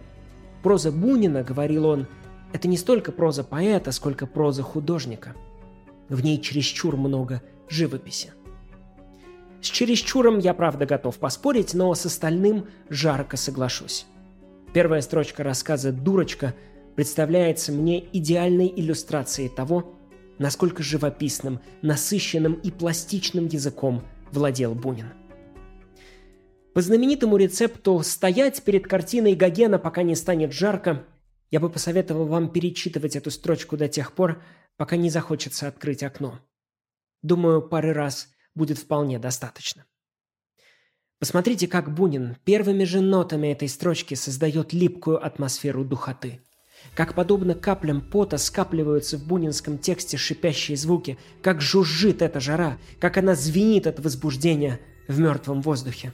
Проза 0.61 0.91
Бунина, 0.91 1.43
говорил 1.43 1.85
он, 1.85 2.07
это 2.53 2.67
не 2.67 2.77
столько 2.77 3.11
проза 3.11 3.43
поэта, 3.43 3.91
сколько 3.91 4.25
проза 4.25 4.63
художника. 4.63 5.33
В 6.09 6.23
ней 6.23 6.39
чересчур 6.39 6.97
много 6.97 7.41
живописи. 7.69 8.33
С 9.61 9.67
чересчуром 9.67 10.39
я, 10.39 10.53
правда, 10.53 10.85
готов 10.85 11.17
поспорить, 11.17 11.73
но 11.73 11.93
с 11.93 12.05
остальным 12.05 12.67
жарко 12.89 13.37
соглашусь. 13.37 14.05
Первая 14.73 15.01
строчка 15.01 15.43
рассказа 15.43 15.91
«Дурочка» 15.91 16.53
представляется 16.95 17.71
мне 17.71 18.05
идеальной 18.11 18.71
иллюстрацией 18.75 19.49
того, 19.49 19.95
насколько 20.37 20.83
живописным, 20.83 21.61
насыщенным 21.81 22.53
и 22.55 22.71
пластичным 22.71 23.45
языком 23.47 24.03
владел 24.31 24.75
Бунин. 24.75 25.13
По 26.73 26.81
знаменитому 26.81 27.37
рецепту 27.37 28.01
«стоять 28.03 28.63
перед 28.63 28.85
картиной 28.85 29.35
Гогена, 29.35 29.79
пока 29.79 30.03
не 30.03 30.15
станет 30.15 30.51
жарко» 30.51 31.05
я 31.53 31.59
бы 31.59 31.69
посоветовал 31.69 32.25
вам 32.25 32.49
перечитывать 32.49 33.15
эту 33.15 33.29
строчку 33.29 33.77
до 33.77 33.87
тех 33.87 34.13
пор, 34.13 34.41
пока 34.77 34.95
не 34.95 35.09
захочется 35.09 35.67
открыть 35.67 36.03
окно. 36.03 36.39
Думаю, 37.21 37.61
пары 37.61 37.93
раз 37.93 38.29
будет 38.55 38.77
вполне 38.77 39.19
достаточно. 39.19 39.85
Посмотрите, 41.19 41.67
как 41.67 41.93
Бунин 41.93 42.35
первыми 42.43 42.83
же 42.83 43.01
нотами 43.01 43.47
этой 43.47 43.69
строчки 43.69 44.13
создает 44.13 44.73
липкую 44.73 45.25
атмосферу 45.25 45.85
духоты– 45.85 46.41
как 46.95 47.15
подобно 47.15 47.55
каплям 47.55 48.01
пота 48.01 48.37
скапливаются 48.37 49.17
в 49.17 49.25
бунинском 49.25 49.77
тексте 49.77 50.17
шипящие 50.17 50.77
звуки, 50.77 51.17
как 51.41 51.61
жужжит 51.61 52.21
эта 52.21 52.39
жара, 52.39 52.77
как 52.99 53.17
она 53.17 53.35
звенит 53.35 53.87
от 53.87 53.99
возбуждения 53.99 54.79
в 55.07 55.19
мертвом 55.19 55.61
воздухе. 55.61 56.13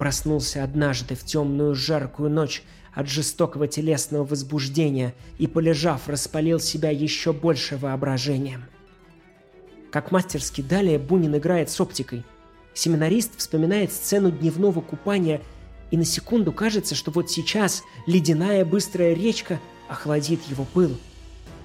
Проснулся 0.00 0.64
однажды 0.64 1.14
в 1.14 1.24
темную 1.24 1.76
жаркую 1.76 2.28
ночь 2.28 2.64
от 2.92 3.08
жестокого 3.08 3.68
телесного 3.68 4.24
возбуждения 4.24 5.14
и, 5.38 5.46
полежав, 5.46 6.08
распалил 6.08 6.58
себя 6.58 6.90
еще 6.90 7.32
больше 7.32 7.76
воображением. 7.76 8.64
Как 9.92 10.10
мастерски 10.10 10.60
далее 10.60 10.98
Бунин 10.98 11.36
играет 11.36 11.70
с 11.70 11.80
оптикой. 11.80 12.24
Семинарист 12.74 13.36
вспоминает 13.36 13.92
сцену 13.92 14.32
дневного 14.32 14.80
купания– 14.80 15.40
и 15.90 15.96
на 15.96 16.04
секунду 16.04 16.52
кажется, 16.52 16.94
что 16.94 17.10
вот 17.10 17.30
сейчас 17.30 17.82
ледяная 18.06 18.64
быстрая 18.64 19.12
речка 19.12 19.60
охладит 19.88 20.40
его 20.48 20.64
пыл, 20.64 20.96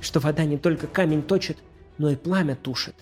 что 0.02 0.20
вода 0.20 0.46
не 0.46 0.58
только 0.58 0.88
камень 0.88 1.22
точит, 1.22 1.58
но 1.98 2.10
и 2.10 2.16
пламя 2.16 2.56
тушит. 2.56 2.96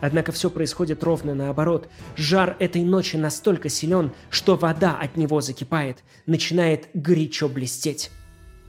Однако 0.00 0.32
все 0.32 0.50
происходит 0.50 1.02
ровно 1.02 1.34
наоборот. 1.34 1.88
Жар 2.16 2.56
этой 2.58 2.82
ночи 2.84 3.16
настолько 3.16 3.68
силен, 3.68 4.12
что 4.30 4.56
вода 4.56 4.96
от 4.98 5.16
него 5.16 5.40
закипает, 5.40 6.04
начинает 6.26 6.88
горячо 6.94 7.48
блестеть. 7.48 8.10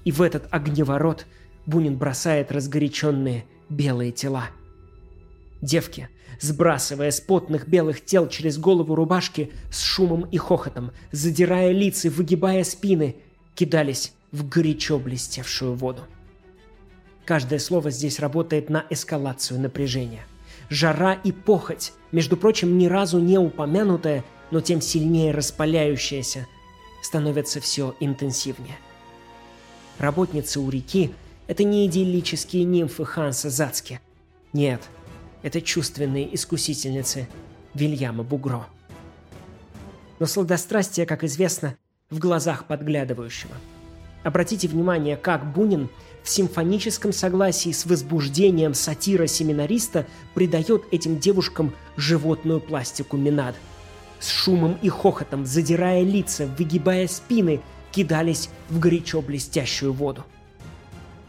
И 0.05 0.11
в 0.11 0.21
этот 0.21 0.47
огневорот 0.51 1.25
Бунин 1.65 1.97
бросает 1.97 2.51
разгоряченные 2.51 3.45
белые 3.69 4.13
тела. 4.13 4.49
Девки, 5.61 6.07
сбрасывая 6.39 7.11
с 7.11 7.19
потных 7.19 7.67
белых 7.67 8.05
тел 8.05 8.29
через 8.29 8.57
голову 8.57 8.95
рубашки 8.95 9.51
с 9.69 9.81
шумом 9.81 10.23
и 10.31 10.37
хохотом, 10.37 10.91
задирая 11.11 11.71
лица, 11.71 12.09
выгибая 12.09 12.63
спины, 12.63 13.17
кидались 13.53 14.13
в 14.31 14.47
горячо 14.47 14.97
блестевшую 14.97 15.75
воду. 15.75 16.03
Каждое 17.25 17.59
слово 17.59 17.91
здесь 17.91 18.19
работает 18.19 18.69
на 18.69 18.85
эскалацию 18.89 19.59
напряжения. 19.59 20.23
Жара 20.69 21.13
и 21.13 21.31
похоть, 21.31 21.93
между 22.11 22.37
прочим, 22.37 22.77
ни 22.77 22.87
разу 22.87 23.19
не 23.19 23.37
упомянутая, 23.37 24.23
но 24.51 24.61
тем 24.61 24.81
сильнее 24.81 25.31
распаляющаяся, 25.31 26.47
становятся 27.01 27.61
все 27.61 27.95
интенсивнее. 27.99 28.77
Работницы 29.97 30.59
у 30.59 30.69
реки– 30.69 31.13
это 31.47 31.63
не 31.63 31.85
идиллические 31.85 32.63
нимфы 32.63 33.05
Ханса 33.05 33.49
Зацки. 33.49 33.99
Нет, 34.53 34.81
это 35.41 35.61
чувственные 35.61 36.33
искусительницы 36.35 37.27
Вильяма 37.73 38.23
Бугро. 38.23 38.67
Но 40.19 40.25
сладострастие, 40.25 41.05
как 41.05 41.23
известно, 41.23 41.77
в 42.09 42.19
глазах 42.19 42.65
подглядывающего– 42.65 43.55
Обратите 44.27 44.67
внимание, 44.67 45.15
как 45.15 45.53
Бунин 45.53 45.89
в 46.27 46.29
симфоническом 46.29 47.13
согласии 47.13 47.71
с 47.71 47.85
возбуждением 47.85 48.73
сатира-семинариста 48.73 50.05
придает 50.33 50.83
этим 50.91 51.19
девушкам 51.19 51.73
животную 51.95 52.59
пластику 52.59 53.15
Минад. 53.15 53.55
С 54.19 54.27
шумом 54.27 54.77
и 54.81 54.89
хохотом, 54.89 55.45
задирая 55.45 56.03
лица, 56.03 56.45
выгибая 56.45 57.07
спины, 57.07 57.61
кидались 57.93 58.49
в 58.69 58.77
горячо 58.77 59.21
блестящую 59.21 59.93
воду. 59.93 60.25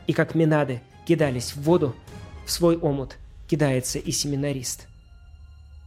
И 0.09 0.13
как 0.13 0.35
Минады 0.35 0.83
кидались 1.07 1.53
в 1.53 1.63
воду, 1.63 1.95
в 2.45 2.51
свой 2.51 2.77
омут 2.77 3.19
кидается 3.47 4.01
и 4.01 4.11
семинарист. 4.11 4.89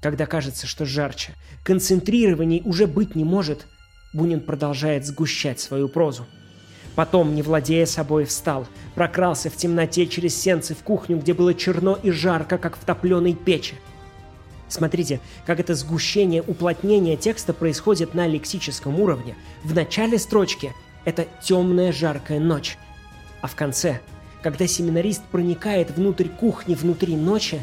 Когда 0.01 0.25
кажется, 0.25 0.67
что 0.67 0.85
жарче, 0.85 1.33
концентрированней 1.65 2.61
уже 2.63 2.87
быть 2.87 3.13
не 3.15 3.25
может, 3.25 3.67
Бунин 4.13 4.39
продолжает 4.39 5.05
сгущать 5.05 5.59
свою 5.59 5.89
прозу– 5.89 6.25
Потом, 6.95 7.35
не 7.35 7.41
владея 7.41 7.85
собой, 7.85 8.25
встал, 8.25 8.67
прокрался 8.95 9.49
в 9.49 9.55
темноте 9.55 10.07
через 10.07 10.35
сенцы 10.35 10.75
в 10.75 10.79
кухню, 10.79 11.17
где 11.17 11.33
было 11.33 11.53
черно 11.53 11.97
и 12.01 12.11
жарко, 12.11 12.57
как 12.57 12.77
в 12.77 12.83
топленой 12.83 13.33
печи. 13.33 13.75
Смотрите, 14.67 15.19
как 15.45 15.59
это 15.59 15.75
сгущение, 15.75 16.41
уплотнение 16.41 17.17
текста 17.17 17.53
происходит 17.53 18.13
на 18.13 18.27
лексическом 18.27 18.99
уровне. 18.99 19.35
В 19.63 19.73
начале 19.73 20.17
строчки 20.17 20.73
это 21.03 21.27
темная 21.43 21.91
жаркая 21.91 22.39
ночь. 22.39 22.77
А 23.41 23.47
в 23.47 23.55
конце, 23.55 23.99
когда 24.41 24.67
семинарист 24.67 25.23
проникает 25.23 25.91
внутрь 25.91 26.27
кухни, 26.27 26.75
внутри 26.75 27.15
ночи, 27.15 27.61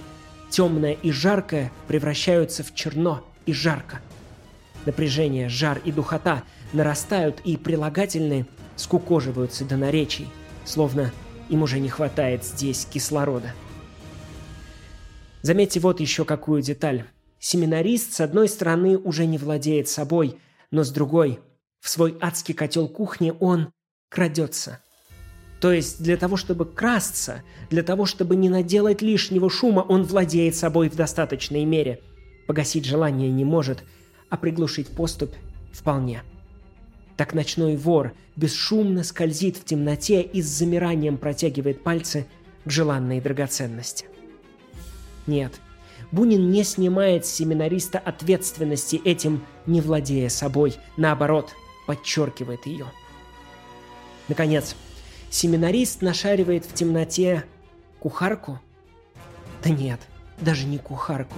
темное 0.50 0.92
и 0.92 1.10
жаркое 1.10 1.72
превращаются 1.86 2.62
в 2.62 2.74
черно 2.74 3.24
и 3.46 3.52
жарко. 3.52 4.00
Напряжение, 4.84 5.48
жар 5.48 5.80
и 5.84 5.92
духота 5.92 6.42
нарастают 6.72 7.40
и 7.44 7.56
прилагательные 7.56 8.46
скукоживаются 8.78 9.66
до 9.66 9.76
наречий, 9.76 10.30
словно 10.64 11.12
им 11.50 11.62
уже 11.62 11.80
не 11.80 11.90
хватает 11.90 12.44
здесь 12.44 12.86
кислорода. 12.90 13.52
Заметьте 15.42 15.80
вот 15.80 16.00
еще 16.00 16.24
какую 16.24 16.62
деталь. 16.62 17.04
Семинарист, 17.38 18.14
с 18.14 18.20
одной 18.20 18.48
стороны, 18.48 18.96
уже 18.96 19.26
не 19.26 19.38
владеет 19.38 19.88
собой, 19.88 20.36
но 20.70 20.84
с 20.84 20.90
другой, 20.90 21.40
в 21.80 21.88
свой 21.88 22.16
адский 22.20 22.54
котел 22.54 22.88
кухни 22.88 23.32
он 23.38 23.72
крадется. 24.08 24.80
То 25.60 25.72
есть 25.72 26.02
для 26.02 26.16
того, 26.16 26.36
чтобы 26.36 26.64
красться, 26.64 27.42
для 27.70 27.82
того, 27.82 28.06
чтобы 28.06 28.36
не 28.36 28.48
наделать 28.48 29.02
лишнего 29.02 29.50
шума, 29.50 29.80
он 29.80 30.04
владеет 30.04 30.54
собой 30.54 30.88
в 30.88 30.96
достаточной 30.96 31.64
мере. 31.64 32.00
Погасить 32.46 32.84
желание 32.84 33.30
не 33.30 33.44
может, 33.44 33.82
а 34.30 34.36
приглушить 34.36 34.88
поступь 34.88 35.34
вполне. 35.72 36.22
Так 37.18 37.34
ночной 37.34 37.76
вор 37.76 38.12
бесшумно 38.36 39.02
скользит 39.02 39.56
в 39.56 39.64
темноте 39.64 40.22
и 40.22 40.40
с 40.40 40.46
замиранием 40.46 41.18
протягивает 41.18 41.82
пальцы 41.82 42.28
к 42.64 42.70
желанной 42.70 43.20
драгоценности. 43.20 44.06
Нет, 45.26 45.60
Бунин 46.12 46.52
не 46.52 46.62
снимает 46.62 47.26
с 47.26 47.30
семинариста 47.30 47.98
ответственности 47.98 49.00
этим, 49.04 49.44
не 49.66 49.80
владея 49.80 50.28
собой, 50.28 50.76
наоборот, 50.96 51.50
подчеркивает 51.88 52.66
ее. 52.66 52.86
Наконец, 54.28 54.76
семинарист 55.28 56.02
нашаривает 56.02 56.64
в 56.64 56.72
темноте 56.72 57.44
кухарку? 57.98 58.60
Да 59.64 59.70
нет, 59.70 59.98
даже 60.40 60.66
не 60.66 60.78
кухарку, 60.78 61.36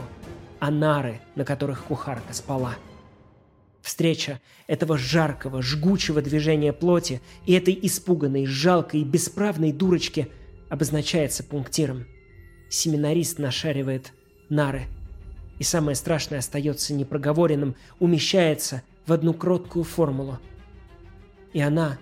а 0.58 0.70
нары, 0.70 1.22
на 1.36 1.46
которых 1.46 1.84
кухарка 1.84 2.34
спала– 2.34 2.74
Встреча 3.90 4.40
этого 4.68 4.96
жаркого, 4.96 5.62
жгучего 5.62 6.22
движения 6.22 6.72
плоти 6.72 7.20
и 7.44 7.54
этой 7.54 7.76
испуганной, 7.82 8.46
жалкой, 8.46 9.02
бесправной 9.02 9.72
дурочки 9.72 10.28
обозначается 10.68 11.42
пунктиром. 11.42 12.06
Семинарист 12.68 13.40
нашаривает 13.40 14.12
нары. 14.48 14.84
И 15.58 15.64
самое 15.64 15.96
страшное 15.96 16.38
остается 16.38 16.94
непроговоренным, 16.94 17.74
умещается 17.98 18.82
в 19.08 19.12
одну 19.12 19.34
кроткую 19.34 19.82
формулу. 19.82 20.38
И 21.52 21.60
она 21.60 21.98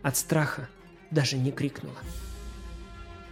от 0.00 0.16
страха 0.16 0.70
даже 1.10 1.36
не 1.36 1.52
крикнула. 1.52 1.96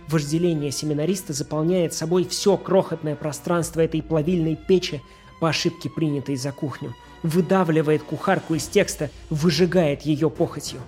Вожделение 0.09 0.73
семинариста 0.73 1.33
заполняет 1.33 1.95
собой 1.95 2.27
все 2.29 2.59
крохотное 2.59 3.17
пространство 3.17 3.81
этой 3.81 4.03
плавильной 4.03 4.57
печи, 4.57 5.01
по 5.41 5.49
ошибке 5.51 5.91
принятой 5.91 6.37
за 6.37 6.53
кухню, 6.53 6.95
выдавливает 7.25 8.03
кухарку 8.03 8.55
из 8.55 8.69
текста, 8.69 9.11
выжигает 9.31 10.03
ее 10.03 10.31
похотью. 10.31 10.81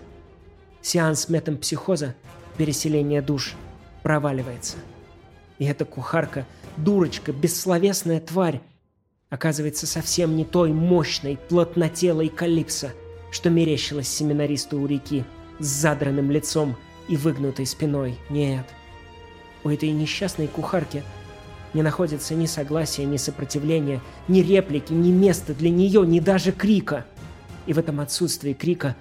Сеанс 0.83 1.29
метампсихоза, 1.29 2.15
переселение 2.57 3.23
душ, 3.23 3.55
проваливается. 4.05 4.77
И 5.59 5.65
эта 5.65 5.85
кухарка, 5.85 6.47
дурочка, 6.77 7.33
бессловесная 7.33 8.21
тварь, 8.21 8.61
оказывается 9.31 9.87
совсем 9.87 10.37
не 10.37 10.45
той 10.45 10.73
мощной, 10.73 11.39
плотнотелой 11.49 12.29
калипсо, 12.29 12.93
что 13.33 13.51
мерещилась 13.51 14.09
семинаристу 14.09 14.79
у 14.79 14.87
реки, 14.87 15.25
с 15.59 15.67
задранным 15.67 16.31
лицом 16.31 16.77
и 17.09 17.17
выгнутой 17.17 17.65
спиной. 17.65 18.19
Нет. 18.29 18.67
У 19.65 19.71
этой 19.71 19.91
несчастной 19.91 20.49
кухарки– 20.49 21.03
не 21.75 21.83
находится 21.83 22.35
ни 22.35 22.47
согласия, 22.47 23.05
ни 23.05 23.17
сопротивления, 23.17 24.01
ни 24.29 24.41
реплики, 24.41 24.93
ни 24.93 25.11
места 25.11 25.55
для 25.55 25.71
нее, 25.71 26.07
ни 26.07 26.21
даже 26.21 26.53
крика. 26.53 27.07
И 27.67 27.73
в 27.73 27.79
этом 27.79 28.01
отсутствии 28.01 28.53
крика 28.53 28.97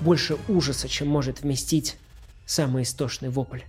больше 0.00 0.36
ужаса, 0.48 0.88
чем 0.88 1.08
может 1.08 1.42
вместить 1.42 1.96
самый 2.46 2.82
истошный 2.82 3.30
вопль. 3.30 3.62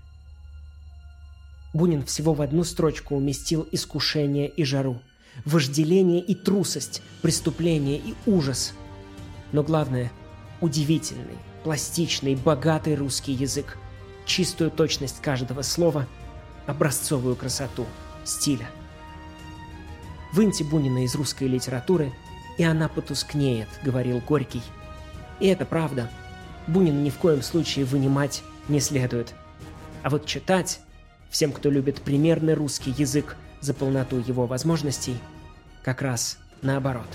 Бунин 1.73 2.05
всего 2.05 2.33
в 2.33 2.41
одну 2.41 2.63
строчку 2.63 3.15
уместил 3.15 3.67
искушение 3.71 4.47
и 4.47 4.63
жару, 4.63 5.01
вожделение 5.43 6.21
и 6.21 6.35
трусость, 6.35 7.01
преступление 7.21 7.97
и 7.97 8.15
ужас. 8.25 8.73
Но 9.51 9.63
главное– 9.63 10.11
удивительный, 10.61 11.37
пластичный, 11.63 12.35
богатый 12.35 12.95
русский 12.95 13.33
язык, 13.33 13.77
чистую 14.25 14.71
точность 14.71 15.21
каждого 15.21 15.61
слова, 15.63 16.07
образцовую 16.65 17.35
красоту– 17.35 17.85
стиля. 18.25 18.67
Выньте 20.33 20.63
Бунина 20.63 21.05
из 21.05 21.15
русской 21.15 21.47
литературы, 21.47 22.11
и 22.57 22.63
она 22.63 22.89
потускнеет, 22.89 23.69
говорил 23.83 24.19
Горький. 24.19 24.61
И 25.39 25.47
это 25.47 25.65
правда. 25.65 26.09
Бунина 26.67 26.99
ни 26.99 27.09
в 27.09 27.17
коем 27.17 27.41
случае 27.41 27.85
вынимать 27.85 28.43
не 28.67 28.79
следует. 28.79 29.33
А 30.03 30.09
вот 30.09 30.25
читать, 30.25 30.81
всем, 31.29 31.51
кто 31.51 31.69
любит 31.69 32.01
примерный 32.01 32.53
русский 32.53 32.91
язык 32.91 33.37
за 33.61 33.73
полноту 33.73 34.17
его 34.17 34.45
возможностей, 34.45 35.17
как 35.83 36.01
раз 36.01 36.37
наоборот. 36.61 37.07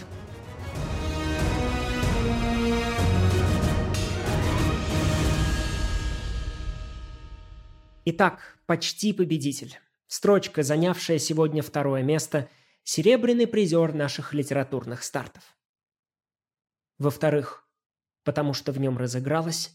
Итак, 8.07 8.57
почти 8.67 9.13
победитель. 9.13 9.79
Строчка, 10.11 10.65
занявшая 10.65 11.21
сегодня 11.21 11.63
второе 11.63 12.03
место, 12.03 12.49
серебряный 12.83 13.47
призер 13.47 13.95
наших 13.95 14.35
литературных 14.35 15.05
стартов. 15.05 15.57
Во-вторых, 16.99 17.65
потому 18.25 18.53
что 18.53 18.73
в 18.73 18.81
нем 18.81 18.99
разыгралась 18.99 19.71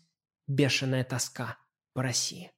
бешеная 0.45 1.05
тоска 1.05 1.57
по 1.93 2.03
России. 2.03 2.51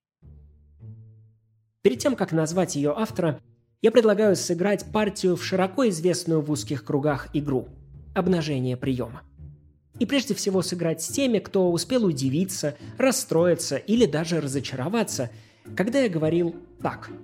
Перед 1.83 1.99
тем, 1.99 2.15
как 2.15 2.31
назвать 2.31 2.75
ее 2.75 2.95
автора, 2.97 3.39
я 3.83 3.91
предлагаю 3.91 4.35
сыграть 4.35 4.91
партию 4.91 5.35
в 5.35 5.45
широко 5.45 5.87
известную 5.87 6.41
в 6.41 6.49
узких 6.49 6.83
кругах 6.83 7.27
игру 7.35 7.69
«Обнажение 8.15 8.75
приема». 8.75 9.21
И 9.99 10.07
прежде 10.07 10.33
всего 10.33 10.63
сыграть 10.63 11.03
с 11.03 11.09
теми, 11.09 11.37
кто 11.37 11.71
успел 11.71 12.05
удивиться, 12.05 12.75
расстроиться 12.97 13.77
или 13.77 14.07
даже 14.07 14.41
разочароваться, 14.41 15.29
когда 15.75 15.99
я 15.99 16.09
говорил 16.09 16.55
так– 16.81 17.11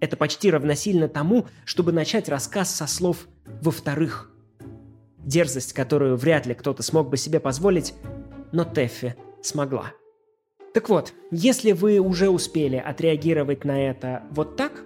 это 0.00 0.16
почти 0.16 0.50
равносильно 0.50 1.08
тому, 1.08 1.46
чтобы 1.64 1.92
начать 1.92 2.28
рассказ 2.28 2.74
со 2.74 2.86
слов 2.86 3.26
«во-вторых». 3.62 4.30
Дерзость, 5.18 5.72
которую 5.72 6.16
вряд 6.16 6.46
ли 6.46 6.54
кто-то 6.54 6.82
смог 6.82 7.08
бы 7.08 7.16
себе 7.16 7.40
позволить, 7.40 7.94
но 8.52 8.64
Теффи 8.64 9.16
смогла. 9.42 9.92
Так 10.72 10.88
вот, 10.88 11.14
если 11.30 11.72
вы 11.72 11.98
уже 11.98 12.28
успели 12.28 12.76
отреагировать 12.76 13.64
на 13.64 13.80
это 13.88 14.24
вот 14.30 14.56
так... 14.56 14.84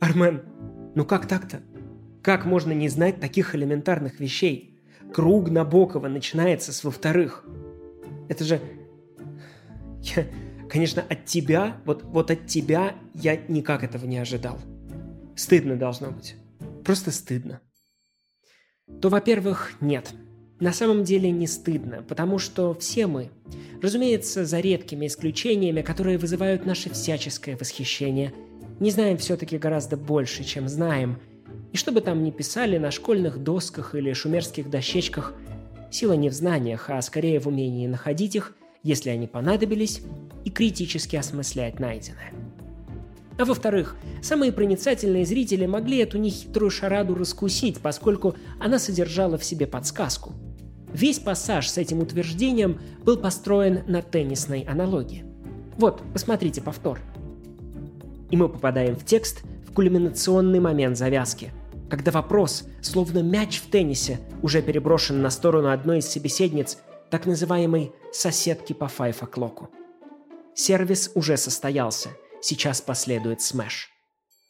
Армен, 0.00 0.42
ну 0.94 1.04
как 1.04 1.26
так-то? 1.26 1.62
Как 2.22 2.44
можно 2.44 2.72
не 2.72 2.88
знать 2.88 3.18
таких 3.18 3.54
элементарных 3.54 4.20
вещей? 4.20 4.78
Круг 5.14 5.48
Набокова 5.48 6.08
начинается 6.08 6.72
с 6.72 6.84
«во-вторых». 6.84 7.44
Это 8.28 8.44
же... 8.44 8.60
Я, 10.02 10.26
Конечно, 10.68 11.04
от 11.08 11.26
тебя, 11.26 11.80
вот, 11.84 12.02
вот 12.02 12.30
от 12.30 12.46
тебя 12.46 12.94
я 13.14 13.36
никак 13.36 13.84
этого 13.84 14.04
не 14.04 14.18
ожидал. 14.18 14.58
Стыдно 15.36 15.76
должно 15.76 16.10
быть. 16.10 16.34
Просто 16.84 17.10
стыдно. 17.10 17.60
То, 19.00 19.08
во-первых, 19.08 19.74
нет. 19.80 20.12
На 20.58 20.72
самом 20.72 21.04
деле 21.04 21.30
не 21.30 21.46
стыдно, 21.46 22.02
потому 22.08 22.38
что 22.38 22.72
все 22.74 23.06
мы, 23.06 23.30
разумеется, 23.82 24.46
за 24.46 24.60
редкими 24.60 25.06
исключениями, 25.06 25.82
которые 25.82 26.16
вызывают 26.16 26.64
наше 26.64 26.88
всяческое 26.90 27.56
восхищение, 27.56 28.32
не 28.80 28.90
знаем 28.90 29.18
все-таки 29.18 29.58
гораздо 29.58 29.96
больше, 29.96 30.44
чем 30.44 30.68
знаем. 30.68 31.18
И 31.72 31.76
что 31.76 31.92
бы 31.92 32.00
там 32.00 32.24
ни 32.24 32.30
писали 32.30 32.78
на 32.78 32.90
школьных 32.90 33.42
досках 33.42 33.94
или 33.94 34.12
шумерских 34.14 34.70
дощечках, 34.70 35.34
сила 35.90 36.14
не 36.14 36.30
в 36.30 36.32
знаниях, 36.32 36.88
а 36.88 37.02
скорее 37.02 37.38
в 37.38 37.46
умении 37.46 37.86
находить 37.86 38.34
их– 38.34 38.56
если 38.86 39.10
они 39.10 39.26
понадобились, 39.26 40.00
и 40.44 40.50
критически 40.50 41.16
осмыслять 41.16 41.80
найденное. 41.80 42.32
А 43.36 43.44
во-вторых, 43.44 43.96
самые 44.22 44.52
проницательные 44.52 45.26
зрители 45.26 45.66
могли 45.66 45.98
эту 45.98 46.18
нехитрую 46.18 46.70
шараду 46.70 47.14
раскусить, 47.14 47.80
поскольку 47.80 48.36
она 48.60 48.78
содержала 48.78 49.36
в 49.36 49.44
себе 49.44 49.66
подсказку. 49.66 50.32
Весь 50.92 51.18
пассаж 51.18 51.68
с 51.68 51.76
этим 51.76 51.98
утверждением 51.98 52.80
был 53.04 53.18
построен 53.18 53.80
на 53.88 54.02
теннисной 54.02 54.60
аналогии. 54.60 55.24
Вот, 55.76 56.00
посмотрите 56.12 56.62
повтор. 56.62 57.00
И 58.30 58.36
мы 58.36 58.48
попадаем 58.48 58.94
в 58.94 59.04
текст 59.04 59.42
в 59.68 59.72
кульминационный 59.74 60.60
момент 60.60 60.96
завязки, 60.96 61.50
когда 61.90 62.12
вопрос, 62.12 62.64
словно 62.80 63.18
мяч 63.18 63.60
в 63.60 63.68
теннисе, 63.68 64.20
уже 64.42 64.62
переброшен 64.62 65.20
на 65.20 65.30
сторону 65.30 65.70
одной 65.70 65.98
из 65.98 66.06
собеседниц 66.06 66.78
так 67.10 67.26
называемой 67.26 67.92
«соседки 68.12 68.72
по 68.72 68.88
файф-оклоку». 68.88 69.70
Сервис 70.54 71.10
уже 71.14 71.36
состоялся, 71.36 72.10
сейчас 72.40 72.80
последует 72.80 73.42
смеш. 73.42 73.90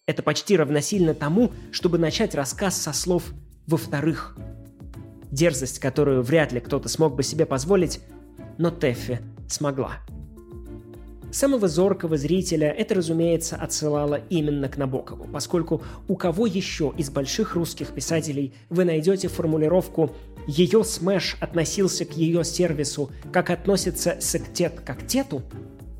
Это 0.06 0.22
почти 0.22 0.56
равносильно 0.56 1.14
тому, 1.14 1.52
чтобы 1.72 1.98
начать 1.98 2.34
рассказ 2.34 2.80
со 2.80 2.92
слов 2.92 3.24
«во-вторых». 3.66 4.36
Дерзость, 5.32 5.80
которую 5.80 6.22
вряд 6.22 6.52
ли 6.52 6.60
кто-то 6.60 6.88
смог 6.88 7.16
бы 7.16 7.22
себе 7.22 7.44
позволить, 7.44 8.00
но 8.56 8.70
Теффи 8.70 9.20
смогла. 9.48 9.98
Самого 11.32 11.68
зоркого 11.68 12.16
зрителя 12.16 12.70
это, 12.70 12.94
разумеется, 12.94 13.56
отсылало 13.56 14.20
именно 14.30 14.68
к 14.68 14.76
Набокову, 14.76 15.26
поскольку 15.30 15.82
у 16.08 16.16
кого 16.16 16.46
еще 16.46 16.94
из 16.96 17.10
больших 17.10 17.56
русских 17.56 17.88
писателей 17.88 18.54
вы 18.70 18.84
найдете 18.84 19.28
формулировку 19.28 20.14
«ее 20.46 20.84
смеш 20.84 21.36
относился 21.40 22.04
к 22.04 22.12
ее 22.12 22.44
сервису, 22.44 23.10
как 23.32 23.50
относится 23.50 24.20
сектет 24.20 24.80
к 24.80 24.90
актету», 24.90 25.42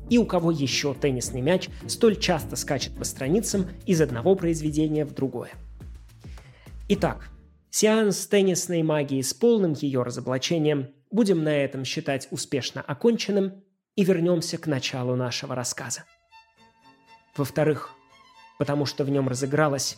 и 0.09 0.17
у 0.17 0.25
кого 0.25 0.51
еще 0.51 0.93
теннисный 0.93 1.41
мяч 1.41 1.69
столь 1.87 2.17
часто 2.17 2.55
скачет 2.55 2.97
по 2.97 3.03
страницам 3.03 3.67
из 3.85 4.01
одного 4.01 4.35
произведения 4.35 5.05
в 5.05 5.13
другое. 5.13 5.51
Итак, 6.89 7.29
сеанс 7.69 8.25
теннисной 8.27 8.83
магии 8.83 9.21
с 9.21 9.33
полным 9.33 9.73
ее 9.73 10.03
разоблачением 10.03 10.89
будем 11.11 11.43
на 11.43 11.55
этом 11.55 11.83
считать 11.83 12.27
успешно 12.31 12.81
оконченным 12.81 13.63
и 13.95 14.03
вернемся 14.03 14.57
к 14.57 14.67
началу 14.67 15.15
нашего 15.15 15.55
рассказа. 15.55 16.05
Во-вторых, 17.35 17.91
потому 18.57 18.85
что 18.85 19.03
в 19.03 19.09
нем 19.09 19.27
разыгралась 19.27 19.97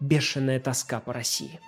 бешеная 0.00 0.60
тоска 0.60 1.00
по 1.00 1.12
России. 1.12 1.58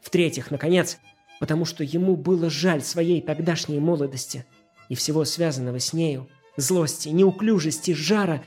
В-третьих, 0.00 0.50
наконец, 0.50 0.98
потому 1.40 1.64
что 1.64 1.84
ему 1.84 2.16
было 2.16 2.50
жаль 2.50 2.82
своей 2.82 3.20
тогдашней 3.20 3.78
молодости 3.78 4.44
и 4.88 4.94
всего 4.94 5.24
связанного 5.24 5.80
с 5.80 5.92
нею, 5.92 6.28
злости, 6.56 7.08
неуклюжести, 7.08 7.92
жара 7.92 8.42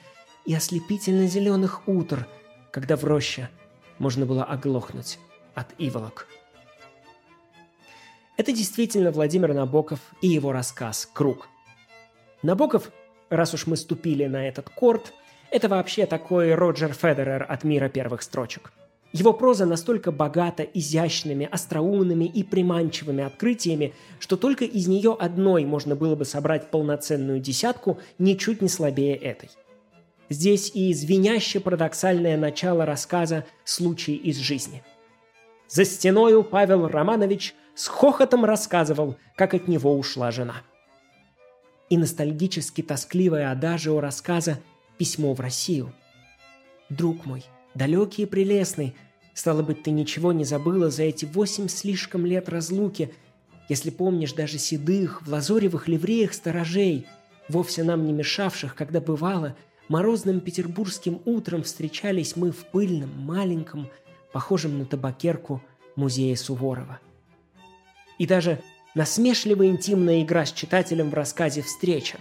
и 0.45 0.53
ослепительно-зеленых 0.53 1.87
утр, 1.87 2.27
когда 2.71 2.95
в 2.95 3.03
роще 3.03 3.49
можно 3.97 4.25
было 4.25 4.43
оглохнуть 4.43 5.19
от 5.53 5.67
иволок. 5.77 6.27
Это 8.37 8.53
действительно 8.53 9.11
Владимир 9.11 9.53
Набоков 9.53 9.99
и 10.21 10.27
его 10.27 10.53
рассказ 10.53 11.09
«Круг». 11.13 11.49
Набоков, 12.41 12.89
раз 13.29 13.53
уж 13.53 13.67
мы 13.67 13.75
ступили 13.75 14.25
на 14.25 14.47
этот 14.47 14.69
корт, 14.69 15.13
это 15.51 15.67
вообще 15.67 16.05
такой 16.05 16.53
Роджер 16.53 16.93
Федерер 16.93 17.45
от 17.49 17.65
мира 17.65 17.89
первых 17.89 18.21
строчек. 18.21 18.71
Его 19.11 19.33
проза 19.33 19.65
настолько 19.65 20.11
богата 20.11 20.63
изящными, 20.63 21.47
остроумными 21.51 22.25
и 22.25 22.43
приманчивыми 22.43 23.23
открытиями, 23.23 23.93
что 24.19 24.37
только 24.37 24.65
из 24.65 24.87
нее 24.87 25.15
одной 25.19 25.65
можно 25.65 25.95
было 25.95 26.15
бы 26.15 26.25
собрать 26.25 26.69
полноценную 26.69 27.39
десятку, 27.39 27.99
ничуть 28.19 28.61
не 28.61 28.69
слабее 28.69 29.15
этой. 29.15 29.49
Здесь 30.29 30.71
и 30.75 30.93
звеняще 30.93 31.59
парадоксальное 31.59 32.37
начало 32.37 32.85
рассказа 32.85 33.45
«Случай 33.63 34.15
из 34.15 34.37
жизни». 34.37 34.83
За 35.67 35.85
стеною 35.85 36.43
Павел 36.43 36.87
Романович 36.87 37.55
с 37.73 37.87
хохотом 37.87 38.45
рассказывал, 38.45 39.15
как 39.35 39.55
от 39.55 39.67
него 39.67 39.97
ушла 39.97 40.29
жена. 40.29 40.61
И 41.89 41.97
ностальгически 41.97 42.83
тоскливое 42.83 43.51
адажио 43.51 43.99
рассказа 43.99 44.59
«Письмо 44.99 45.33
в 45.33 45.39
Россию». 45.39 45.93
«Друг 46.89 47.25
мой, 47.25 47.43
далекий 47.79 48.23
и 48.23 48.27
прелестный, 48.27 48.93
стало 49.33 49.63
быть, 49.63 49.81
ты 49.81 49.89
ничего 49.89 50.31
не 50.31 50.43
забыла 50.43 50.91
за 50.91 51.03
эти 51.03 51.25
восемь 51.25 51.67
слишком 51.67 52.27
лет 52.27 52.47
разлуки, 52.47 53.11
если 53.69 53.89
помнишь 53.89 54.33
даже 54.33 54.59
седых, 54.59 55.23
в 55.23 55.29
лазоревых 55.29 55.87
ливреях 55.87 56.33
сторожей, 56.33 57.07
вовсе 57.47 57.83
нам 57.83 58.05
не 58.05 58.13
мешавших, 58.13 58.75
когда 58.75 59.01
бывало, 59.01 59.55
морозным 59.87 60.39
петербургским 60.39 61.21
утром 61.25 61.63
встречались 61.63 62.35
мы 62.35 62.51
в 62.51 62.65
пыльном, 62.65 63.09
маленьком, 63.19 63.89
похожем 64.31 64.77
на 64.77 64.85
табакерку 64.85 65.63
музее 65.95 66.37
Суворова– 66.37 66.99
и 68.19 68.27
даже 68.27 68.61
насмешливая 68.93 69.67
интимная 69.67 70.21
игра 70.21 70.45
с 70.45 70.51
читателем 70.51 71.09
в 71.09 71.15
рассказе 71.15 71.63
«Встреча». 71.63 72.19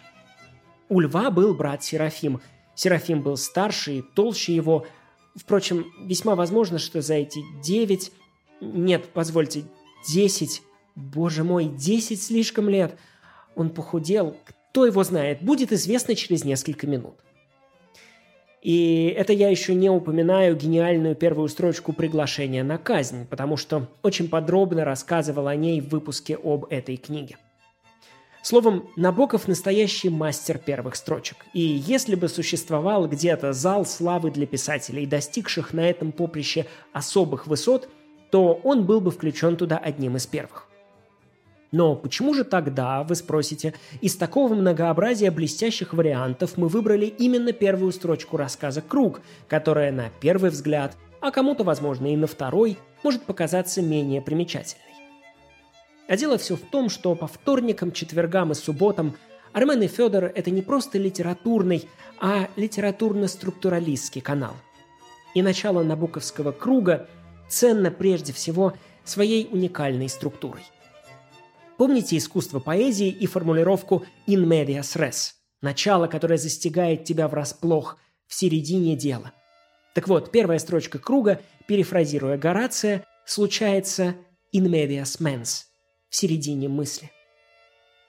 У 0.88 1.00
Льва 1.00 1.30
был 1.30 1.52
брат 1.52 1.84
Серафим. 1.84 2.40
Серафим 2.74 3.20
был 3.20 3.36
старше 3.36 3.98
и 3.98 4.02
толще 4.02 4.54
его. 4.54 4.86
Впрочем, 5.38 5.86
весьма 6.04 6.34
возможно, 6.34 6.78
что 6.78 7.00
за 7.00 7.14
эти 7.14 7.40
девять... 7.62 8.12
Нет, 8.60 9.08
позвольте, 9.12 9.64
десять... 10.06 10.62
Боже 10.94 11.44
мой, 11.44 11.66
десять 11.66 12.20
слишком 12.20 12.68
лет. 12.68 12.98
Он 13.54 13.70
похудел. 13.70 14.36
Кто 14.70 14.84
его 14.84 15.04
знает, 15.04 15.40
будет 15.42 15.70
известно 15.70 16.16
через 16.16 16.44
несколько 16.44 16.88
минут. 16.88 17.14
И 18.62 19.14
это 19.16 19.32
я 19.32 19.48
еще 19.48 19.74
не 19.74 19.88
упоминаю 19.88 20.56
гениальную 20.56 21.14
первую 21.14 21.48
строчку 21.48 21.92
приглашения 21.92 22.64
на 22.64 22.78
казнь, 22.78 23.26
потому 23.26 23.56
что 23.56 23.86
очень 24.02 24.28
подробно 24.28 24.84
рассказывал 24.84 25.46
о 25.46 25.54
ней 25.54 25.80
в 25.80 25.88
выпуске 25.90 26.36
об 26.36 26.66
этой 26.68 26.96
книге. 26.96 27.36
Словом, 28.42 28.88
Набоков 28.96 29.48
настоящий 29.48 30.10
мастер 30.10 30.58
первых 30.58 30.96
строчек. 30.96 31.44
И 31.52 31.60
если 31.60 32.14
бы 32.14 32.28
существовал 32.28 33.08
где-то 33.08 33.52
зал 33.52 33.84
славы 33.84 34.30
для 34.30 34.46
писателей, 34.46 35.06
достигших 35.06 35.72
на 35.72 35.88
этом 35.88 36.12
поприще 36.12 36.66
особых 36.92 37.46
высот, 37.46 37.88
то 38.30 38.54
он 38.62 38.84
был 38.84 39.00
бы 39.00 39.10
включен 39.10 39.56
туда 39.56 39.76
одним 39.76 40.16
из 40.16 40.26
первых. 40.26 40.68
Но 41.70 41.96
почему 41.96 42.32
же 42.32 42.44
тогда, 42.44 43.02
вы 43.02 43.14
спросите, 43.14 43.74
из 44.00 44.16
такого 44.16 44.54
многообразия 44.54 45.30
блестящих 45.30 45.92
вариантов 45.92 46.56
мы 46.56 46.68
выбрали 46.68 47.06
именно 47.06 47.52
первую 47.52 47.92
строчку 47.92 48.38
рассказа 48.38 48.80
«Круг», 48.80 49.20
которая 49.48 49.92
на 49.92 50.08
первый 50.20 50.50
взгляд, 50.50 50.96
а 51.20 51.30
кому-то, 51.30 51.64
возможно, 51.64 52.10
и 52.10 52.16
на 52.16 52.26
второй, 52.26 52.78
может 53.02 53.24
показаться 53.24 53.82
менее 53.82 54.22
примечательной? 54.22 54.87
А 56.08 56.16
дело 56.16 56.38
все 56.38 56.56
в 56.56 56.62
том, 56.62 56.88
что 56.88 57.14
по 57.14 57.26
вторникам, 57.26 57.92
четвергам 57.92 58.52
и 58.52 58.54
субботам 58.54 59.16
Армен 59.52 59.82
и 59.82 59.86
Федор– 59.86 60.24
это 60.34 60.50
не 60.50 60.62
просто 60.62 60.98
литературный, 60.98 61.88
а 62.20 62.48
литературно-структуралистский 62.56 64.20
канал. 64.20 64.56
И 65.34 65.42
начало 65.42 65.82
Набуковского 65.84 66.52
круга 66.52 67.06
ценно 67.48 67.90
прежде 67.90 68.32
всего 68.32 68.72
своей 69.04 69.48
уникальной 69.52 70.08
структурой– 70.08 70.62
Помните 71.78 72.16
искусство 72.16 72.58
поэзии 72.58 73.08
и 73.08 73.26
формулировку 73.26 74.04
«in 74.26 74.44
medias 74.44 74.98
res»– 74.98 75.34
начало, 75.62 76.08
которое 76.08 76.36
застигает 76.36 77.04
тебя 77.04 77.28
врасплох 77.28 77.98
в 78.26 78.34
середине 78.34 78.96
дела. 78.96 79.32
Так 79.94 80.08
вот, 80.08 80.32
первая 80.32 80.58
строчка 80.58 80.98
круга, 80.98 81.40
перефразируя 81.68 82.36
Горация, 82.36 83.04
случается 83.24 84.16
«in 84.52 84.64
medias 84.64 85.20
mens»– 85.20 85.66
в 86.10 86.16
середине 86.16 86.68
мысли. 86.68 87.10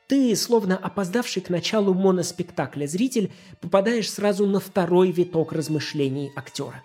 Ты, 0.08 0.36
словно 0.36 0.76
опоздавший 0.76 1.42
к 1.42 1.50
началу 1.50 1.94
моноспектакля 1.94 2.88
зритель, 2.88 3.32
попадаешь 3.62 4.12
сразу 4.12 4.48
на 4.48 4.60
второй 4.60 5.12
виток 5.12 5.52
размышлений 5.52 6.32
актера. 6.36 6.84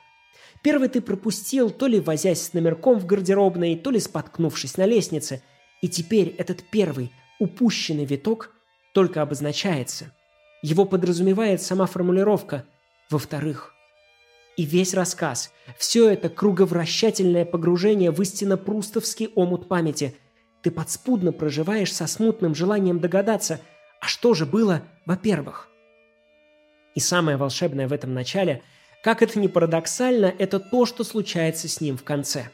Первый 0.63 0.89
ты 0.89 1.01
пропустил, 1.01 1.71
то 1.71 1.87
ли 1.87 2.01
возясь 2.01 2.43
с 2.43 2.53
номерком 2.53 2.99
в 2.99 3.07
гардеробной, 3.07 3.77
то 3.77 3.91
ли 3.91 4.01
споткнувшись 4.01 4.77
на 4.77 4.87
лестнице– 4.87 5.43
и 5.85 5.89
теперь 5.89 6.35
этот 6.39 6.63
первый, 6.63 7.13
упущенный 7.39 8.07
виток 8.07 8.55
только 8.95 9.21
обозначается. 9.21 10.13
Его 10.63 10.87
подразумевает 10.87 11.61
сама 11.61 11.85
формулировка 11.85 12.65
«во-вторых». 13.11 13.75
И 14.57 14.65
весь 14.65 14.95
рассказ, 14.95 15.53
все 15.77 16.09
это 16.09 16.31
круговращательное 16.31 17.45
погружение 17.45 18.13
в 18.13 18.23
истинно 18.23 18.57
прустовский 18.57 19.29
омут 19.35 19.69
памяти. 19.69 20.17
Ты 20.65 20.73
подспудно 20.73 21.31
проживаешь 21.31 21.93
со 21.93 22.09
смутным 22.09 22.57
желанием 22.57 22.99
догадаться, 22.99 23.61
а 24.01 24.07
что 24.07 24.35
же 24.35 24.47
было, 24.47 24.83
во-первых. 25.07 25.69
И 26.97 27.01
самое 27.01 27.37
волшебное 27.37 27.87
в 27.87 27.93
этом 27.93 28.15
начале, 28.15 28.63
как 29.05 29.23
это 29.23 29.39
ни 29.39 29.47
парадоксально, 29.47 30.35
это 30.37 30.59
то, 30.59 30.87
что 30.87 31.05
случается 31.05 31.69
с 31.69 31.81
ним 31.81 31.97
в 31.97 32.03
конце. 32.03 32.49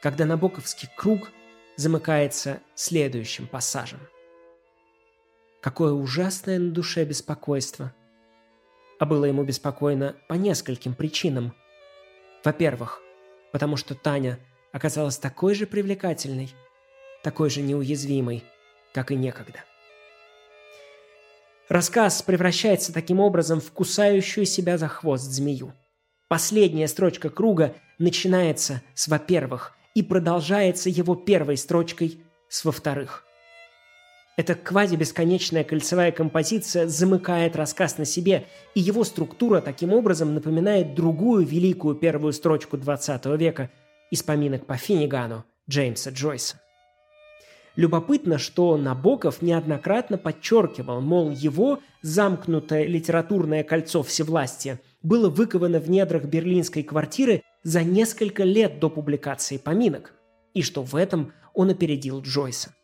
Когда 0.00 0.24
Набоковский 0.24 0.88
круг– 0.96 1.30
замыкается 1.76 2.60
следующим 2.74 3.46
пассажем. 3.46 4.00
Какое 5.60 5.92
ужасное 5.92 6.58
на 6.58 6.70
душе 6.70 7.04
беспокойство. 7.04 7.94
А 8.98 9.06
было 9.06 9.24
ему 9.24 9.44
беспокойно 9.44 10.16
по 10.28 10.34
нескольким 10.34 10.94
причинам. 10.94 11.54
Во-первых, 12.44 13.00
потому 13.52 13.76
что 13.76 13.94
Таня 13.94 14.38
оказалась 14.72 15.18
такой 15.18 15.54
же 15.54 15.66
привлекательной, 15.66 16.50
такой 17.22 17.50
же 17.50 17.62
неуязвимой, 17.62 18.44
как 18.92 19.10
и 19.10 19.16
некогда. 19.16 19.60
Рассказ 21.68 22.22
превращается 22.22 22.92
таким 22.92 23.20
образом 23.20 23.60
в 23.60 23.70
кусающую 23.72 24.44
себя 24.44 24.76
за 24.76 24.88
хвост 24.88 25.24
змею. 25.24 25.72
Последняя 26.28 26.88
строчка 26.88 27.30
круга 27.30 27.74
начинается 27.98 28.82
с 28.94 29.08
«во-первых», 29.08 29.76
и 29.94 30.02
продолжается 30.02 30.88
его 30.88 31.14
первой 31.14 31.56
строчкой 31.56 32.24
с 32.48 32.64
«во-вторых». 32.64 33.24
Эта 34.38 34.54
квази-бесконечная 34.54 35.62
кольцевая 35.62 36.10
композиция 36.10 36.88
замыкает 36.88 37.54
рассказ 37.54 37.98
на 37.98 38.06
себе, 38.06 38.46
и 38.74 38.80
его 38.80 39.04
структура 39.04 39.60
таким 39.60 39.92
образом 39.92 40.34
напоминает 40.34 40.94
другую 40.94 41.46
великую 41.46 41.96
первую 41.96 42.32
строчку 42.32 42.78
XX 42.78 43.36
века 43.36 43.70
из 44.10 44.22
поминок 44.22 44.66
по 44.66 44.78
Финнигану 44.78 45.44
Джеймса 45.68 46.10
Джойса. 46.10 46.61
Любопытно, 47.74 48.36
что 48.38 48.76
Набоков 48.76 49.40
неоднократно 49.40 50.18
подчеркивал, 50.18 51.00
мол, 51.00 51.30
его 51.30 51.80
замкнутое 52.02 52.84
литературное 52.84 53.64
кольцо 53.64 54.02
всевластия 54.02 54.80
было 55.02 55.30
выковано 55.30 55.80
в 55.80 55.88
недрах 55.88 56.24
берлинской 56.24 56.82
квартиры 56.82 57.42
за 57.62 57.82
несколько 57.82 58.44
лет 58.44 58.78
до 58.78 58.90
публикации 58.90 59.56
поминок, 59.56 60.14
и 60.52 60.62
что 60.62 60.82
в 60.82 60.94
этом 60.94 61.32
он 61.54 61.70
опередил 61.70 62.20
Джойса. 62.20 62.74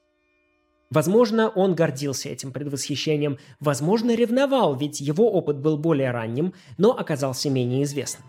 Возможно, 0.91 1.51
он 1.51 1.75
гордился 1.75 2.31
этим 2.31 2.51
предвосхищением, 2.51 3.39
возможно, 3.61 4.15
ревновал, 4.15 4.75
ведь 4.75 5.01
его 5.01 5.31
опыт 5.31 5.59
был 5.59 5.77
более 5.77 6.13
ранним, 6.13 6.55
но 6.79 6.97
оказался 6.97 7.51
менее 7.51 7.83
известным. 7.83 8.25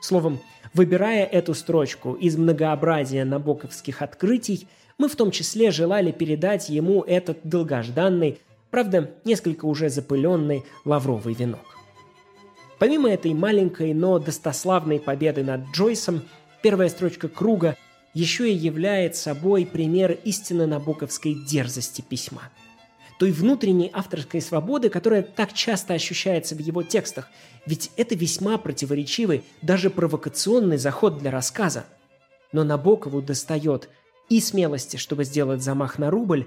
Словом, 0.00 0.38
выбирая 0.72 1.24
эту 1.24 1.52
строчку 1.54 2.12
из 2.12 2.36
многообразия 2.36 3.24
набоковских 3.24 4.02
открытий, 4.02 4.68
мы 4.98 5.08
в 5.08 5.16
том 5.16 5.30
числе 5.30 5.70
желали 5.70 6.12
передать 6.12 6.68
ему 6.68 7.02
этот 7.02 7.38
долгожданный, 7.44 8.38
правда, 8.70 9.10
несколько 9.24 9.66
уже 9.66 9.88
запыленный 9.88 10.64
лавровый 10.84 11.34
венок. 11.34 11.76
Помимо 12.78 13.08
этой 13.10 13.32
маленькой, 13.32 13.94
но 13.94 14.18
достославной 14.18 15.00
победы 15.00 15.42
над 15.42 15.62
Джойсом, 15.72 16.22
первая 16.62 16.88
строчка 16.88 17.28
круга 17.28 17.76
еще 18.12 18.50
и 18.50 18.54
является 18.54 19.22
собой 19.22 19.66
пример 19.66 20.18
истинно 20.24 20.66
набоковской 20.66 21.34
дерзости 21.34 22.02
письма– 22.02 22.42
той 23.18 23.32
внутренней 23.32 23.90
авторской 23.92 24.40
свободы, 24.40 24.90
которая 24.90 25.22
так 25.22 25.52
часто 25.52 25.94
ощущается 25.94 26.54
в 26.54 26.58
его 26.58 26.82
текстах. 26.82 27.28
Ведь 27.64 27.90
это 27.96 28.14
весьма 28.14 28.58
противоречивый, 28.58 29.44
даже 29.62 29.90
провокационный 29.90 30.76
заход 30.76 31.18
для 31.18 31.30
рассказа. 31.30 31.86
Но 32.52 32.62
Набокову 32.62 33.22
достает 33.22 33.88
и 34.28 34.40
смелости, 34.40 34.96
чтобы 34.96 35.24
сделать 35.24 35.62
замах 35.62 35.98
на 35.98 36.10
рубль, 36.10 36.46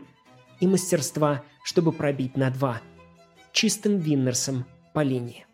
и 0.60 0.68
мастерства, 0.68 1.44
чтобы 1.64 1.92
пробить 1.92 2.36
на 2.36 2.52
два. 2.52 2.82
Чистым 3.52 3.98
Виннерсом 3.98 4.66
по 4.94 5.02
линии. 5.02 5.46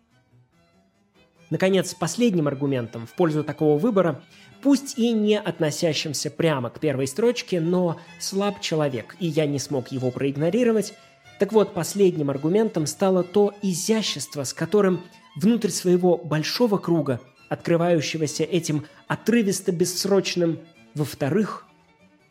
Наконец, 1.49 1.93
последним 1.93 2.47
аргументом 2.47 3.05
в 3.05 3.13
пользу 3.13 3.43
такого 3.43 3.77
выбора, 3.77 4.23
пусть 4.63 4.97
и 4.97 5.11
не 5.11 5.39
относящимся 5.39 6.31
прямо 6.31 6.69
к 6.69 6.79
первой 6.79 7.07
строчке, 7.07 7.61
но 7.61 7.99
слаб 8.19 8.61
человек, 8.61 9.15
и 9.19 9.27
я 9.27 9.45
не 9.45 9.59
смог 9.59 9.89
его 9.89 10.09
проигнорировать. 10.09 10.93
Так 11.37 11.53
вот, 11.53 11.73
последним 11.73 12.31
аргументом 12.31 12.87
стало 12.87 13.23
то 13.23 13.53
изящество, 13.61 14.43
с 14.43 14.53
которым 14.53 15.03
внутрь 15.35 15.69
своего 15.69 16.17
большого 16.17 16.77
круга, 16.77 17.21
открывающегося 17.49 18.43
этим 18.43 18.85
отрывисто-бессрочным 19.07 20.59
«во-вторых», 20.95 21.64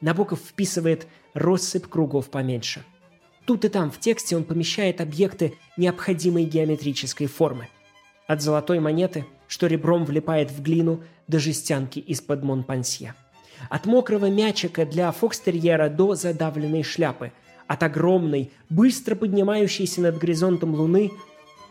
Набоков 0.05 0.41
вписывает 0.41 1.07
россыпь 1.33 1.87
кругов 1.87 2.29
поменьше. 2.29 2.85
Тут 3.47 3.65
и 3.65 3.71
там 3.71 3.91
в 3.91 3.99
тексте 3.99 4.37
он 4.37 4.45
помещает 4.45 5.01
объекты 5.01 5.55
необходимой 5.79 6.45
геометрической 6.45 7.27
формы. 7.27 7.69
От 8.27 8.43
золотой 8.43 8.81
монеты, 8.81 9.25
что 9.49 9.67
ребром 9.67 10.05
влипает 10.05 10.51
в 10.51 10.61
глину, 10.61 11.03
до 11.27 11.39
жестянки 11.39 12.01
из-под 12.01 12.43
Монпансье. 12.43 13.15
От 13.71 13.87
мокрого 13.87 14.29
мячика 14.29 14.85
для 14.85 15.11
фокстерьера 15.11 15.89
до 15.89 16.15
задавленной 16.15 16.83
шляпы. 16.83 17.33
От 17.67 17.83
огромной, 17.83 18.53
быстро 18.69 19.15
поднимающейся 19.15 20.03
над 20.03 20.19
горизонтом 20.19 20.75
луны 20.75 21.13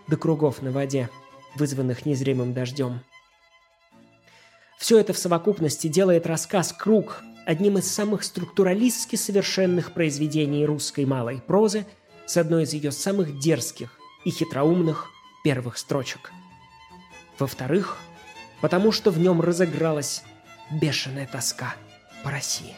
до 0.07 0.17
кругов 0.17 0.63
на 0.63 0.71
воде, 0.71 1.07
вызванных 1.53 2.07
незримым 2.07 2.55
дождем. 2.55 3.01
Все 4.79 4.97
это 4.97 5.13
в 5.13 5.19
совокупности 5.19 5.85
делает 5.87 6.25
рассказ 6.25 6.73
«Круг» 6.73 7.21
одним 7.45 7.77
из 7.77 7.91
самых 7.91 8.23
структуралистски 8.23 9.15
совершенных 9.15 9.93
произведений 9.93 10.65
русской 10.65 11.05
малой 11.05 11.41
прозы 11.41 11.85
с 12.25 12.37
одной 12.37 12.63
из 12.63 12.73
ее 12.73 12.91
самых 12.91 13.39
дерзких 13.39 13.99
и 14.25 14.31
хитроумных 14.31 15.09
первых 15.43 15.77
строчек. 15.77 16.31
Во-вторых, 17.37 17.97
потому 18.61 18.91
что 18.91 19.11
в 19.11 19.19
нем 19.19 19.41
разыгралась 19.41 20.23
бешеная 20.71 21.27
тоска 21.27 21.75
по 22.23 22.31
России. 22.31 22.75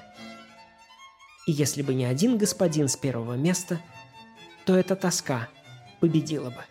И 1.45 1.51
если 1.51 1.83
бы 1.83 1.93
не 1.93 2.05
один 2.05 2.37
господин 2.37 2.87
с 2.87 2.97
первого 2.97 3.35
места, 3.35 3.79
то 4.65 4.75
эта 4.75 4.95
тоска 4.95 5.47
победила 5.99 6.49
бы. 6.49 6.63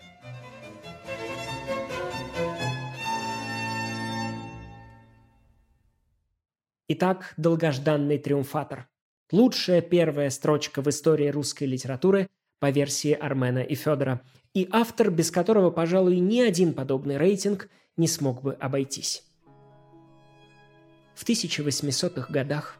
Итак, 6.87 7.33
долгожданный 7.39 8.19
триумфатор. 8.19 8.87
Лучшая 9.33 9.81
первая 9.81 10.29
строчка 10.29 10.83
в 10.83 10.91
истории 10.91 11.29
русской 11.29 11.65
литературы 11.65 12.29
по 12.61 12.69
версии 12.69 13.13
Армена 13.13 13.61
и 13.61 13.75
Федора, 13.75 14.21
и 14.53 14.69
автор, 14.71 15.11
без 15.11 15.31
которого, 15.31 15.71
пожалуй, 15.71 16.19
ни 16.19 16.41
один 16.41 16.75
подобный 16.75 17.17
рейтинг 17.17 17.71
не 17.97 18.07
смог 18.07 18.43
бы 18.43 18.53
обойтись. 18.53 19.25
В 21.15 21.27
1800-х 21.27 22.31
годах, 22.31 22.77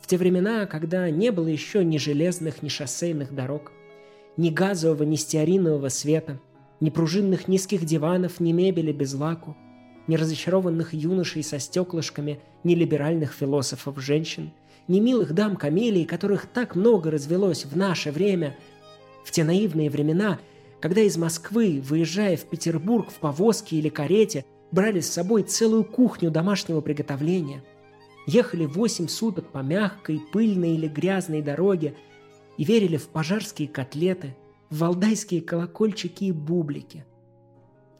в 0.00 0.06
те 0.06 0.16
времена, 0.16 0.64
когда 0.64 1.10
не 1.10 1.30
было 1.30 1.48
еще 1.48 1.84
ни 1.84 1.98
железных, 1.98 2.62
ни 2.62 2.70
шоссейных 2.70 3.34
дорог, 3.34 3.70
ни 4.38 4.48
газового, 4.48 5.02
ни 5.02 5.16
стеаринового 5.16 5.90
света, 5.90 6.40
ни 6.80 6.88
пружинных 6.88 7.48
низких 7.48 7.84
диванов, 7.84 8.40
ни 8.40 8.52
мебели 8.52 8.92
без 8.92 9.12
лаку– 9.12 9.54
ни 10.06 10.16
разочарованных 10.16 10.94
юношей 10.94 11.42
со 11.42 11.58
стеклышками, 11.58 12.40
ни 12.64 12.74
либеральных 12.74 13.32
философов-женщин, 13.32 14.52
ни 14.88 15.00
милых 15.00 15.32
дам 15.32 15.56
камелий, 15.56 16.04
которых 16.04 16.46
так 16.46 16.74
много 16.74 17.10
развелось 17.10 17.64
в 17.64 17.76
наше 17.76 18.10
время, 18.10 18.56
в 19.24 19.30
те 19.30 19.44
наивные 19.44 19.90
времена, 19.90 20.40
когда 20.80 21.00
из 21.00 21.16
Москвы, 21.16 21.80
выезжая 21.82 22.36
в 22.36 22.44
Петербург 22.44 23.10
в 23.10 23.14
повозке 23.14 23.76
или 23.76 23.88
карете, 23.88 24.44
брали 24.72 25.00
с 25.00 25.10
собой 25.10 25.44
целую 25.44 25.84
кухню 25.84 26.30
домашнего 26.30 26.80
приготовления, 26.80 27.62
ехали 28.26 28.66
восемь 28.66 29.08
суток 29.08 29.50
по 29.50 29.58
мягкой, 29.58 30.20
пыльной 30.32 30.74
или 30.74 30.88
грязной 30.88 31.42
дороге 31.42 31.94
и 32.56 32.64
верили 32.64 32.96
в 32.96 33.08
пожарские 33.08 33.68
котлеты, 33.68 34.34
в 34.70 34.78
валдайские 34.78 35.42
колокольчики 35.42 36.24
и 36.24 36.32
бублики– 36.32 37.04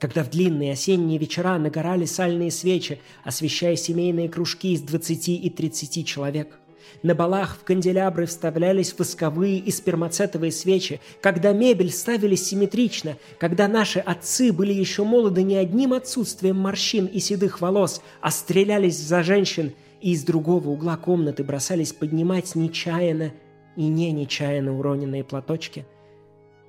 когда 0.03 0.25
в 0.25 0.31
длинные 0.31 0.73
осенние 0.73 1.17
вечера 1.17 1.57
нагорали 1.59 2.07
сальные 2.07 2.51
свечи, 2.51 2.99
освещая 3.23 3.77
семейные 3.77 4.29
кружки 4.29 4.73
из 4.73 4.81
20 4.81 5.29
и 5.29 5.49
30 5.49 6.05
человек. 6.05 6.59
На 7.05 7.15
балах 7.15 7.57
в 7.57 7.63
канделябры 7.63 8.27
вставлялись 8.27 8.97
восковые 8.99 9.59
и 9.59 9.71
спермацетовые 9.71 10.51
свечи, 10.51 11.01
когда 11.21 11.53
мебель 11.53 11.93
ставили 11.93 12.35
симметрично, 12.35 13.17
когда 13.39 13.69
наши 13.69 14.01
отцы 14.01 14.53
были 14.53 14.73
еще 14.73 15.05
молоды 15.05 15.45
не 15.45 15.55
одним 15.55 15.93
отсутствием 15.93 16.57
морщин 16.57 17.07
и 17.07 17.21
седых 17.21 17.61
волос, 17.61 18.03
а 18.21 18.33
стрелялись 18.33 18.99
за 18.99 19.23
женщин 19.23 19.73
и 20.01 20.15
из 20.15 20.25
другого 20.25 20.71
угла 20.71 20.97
комнаты 20.97 21.45
бросались 21.45 21.93
поднимать 21.93 22.57
нечаянно 22.57 23.31
и 23.77 23.87
не 23.87 24.11
нечаянно 24.11 24.77
уроненные 24.77 25.23
платочки– 25.23 25.87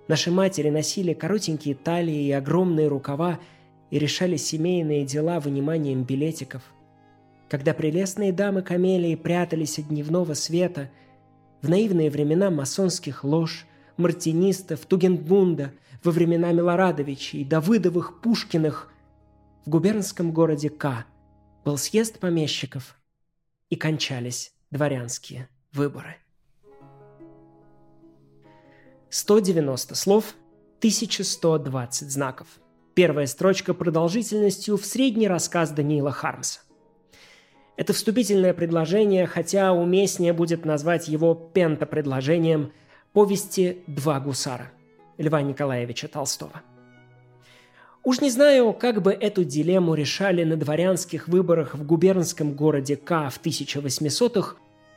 Наши 0.08 0.32
матери 0.32 0.70
носили 0.70 1.14
коротенькие 1.14 1.76
талии 1.76 2.26
и 2.26 2.32
огромные 2.32 2.88
рукава 2.88 3.40
и 3.90 4.00
решали 4.00 4.38
семейные 4.38 5.06
дела 5.06 5.40
выниманием 5.40 6.04
билетиков. 6.04 6.64
Когда 7.50 7.74
прелестные 7.74 8.34
дамы 8.34 8.62
камелии 8.64 9.16
прятались 9.16 9.80
от 9.80 9.88
дневного 9.88 10.34
света, 10.34 10.90
в 11.62 11.70
наивные 11.70 12.10
времена 12.10 12.50
масонских 12.50 13.24
лож, 13.24 13.66
мартинистов, 13.96 14.86
Тугенбунда, 14.86 15.74
во 16.04 16.12
времена 16.12 16.52
Милорадовичей, 16.52 17.46
Давыдовых, 17.46 18.22
Пушкиных, 18.22 18.92
в 19.66 19.70
губернском 19.70 20.34
городе 20.34 20.70
К 20.70 21.06
был 21.64 21.78
съезд 21.78 22.20
помещиков, 22.20 23.00
и 23.70 23.76
кончались 23.76 24.54
дворянские 24.72 25.48
выборы. 25.72 26.23
190 29.14 29.94
слов, 29.94 30.34
1120 30.80 32.10
знаков. 32.10 32.48
Первая 32.96 33.28
строчка 33.28 33.76
продолжительностью 33.76 34.76
в 34.76 34.86
средний 34.88 35.28
рассказ 35.28 35.70
Даниила 35.70 36.12
Хармса. 36.12 36.62
Это 37.78 37.94
вступительное 37.94 38.56
предложение, 38.56 39.28
хотя 39.28 39.72
уместнее 39.72 40.34
будет 40.34 40.66
назвать 40.66 41.08
его 41.08 41.36
пентопредложением 41.36 42.72
повести 43.14 43.84
«Два 43.86 44.20
гусара» 44.20 44.72
Льва 45.20 45.44
Николаевича 45.44 46.08
Толстого. 46.08 46.64
Уж 48.04 48.20
не 48.20 48.32
знаю, 48.32 48.74
как 48.74 49.04
бы 49.04 49.14
эту 49.14 49.44
дилемму 49.44 49.94
решали 49.94 50.44
на 50.44 50.58
дворянских 50.58 51.28
выборах 51.28 51.76
в 51.76 51.86
губернском 51.86 52.56
городе 52.56 52.96
К 52.96 53.30
в 53.30 53.40
1800-х, 53.46 54.56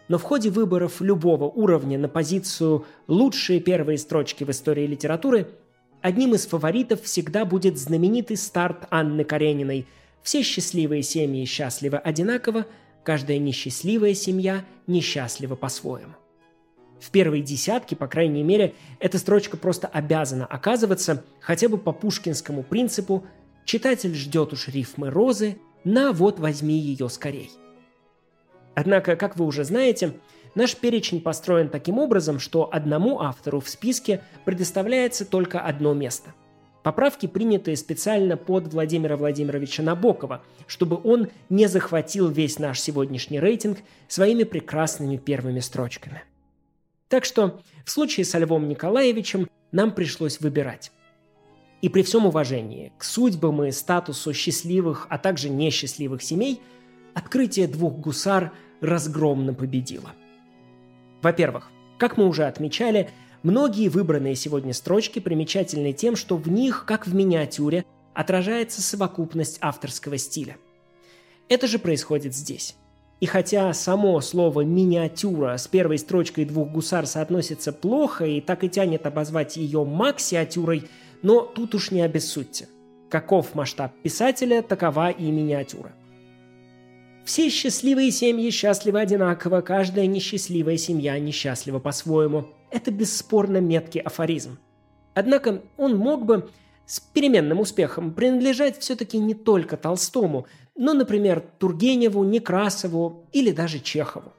но 0.08 0.18
в 0.18 0.22
ходе 0.22 0.50
выборов 0.50 1.00
любого 1.00 1.44
уровня 1.44 1.98
на 1.98 2.08
позицию 2.08 2.86
«лучшие 3.08 3.60
первые 3.60 3.98
строчки 3.98 4.44
в 4.44 4.50
истории 4.50 4.86
литературы» 4.86 5.48
одним 6.00 6.34
из 6.34 6.46
фаворитов 6.46 7.02
всегда 7.02 7.44
будет 7.44 7.78
знаменитый 7.78 8.36
старт 8.36 8.86
Анны 8.90 9.24
Карениной 9.24 9.86
«Все 10.22 10.42
счастливые 10.42 11.02
семьи 11.02 11.44
счастливы 11.44 11.98
одинаково, 11.98 12.66
каждая 13.04 13.38
несчастливая 13.38 14.14
семья 14.14 14.64
несчастлива 14.86 15.56
по-своему». 15.56 16.14
В 17.00 17.10
первой 17.10 17.42
десятке, 17.42 17.94
по 17.94 18.06
крайней 18.06 18.42
мере, 18.42 18.74
эта 19.00 19.18
строчка 19.18 19.56
просто 19.56 19.86
обязана 19.86 20.46
оказываться 20.46 21.24
хотя 21.40 21.68
бы 21.68 21.78
по 21.78 21.92
пушкинскому 21.92 22.62
принципу 22.62 23.26
«читатель 23.64 24.14
ждет 24.14 24.52
уж 24.52 24.68
рифмы 24.68 25.10
розы, 25.10 25.58
на 25.84 26.12
вот 26.12 26.38
возьми 26.38 26.78
ее 26.78 27.08
скорей». 27.08 27.50
Однако, 28.76 29.16
как 29.16 29.38
вы 29.38 29.46
уже 29.46 29.64
знаете, 29.64 30.12
наш 30.54 30.76
перечень 30.76 31.22
построен 31.22 31.70
таким 31.70 31.98
образом, 31.98 32.38
что 32.38 32.68
одному 32.70 33.20
автору 33.20 33.60
в 33.60 33.70
списке 33.70 34.20
предоставляется 34.44 35.24
только 35.24 35.60
одно 35.60 35.94
место. 35.94 36.34
Поправки, 36.82 37.26
принятые 37.26 37.78
специально 37.78 38.36
под 38.36 38.72
Владимира 38.72 39.16
Владимировича 39.16 39.82
Набокова, 39.82 40.44
чтобы 40.66 41.00
он 41.02 41.28
не 41.48 41.68
захватил 41.68 42.28
весь 42.28 42.58
наш 42.58 42.78
сегодняшний 42.78 43.40
рейтинг 43.40 43.78
своими 44.08 44.44
прекрасными 44.44 45.16
первыми 45.16 45.60
строчками. 45.60 46.22
Так 47.08 47.24
что 47.24 47.60
в 47.86 47.90
случае 47.90 48.26
со 48.26 48.38
Львом 48.38 48.68
Николаевичем 48.68 49.48
нам 49.72 49.90
пришлось 49.90 50.38
выбирать. 50.38 50.92
И 51.80 51.88
при 51.88 52.02
всем 52.02 52.26
уважении 52.26 52.92
к 52.98 53.04
судьбам 53.04 53.64
и 53.64 53.70
статусу 53.70 54.34
счастливых, 54.34 55.06
а 55.08 55.16
также 55.16 55.48
несчастливых 55.48 56.22
семей, 56.22 56.60
открытие 57.14 57.68
двух 57.68 57.94
гусар– 57.94 58.52
разгромно 58.86 59.54
победила. 59.54 60.12
Во-первых, 61.22 61.70
как 61.98 62.16
мы 62.16 62.26
уже 62.26 62.44
отмечали, 62.44 63.10
многие 63.42 63.88
выбранные 63.88 64.34
сегодня 64.34 64.72
строчки 64.72 65.18
примечательны 65.18 65.92
тем, 65.92 66.16
что 66.16 66.36
в 66.36 66.48
них, 66.48 66.84
как 66.86 67.06
в 67.06 67.14
миниатюре, 67.14 67.84
отражается 68.14 68.82
совокупность 68.82 69.58
авторского 69.60 70.18
стиля. 70.18 70.56
Это 71.48 71.66
же 71.66 71.78
происходит 71.78 72.34
здесь. 72.34 72.76
И 73.20 73.26
хотя 73.26 73.72
само 73.72 74.20
слово 74.20 74.60
«миниатюра» 74.60 75.56
с 75.56 75.66
первой 75.66 75.98
строчкой 75.98 76.44
двух 76.44 76.68
гусар 76.68 77.06
соотносится 77.06 77.72
плохо 77.72 78.26
и 78.26 78.40
так 78.40 78.62
и 78.62 78.68
тянет 78.68 79.06
обозвать 79.06 79.56
ее 79.56 79.84
максиатюрой, 79.84 80.88
но 81.22 81.40
тут 81.40 81.74
уж 81.74 81.90
не 81.90 82.02
обессудьте. 82.02 82.68
Каков 83.08 83.54
масштаб 83.54 83.92
писателя, 84.02 84.60
такова 84.60 85.10
и 85.10 85.30
миниатюра– 85.30 85.92
все 87.26 87.50
счастливые 87.50 88.12
семьи 88.12 88.48
счастливы 88.50 89.00
одинаково, 89.00 89.60
каждая 89.60 90.06
несчастливая 90.06 90.76
семья 90.76 91.18
несчастлива 91.18 91.80
по-своему. 91.80 92.46
Это 92.70 92.92
бесспорно 92.92 93.58
меткий 93.58 94.00
афоризм. 94.00 94.58
Однако 95.12 95.62
он 95.76 95.96
мог 95.96 96.24
бы 96.24 96.48
с 96.86 97.00
переменным 97.00 97.58
успехом 97.58 98.14
принадлежать 98.14 98.78
все-таки 98.78 99.18
не 99.18 99.34
только 99.34 99.76
Толстому, 99.76 100.46
но, 100.76 100.94
например, 100.94 101.42
Тургеневу, 101.58 102.22
Некрасову 102.22 103.26
или 103.32 103.50
даже 103.50 103.80
Чехову. 103.80 104.32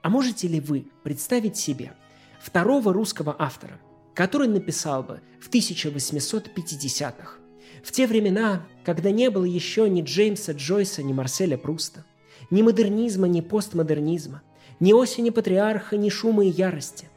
А 0.00 0.08
можете 0.08 0.48
ли 0.48 0.58
вы 0.58 0.86
представить 1.02 1.58
себе 1.58 1.92
второго 2.40 2.94
русского 2.94 3.36
автора, 3.38 3.78
который 4.14 4.48
написал 4.48 5.02
бы 5.02 5.20
в 5.38 5.50
1850-х 5.50 7.39
в 7.82 7.92
те 7.92 8.06
времена, 8.06 8.66
когда 8.84 9.10
не 9.10 9.30
было 9.30 9.44
еще 9.44 9.88
ни 9.88 10.02
Джеймса 10.02 10.52
Джойса, 10.52 11.02
ни 11.02 11.12
Марселя 11.12 11.56
Пруста, 11.56 12.04
ни 12.50 12.62
модернизма, 12.62 13.28
ни 13.28 13.40
постмодернизма, 13.40 14.42
ни 14.80 14.92
осени 14.92 15.30
патриарха, 15.30 15.96
ни 15.96 16.08
шума 16.08 16.44
и 16.44 16.48
ярости. 16.48 17.08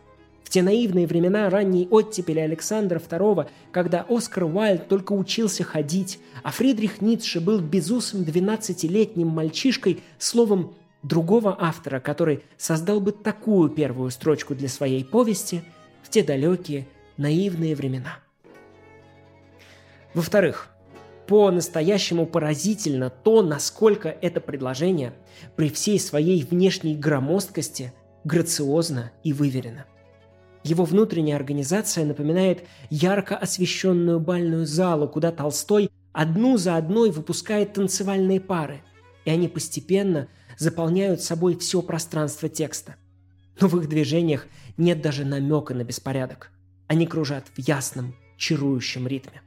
В 0.43 0.49
те 0.49 0.61
наивные 0.61 1.07
времена 1.07 1.49
ранней 1.49 1.87
оттепели 1.89 2.39
Александра 2.39 2.99
II, 2.99 3.47
когда 3.71 4.05
Оскар 4.07 4.43
Уайльд 4.43 4.87
только 4.87 5.13
учился 5.13 5.63
ходить, 5.63 6.19
а 6.43 6.51
Фридрих 6.51 7.01
Ницше 7.01 7.41
был 7.41 7.59
безусым 7.59 8.21
12-летним 8.21 9.27
мальчишкой, 9.29 10.01
словом, 10.19 10.75
другого 11.01 11.55
автора, 11.59 11.99
который 11.99 12.43
создал 12.57 12.99
бы 12.99 13.11
такую 13.11 13.69
первую 13.69 14.11
строчку 14.11 14.55
для 14.55 14.69
своей 14.69 15.03
повести 15.03 15.63
в 16.03 16.09
те 16.09 16.23
далекие 16.23 16.87
наивные 17.17 17.75
времена. 17.75 18.22
Во-вторых, 20.13 20.69
по-настоящему 21.27 22.25
поразительно 22.25 23.09
то, 23.09 23.41
насколько 23.41 24.09
это 24.09 24.41
предложение 24.41 25.13
при 25.55 25.69
всей 25.69 25.99
своей 25.99 26.43
внешней 26.43 26.95
громоздкости 26.95 27.93
грациозно 28.23 29.11
и 29.23 29.33
выверено. 29.33 29.85
Его 30.63 30.85
внутренняя 30.85 31.35
организация 31.35 32.05
напоминает 32.05 32.63
ярко 32.89 33.35
освещенную 33.35 34.19
бальную 34.19 34.65
залу, 34.65 35.09
куда 35.09 35.31
Толстой 35.31 35.89
одну 36.13 36.57
за 36.57 36.77
одной 36.77 37.11
выпускает 37.11 37.73
танцевальные 37.73 38.39
пары, 38.39 38.81
и 39.25 39.29
они 39.29 39.47
постепенно 39.47 40.27
заполняют 40.57 41.21
собой 41.21 41.57
все 41.57 41.81
пространство 41.81 42.47
текста. 42.47 42.95
Но 43.59 43.67
в 43.67 43.77
их 43.79 43.89
движениях 43.89 44.47
нет 44.77 45.01
даже 45.01 45.25
намека 45.25 45.73
на 45.73 45.83
беспорядок. 45.83 46.51
Они 46.87 47.07
кружат 47.07 47.45
в 47.53 47.59
ясном, 47.59 48.15
чарующем 48.37 49.07
ритме. 49.07 49.41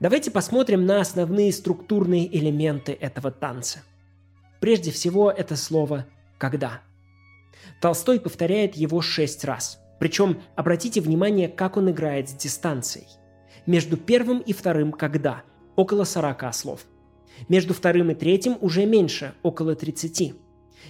Давайте 0.00 0.30
посмотрим 0.30 0.86
на 0.86 1.02
основные 1.02 1.52
структурные 1.52 2.34
элементы 2.34 2.92
этого 2.92 3.30
танца. 3.30 3.80
Прежде 4.58 4.90
всего, 4.90 5.30
это 5.30 5.56
слово 5.56 6.06
«когда». 6.38 6.80
Толстой 7.82 8.18
повторяет 8.18 8.76
его 8.76 9.02
шесть 9.02 9.44
раз. 9.44 9.78
Причем 9.98 10.40
обратите 10.56 11.02
внимание, 11.02 11.48
как 11.48 11.76
он 11.76 11.90
играет 11.90 12.30
с 12.30 12.32
дистанцией. 12.32 13.08
Между 13.66 13.98
первым 13.98 14.38
и 14.38 14.54
вторым 14.54 14.92
«когда»– 14.92 15.42
около 15.76 16.04
40 16.04 16.54
слов. 16.54 16.86
Между 17.50 17.74
вторым 17.74 18.10
и 18.10 18.14
третьим 18.14 18.56
уже 18.62 18.86
меньше– 18.86 19.34
около 19.42 19.74
30. 19.74 20.34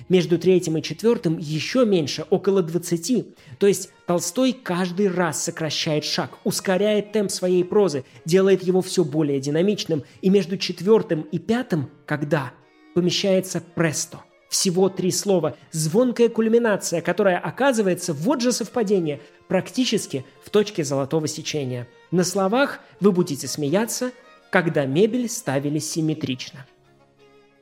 Между 0.09 0.39
третьим 0.39 0.77
и 0.77 0.83
четвертым 0.83 1.39
еще 1.39 1.85
меньше, 1.85 2.25
около 2.31 2.63
20. 2.63 3.59
То 3.59 3.67
есть 3.67 3.91
Толстой 4.07 4.53
каждый 4.53 5.09
раз 5.09 5.43
сокращает 5.45 6.05
шаг, 6.05 6.39
ускоряет 6.45 7.13
темп 7.13 7.31
своей 7.31 7.65
прозы, 7.65 8.05
делает 8.25 8.63
его 8.63 8.81
все 8.83 9.05
более 9.05 9.41
динамичным, 9.41 10.03
и 10.21 10.31
между 10.31 10.57
четвертым 10.57 11.23
и 11.23 11.39
пятым, 11.39 11.91
когда, 12.07 12.53
помещается 12.95 13.61
престо. 13.61 14.21
Всего 14.49 14.89
три 14.89 15.13
слова, 15.13 15.57
звонкая 15.71 16.29
кульминация, 16.29 17.03
которая 17.03 17.39
оказывается, 17.39 18.13
вот 18.13 18.41
же 18.41 18.51
совпадение, 18.51 19.21
практически 19.47 20.25
в 20.45 20.51
точке 20.51 20.83
золотого 20.83 21.29
сечения. 21.29 21.87
На 22.11 22.25
словах 22.25 22.81
вы 22.99 23.13
будете 23.13 23.47
смеяться, 23.47 24.11
когда 24.51 24.87
мебель 24.87 25.29
ставили 25.29 25.79
симметрично. 25.79 26.67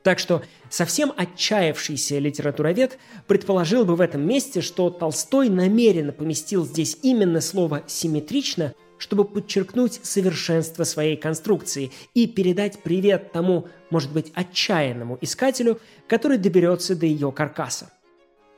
Так 0.09 0.17
что 0.17 0.41
совсем 0.71 1.13
отчаявшийся 1.15 2.17
литературовед 2.17 2.97
предположил 3.27 3.85
бы 3.85 3.95
в 3.95 4.01
этом 4.01 4.27
месте, 4.27 4.59
что 4.59 4.89
Толстой 4.89 5.49
намеренно 5.49 6.11
поместил 6.11 6.65
здесь 6.65 6.97
именно 7.03 7.41
слово 7.41 7.83
«симметрично», 7.85 8.73
чтобы 8.97 9.23
подчеркнуть 9.23 9.99
совершенство 10.01 10.83
своей 10.83 11.15
конструкции 11.15 11.91
и 12.15 12.25
передать 12.25 12.81
привет 12.81 13.31
тому, 13.33 13.67
может 13.91 14.11
быть, 14.11 14.31
отчаянному 14.33 15.19
искателю, 15.21 15.79
который 16.07 16.39
доберется 16.39 16.95
до 16.95 17.05
ее 17.05 17.31
каркаса. 17.31 17.91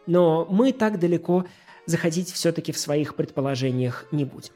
Но 0.08 0.48
мы 0.50 0.72
так 0.72 1.00
далеко 1.00 1.44
заходить 1.86 2.32
все-таки 2.32 2.72
в 2.72 2.80
своих 2.80 3.16
предположениях 3.16 4.06
не 4.14 4.24
будем. 4.24 4.54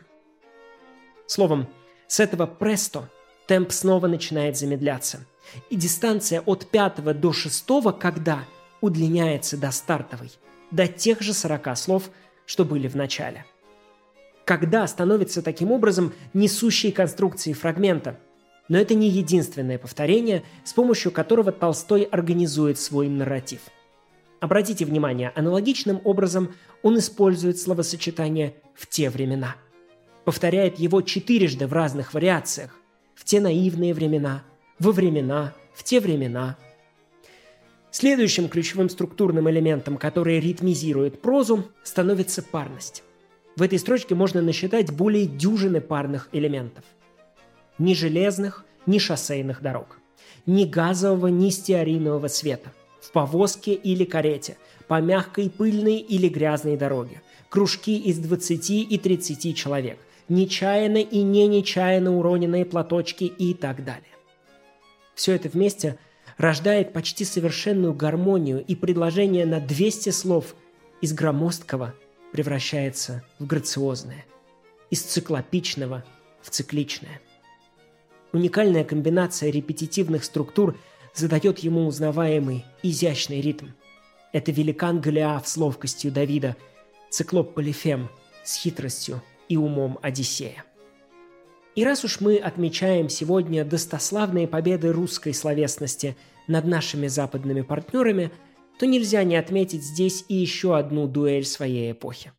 Словом, 1.28 1.68
с 2.08 2.22
этого 2.22 2.46
престо 2.46 3.10
темп 3.48 3.74
снова 3.74 4.08
начинает 4.08 4.56
замедляться– 4.56 5.26
и 5.70 5.76
дистанция 5.76 6.42
от 6.42 6.68
пятого 6.68 7.14
до 7.14 7.34
шестого 7.34 7.92
«когда» 7.92 8.46
удлиняется 8.82 9.58
до 9.58 9.72
стартовой, 9.72 10.32
до 10.72 10.88
тех 10.88 11.22
же 11.22 11.34
40 11.34 11.78
слов, 11.78 12.10
что 12.46 12.66
были 12.66 12.88
в 12.88 12.96
начале. 12.96 13.46
«Когда» 14.46 14.86
становится 14.88 15.42
таким 15.42 15.72
образом 15.72 16.14
несущей 16.34 16.92
конструкцией 16.92 17.56
фрагмента. 17.56 18.20
Но 18.68 18.78
это 18.78 18.96
не 18.96 19.10
единственное 19.10 19.78
повторение, 19.78 20.44
с 20.64 20.74
помощью 20.74 21.12
которого 21.12 21.52
Толстой 21.52 22.04
организует 22.04 22.80
свой 22.80 23.08
нарратив. 23.08 23.62
Обратите 24.40 24.86
внимание, 24.86 25.32
аналогичным 25.36 26.02
образом 26.04 26.54
он 26.82 26.98
использует 26.98 27.60
словосочетание 27.60 28.56
«в 28.76 28.88
те 28.88 29.10
времена». 29.10 29.56
Повторяет 30.26 30.80
его 30.80 31.02
четырежды 31.02 31.68
в 31.68 31.74
разных 31.74 32.16
вариациях. 32.16 32.76
В 33.14 33.24
те 33.24 33.40
наивные 33.40 33.94
времена– 33.94 34.44
во 34.80 34.92
времена, 34.92 35.54
в 35.74 35.84
те 35.84 36.00
времена. 36.00 36.58
Следующим 37.92 38.50
ключевым 38.50 38.90
структурным 38.90 39.50
элементом, 39.50 39.98
который 39.98 40.40
ритмизирует 40.40 41.22
прозу, 41.22 41.66
становится 41.84 42.44
парность. 42.44 43.04
В 43.56 43.62
этой 43.62 43.80
строчке 43.80 44.16
можно 44.16 44.42
насчитать 44.42 44.92
более 44.92 45.26
дюжины 45.26 45.80
парных 45.80 46.28
элементов. 46.34 46.84
Ни 47.78 47.94
железных, 47.94 48.66
ни 48.86 49.00
шоссейных 49.00 49.62
дорог. 49.62 50.00
Ни 50.46 50.66
газового, 50.66 51.28
ни 51.28 51.50
стеаринового 51.50 52.28
света. 52.28 52.74
В 53.00 53.12
повозке 53.12 53.74
или 53.74 54.04
карете. 54.04 54.58
По 54.90 55.00
мягкой, 55.00 55.50
пыльной 55.50 55.98
или 55.98 56.28
грязной 56.28 56.76
дороге. 56.76 57.22
Кружки 57.50 57.98
из 57.98 58.20
20 58.20 58.70
и 58.72 58.98
30 58.98 59.56
человек. 59.56 60.00
Нечаянно 60.28 60.98
и 60.98 61.22
не 61.22 61.48
нечаянно 61.48 62.18
уроненные 62.18 62.66
платочки 62.66 63.24
и 63.24 63.54
так 63.54 63.86
далее. 63.86 64.15
Все 65.16 65.34
это 65.34 65.50
вместе 65.50 65.98
рождает 66.38 66.94
почти 66.94 67.24
совершенную 67.24 67.94
гармонию 67.94 68.64
и 68.64 68.76
предложение 68.76 69.46
на 69.46 69.60
200 69.60 70.10
слов, 70.10 70.56
из 71.02 71.14
громоздкого 71.14 71.94
превращается 72.32 73.24
в 73.40 73.46
грациозное, 73.46 74.26
из 74.90 75.02
циклопичного 75.02 76.04
в 76.42 76.50
цикличное. 76.50 77.22
Уникальная 78.34 78.84
комбинация 78.84 79.50
репетитивных 79.50 80.24
структур 80.24 80.78
задает 81.14 81.60
ему 81.60 81.88
узнаваемый, 81.88 82.66
изящный 82.84 83.40
ритм. 83.40 83.68
Это 84.34 84.52
великан 84.52 85.00
Голиаф 85.00 85.48
с 85.48 85.56
ловкостью 85.56 86.12
Давида, 86.12 86.58
циклоп 87.10 87.54
Полифем 87.54 88.10
с 88.44 88.58
хитростью 88.58 89.22
и 89.48 89.56
умом 89.56 89.98
Одиссея. 90.02 90.66
И 91.76 91.84
раз 91.84 92.06
уж 92.06 92.22
мы 92.22 92.38
отмечаем 92.38 93.10
сегодня 93.10 93.66
достославные 93.66 94.48
победы 94.48 94.92
русской 94.92 95.34
словесности 95.34 96.16
над 96.48 96.66
нашими 96.66 97.08
западными 97.08 97.62
партнерами– 97.62 98.32
то 98.78 98.86
нельзя 98.86 99.24
не 99.24 99.36
отметить 99.36 99.84
здесь 99.84 100.26
и 100.28 100.36
еще 100.36 100.78
одну 100.78 101.08
дуэль 101.08 101.46
своей 101.46 101.92
эпохи. 101.92 102.32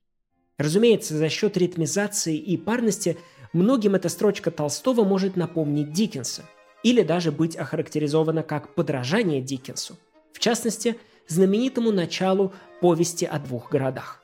Разумеется, 0.58 1.16
за 1.16 1.28
счет 1.28 1.56
ритмизации 1.56 2.36
и 2.36 2.56
парности 2.56 3.18
многим 3.52 3.94
эта 3.94 4.08
строчка 4.08 4.50
Толстого 4.50 5.04
может 5.04 5.36
напомнить 5.36 5.92
Диккенса, 5.92 6.44
или 6.82 7.02
даже 7.02 7.32
быть 7.32 7.56
охарактеризована 7.56 8.42
как 8.42 8.74
подражание 8.74 9.40
Диккенсу, 9.40 9.96
в 10.32 10.38
частности, 10.38 10.96
знаменитому 11.28 11.90
началу 11.90 12.52
повести 12.80 13.24
о 13.24 13.38
двух 13.38 13.70
городах. 13.70 14.22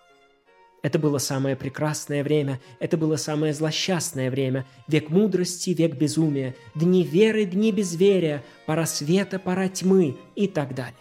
Это 0.83 0.99
было 0.99 1.19
самое 1.19 1.55
прекрасное 1.55 2.25
время, 2.25 2.61
это 2.81 2.97
было 2.97 3.15
самое 3.15 3.55
злосчастное 3.55 4.31
время, 4.33 4.67
век 4.89 5.11
мудрости, 5.11 5.71
век 5.71 5.95
безумия, 5.95 6.57
дни 6.75 7.05
веры, 7.05 7.45
дни 7.45 7.71
безверия, 7.71 8.43
пора 8.67 8.85
света, 8.87 9.39
пора 9.39 9.69
тьмы 9.69 10.17
и 10.35 10.49
так 10.49 10.75
далее. 10.75 10.97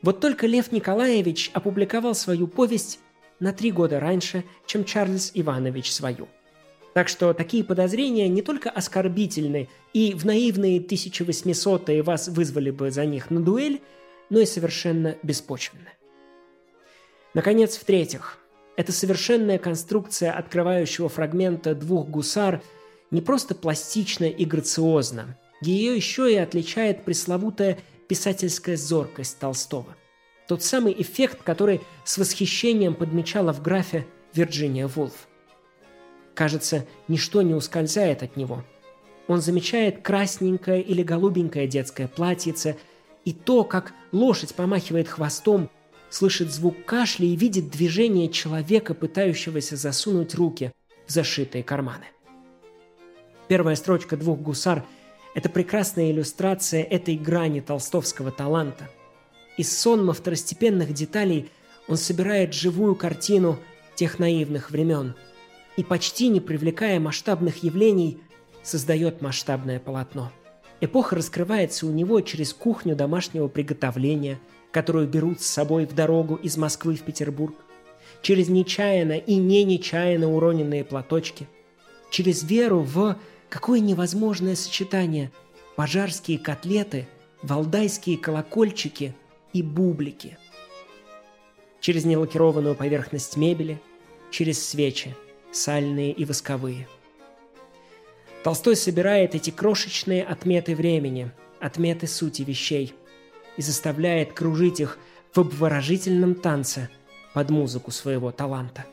Вот 0.00 0.20
только 0.20 0.46
Лев 0.46 0.72
Николаевич 0.72 1.50
опубликовал 1.52 2.14
свою 2.14 2.48
повесть 2.48 2.98
на 3.40 3.52
три 3.52 3.70
года 3.70 4.00
раньше, 4.00 4.42
чем 4.66 4.84
Чарльз 4.84 5.32
Иванович 5.34 5.92
свою. 5.92 6.28
Так 6.94 7.08
что 7.08 7.34
такие 7.34 7.64
подозрения 7.64 8.28
не 8.28 8.42
только 8.42 8.70
оскорбительны 8.70 9.68
и 9.92 10.14
в 10.14 10.24
наивные 10.24 10.80
1800-е 10.80 12.02
вас 12.02 12.28
вызвали 12.28 12.70
бы 12.70 12.90
за 12.90 13.04
них 13.04 13.30
на 13.30 13.40
дуэль, 13.40 13.82
но 14.30 14.40
и 14.40 14.46
совершенно 14.46 15.16
беспочвенны. 15.22 15.90
Наконец, 17.34 17.76
в-третьих, 17.76 18.41
эта 18.76 18.92
совершенная 18.92 19.58
конструкция 19.58 20.32
открывающего 20.32 21.08
фрагмента 21.08 21.74
двух 21.74 22.08
гусар 22.08 22.62
не 23.10 23.20
просто 23.20 23.54
пластична 23.54 24.24
и 24.24 24.44
грациозна, 24.44 25.38
ее 25.60 25.94
еще 25.94 26.32
и 26.32 26.36
отличает 26.36 27.04
пресловутая 27.04 27.78
писательская 28.08 28.76
зоркость 28.76 29.38
Толстого. 29.38 29.96
Тот 30.48 30.62
самый 30.62 30.94
эффект, 31.00 31.42
который 31.42 31.80
с 32.04 32.18
восхищением 32.18 32.94
подмечала 32.94 33.52
в 33.52 33.62
графе 33.62 34.06
Вирджиния 34.34 34.86
Вулф. 34.88 35.28
Кажется, 36.34 36.86
ничто 37.08 37.42
не 37.42 37.54
ускользает 37.54 38.22
от 38.22 38.36
него. 38.36 38.64
Он 39.28 39.40
замечает 39.40 40.02
красненькое 40.02 40.82
или 40.82 41.02
голубенькое 41.02 41.68
детское 41.68 42.08
платьице 42.08 42.76
и 43.24 43.32
то, 43.32 43.64
как 43.64 43.92
лошадь 44.10 44.54
помахивает 44.54 45.08
хвостом, 45.08 45.70
слышит 46.12 46.52
звук 46.52 46.84
кашля 46.84 47.26
и 47.26 47.34
видит 47.34 47.70
движение 47.70 48.28
человека, 48.28 48.92
пытающегося 48.92 49.76
засунуть 49.76 50.34
руки 50.34 50.72
в 51.06 51.10
зашитые 51.10 51.64
карманы. 51.64 52.04
Первая 53.48 53.76
строчка 53.76 54.16
двух 54.16 54.38
гусар– 54.38 54.84
это 55.34 55.48
прекрасная 55.48 56.10
иллюстрация 56.10 56.82
этой 56.82 57.16
грани 57.16 57.60
толстовского 57.60 58.30
таланта. 58.30 58.90
Из 59.56 59.76
сонма 59.76 60.12
второстепенных 60.12 60.92
деталей 60.92 61.50
он 61.88 61.96
собирает 61.96 62.52
живую 62.52 62.94
картину 62.94 63.58
тех 63.94 64.18
наивных 64.18 64.70
времен 64.70 65.14
и, 65.76 65.82
почти 65.82 66.28
не 66.28 66.40
привлекая 66.40 67.00
масштабных 67.00 67.62
явлений, 67.64 68.20
создает 68.62 69.22
масштабное 69.22 69.80
полотно. 69.80 70.30
Эпоха 70.82 71.16
раскрывается 71.16 71.86
у 71.86 71.90
него 71.90 72.20
через 72.20 72.52
кухню 72.52 72.94
домашнего 72.94 73.48
приготовления, 73.48 74.38
которую 74.72 75.06
берут 75.06 75.40
с 75.40 75.46
собой 75.46 75.86
в 75.86 75.94
дорогу 75.94 76.34
из 76.34 76.56
Москвы 76.56 76.96
в 76.96 77.02
Петербург, 77.02 77.54
через 78.20 78.48
нечаянно 78.48 79.18
и 79.18 79.36
не 79.36 79.62
нечаянно 79.62 80.34
уроненные 80.34 80.84
платочки, 80.84 81.46
через 82.10 82.42
веру 82.42 82.80
в 82.80 83.16
Какое 83.52 83.80
невозможное 83.80 84.56
сочетание! 84.56 85.30
Пожарские 85.76 86.38
котлеты, 86.38 87.06
валдайские 87.42 88.16
колокольчики 88.16 89.14
и 89.52 89.62
бублики. 89.62 90.38
Через 91.78 92.06
нелакированную 92.06 92.74
поверхность 92.74 93.36
мебели, 93.36 93.78
через 94.30 94.66
свечи, 94.66 95.14
сальные 95.52 96.12
и 96.12 96.24
восковые. 96.24 96.88
Толстой 98.42 98.74
собирает 98.74 99.34
эти 99.34 99.50
крошечные 99.50 100.24
отметы 100.24 100.74
времени, 100.74 101.30
отметы 101.60 102.06
сути 102.06 102.40
вещей, 102.40 102.94
и 103.56 103.62
заставляет 103.62 104.32
кружить 104.32 104.80
их 104.80 104.98
в 105.34 105.40
обворожительном 105.40 106.34
танце 106.34 106.88
под 107.34 107.50
музыку 107.50 107.90
своего 107.90 108.30
таланта. 108.30 108.84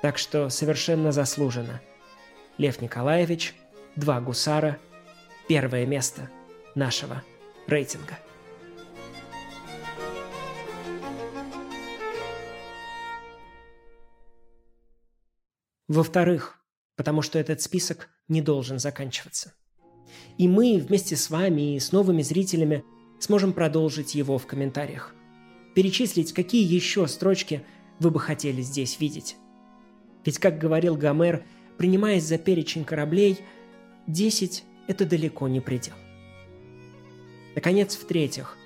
Так 0.00 0.18
что 0.18 0.48
совершенно 0.48 1.12
заслуженно– 1.12 1.80
Лев 2.58 2.80
Николаевич, 2.82 3.54
два 3.96 4.20
гусара, 4.20 4.78
первое 5.48 5.86
место 5.86 6.30
нашего 6.74 7.22
рейтинга. 7.66 8.18
Во-вторых, 15.88 16.62
потому 16.96 17.22
что 17.22 17.38
этот 17.38 17.60
список 17.60 18.08
не 18.28 18.40
должен 18.42 18.78
заканчиваться. 18.78 19.54
И 20.38 20.46
мы 20.46 20.78
вместе 20.78 21.16
с 21.16 21.30
вами 21.30 21.74
и 21.74 21.80
с 21.80 21.92
новыми 21.92 22.22
зрителями 22.22 22.84
сможем 23.22 23.52
продолжить 23.52 24.14
его 24.14 24.36
в 24.36 24.46
комментариях. 24.46 25.14
Перечислить, 25.74 26.32
какие 26.32 26.64
еще 26.64 27.06
строчки 27.06 27.62
вы 28.00 28.10
бы 28.10 28.18
хотели 28.18 28.62
здесь 28.62 28.98
видеть. 29.00 29.36
Ведь, 30.24 30.38
как 30.38 30.58
говорил 30.58 30.96
Гомер, 30.96 31.44
принимаясь 31.78 32.24
за 32.24 32.38
перечень 32.38 32.84
кораблей, 32.84 33.38
10– 34.08 34.64
это 34.88 35.06
далеко 35.06 35.46
не 35.46 35.60
предел. 35.60 35.94
Наконец, 37.54 37.94
в-третьих, 37.94 38.56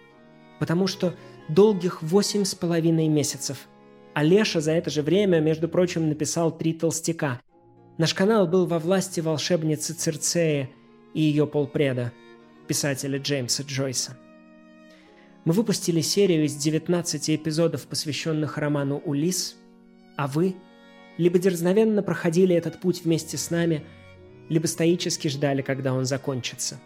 потому 0.59 0.87
что 0.87 1.15
долгих 1.49 2.03
восемь 2.03 2.45
с 2.45 2.55
половиной 2.55 3.09
месяцев. 3.09 3.69
А 4.15 4.23
Леша 4.23 4.61
за 4.61 4.73
это 4.73 4.89
же 4.89 5.03
время, 5.03 5.41
между 5.41 5.69
прочим, 5.69 6.09
написал 6.09 6.57
три 6.57 6.73
толстяка. 6.73 7.41
Наш 7.99 8.15
канал 8.15 8.47
был 8.47 8.67
во 8.67 8.79
власти 8.79 9.21
волшебницы 9.21 9.93
Цирцея 9.93 10.71
и 11.13 11.21
ее 11.21 11.47
полпреда, 11.47 12.13
писателя 12.67 13.19
Джеймса 13.19 13.63
Джойса. 13.63 14.17
Мы 15.47 15.55
выпустили 15.55 16.03
серию 16.03 16.45
из 16.45 16.57
19 16.57 17.31
эпизодов, 17.31 17.87
посвященных 17.87 18.59
роману 18.59 19.01
«Улис», 19.07 19.57
а 20.17 20.27
вы– 20.27 20.57
либо 21.19 21.39
дерзновенно 21.39 22.03
проходили 22.03 22.55
этот 22.55 22.81
путь 22.81 23.05
вместе 23.05 23.37
с 23.37 23.51
нами, 23.51 23.85
либо 24.49 24.67
стоически 24.67 25.29
ждали, 25.29 25.63
когда 25.63 25.95
он 25.95 26.05
закончится. 26.05 26.81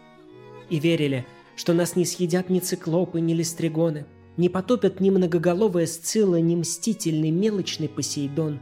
И 0.69 0.79
верили, 0.79 1.25
что 1.55 1.73
нас 1.73 1.95
не 1.95 2.05
съедят 2.05 2.49
ни 2.49 2.59
циклопы, 2.59 3.19
ни 3.19 3.33
листригоны, 3.33 4.05
не 4.37 4.47
потопят 4.47 4.99
ни 4.99 5.09
многоголовая 5.09 5.85
сцилла, 5.85 6.39
ни 6.39 6.55
мстительный 6.55 7.31
мелочный 7.31 7.89
Посейдон. 7.89 8.59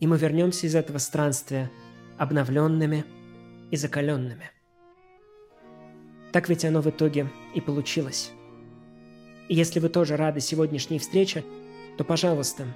И 0.00 0.06
мы 0.06 0.18
вернемся 0.18 0.66
из 0.66 0.74
этого 0.74 0.98
странствия 0.98 1.70
обновленными 2.18 3.04
и 3.70 3.76
закаленными. 3.76 4.50
Так 6.32 6.48
ведь 6.48 6.64
оно 6.64 6.80
в 6.80 6.88
итоге 6.88 7.28
и 7.54 7.60
получилось. 7.60 8.32
И 9.48 9.54
если 9.54 9.80
вы 9.80 9.88
тоже 9.88 10.16
рады 10.16 10.40
сегодняшней 10.40 10.98
встрече, 10.98 11.44
то, 11.96 12.04
пожалуйста, 12.04 12.66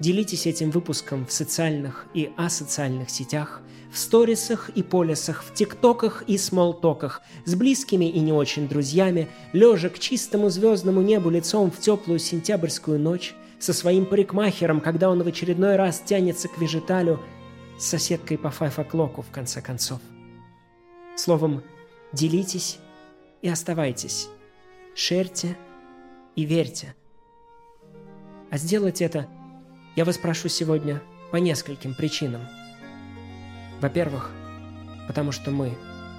Делитесь 0.00 0.46
этим 0.46 0.70
выпуском 0.70 1.26
в 1.26 1.32
социальных 1.32 2.06
и 2.14 2.32
асоциальных 2.38 3.10
сетях, 3.10 3.60
в 3.92 3.98
сторисах 3.98 4.70
и 4.70 4.82
полисах, 4.82 5.44
в 5.44 5.52
тиктоках 5.52 6.24
и 6.26 6.38
смолтоках, 6.38 7.20
с 7.44 7.54
близкими 7.54 8.06
и 8.06 8.18
не 8.20 8.32
очень 8.32 8.66
друзьями, 8.66 9.28
лежа 9.52 9.90
к 9.90 9.98
чистому 9.98 10.48
звездному 10.48 11.02
небу 11.02 11.28
лицом 11.28 11.70
в 11.70 11.78
теплую 11.78 12.18
сентябрьскую 12.18 12.98
ночь, 12.98 13.34
со 13.58 13.74
своим 13.74 14.06
парикмахером, 14.06 14.80
когда 14.80 15.10
он 15.10 15.22
в 15.22 15.26
очередной 15.26 15.76
раз 15.76 16.00
тянется 16.00 16.48
к 16.48 16.56
вежиталю, 16.56 17.20
с 17.78 17.84
соседкой 17.84 18.38
по 18.38 18.50
файфоклоку, 18.50 19.20
в 19.20 19.30
конце 19.30 19.60
концов. 19.60 20.00
Словом, 21.14 21.62
делитесь 22.14 22.78
и 23.42 23.50
оставайтесь. 23.50 24.28
Шерьте 24.94 25.58
и 26.40 26.44
верьте. 26.44 26.94
А 28.50 28.56
сделать 28.56 29.02
это– 29.02 29.28
я 29.96 30.04
вас 30.04 30.18
прошу 30.18 30.48
сегодня 30.48 31.02
по 31.30 31.36
нескольким 31.36 31.94
причинам. 31.94 32.42
Во-первых, 33.80 34.30
потому 35.08 35.32
что 35.32 35.50
мы 35.50 35.74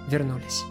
вернулись. 0.07 0.63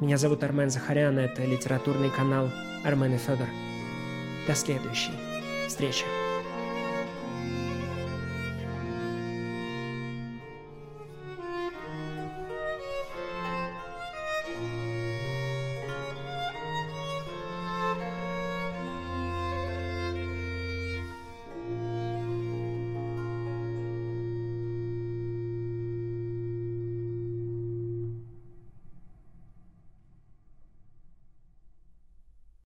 Меня 0.00 0.16
зовут 0.16 0.42
Армен 0.44 0.70
Захарян, 0.70 1.18
это 1.18 1.44
литературный 1.44 2.10
канал 2.10 2.50
Армен 2.84 3.14
и 3.14 3.18
Федор. 3.18 3.48
До 4.46 4.54
следующей 4.54 5.12
встречи. 5.68 6.04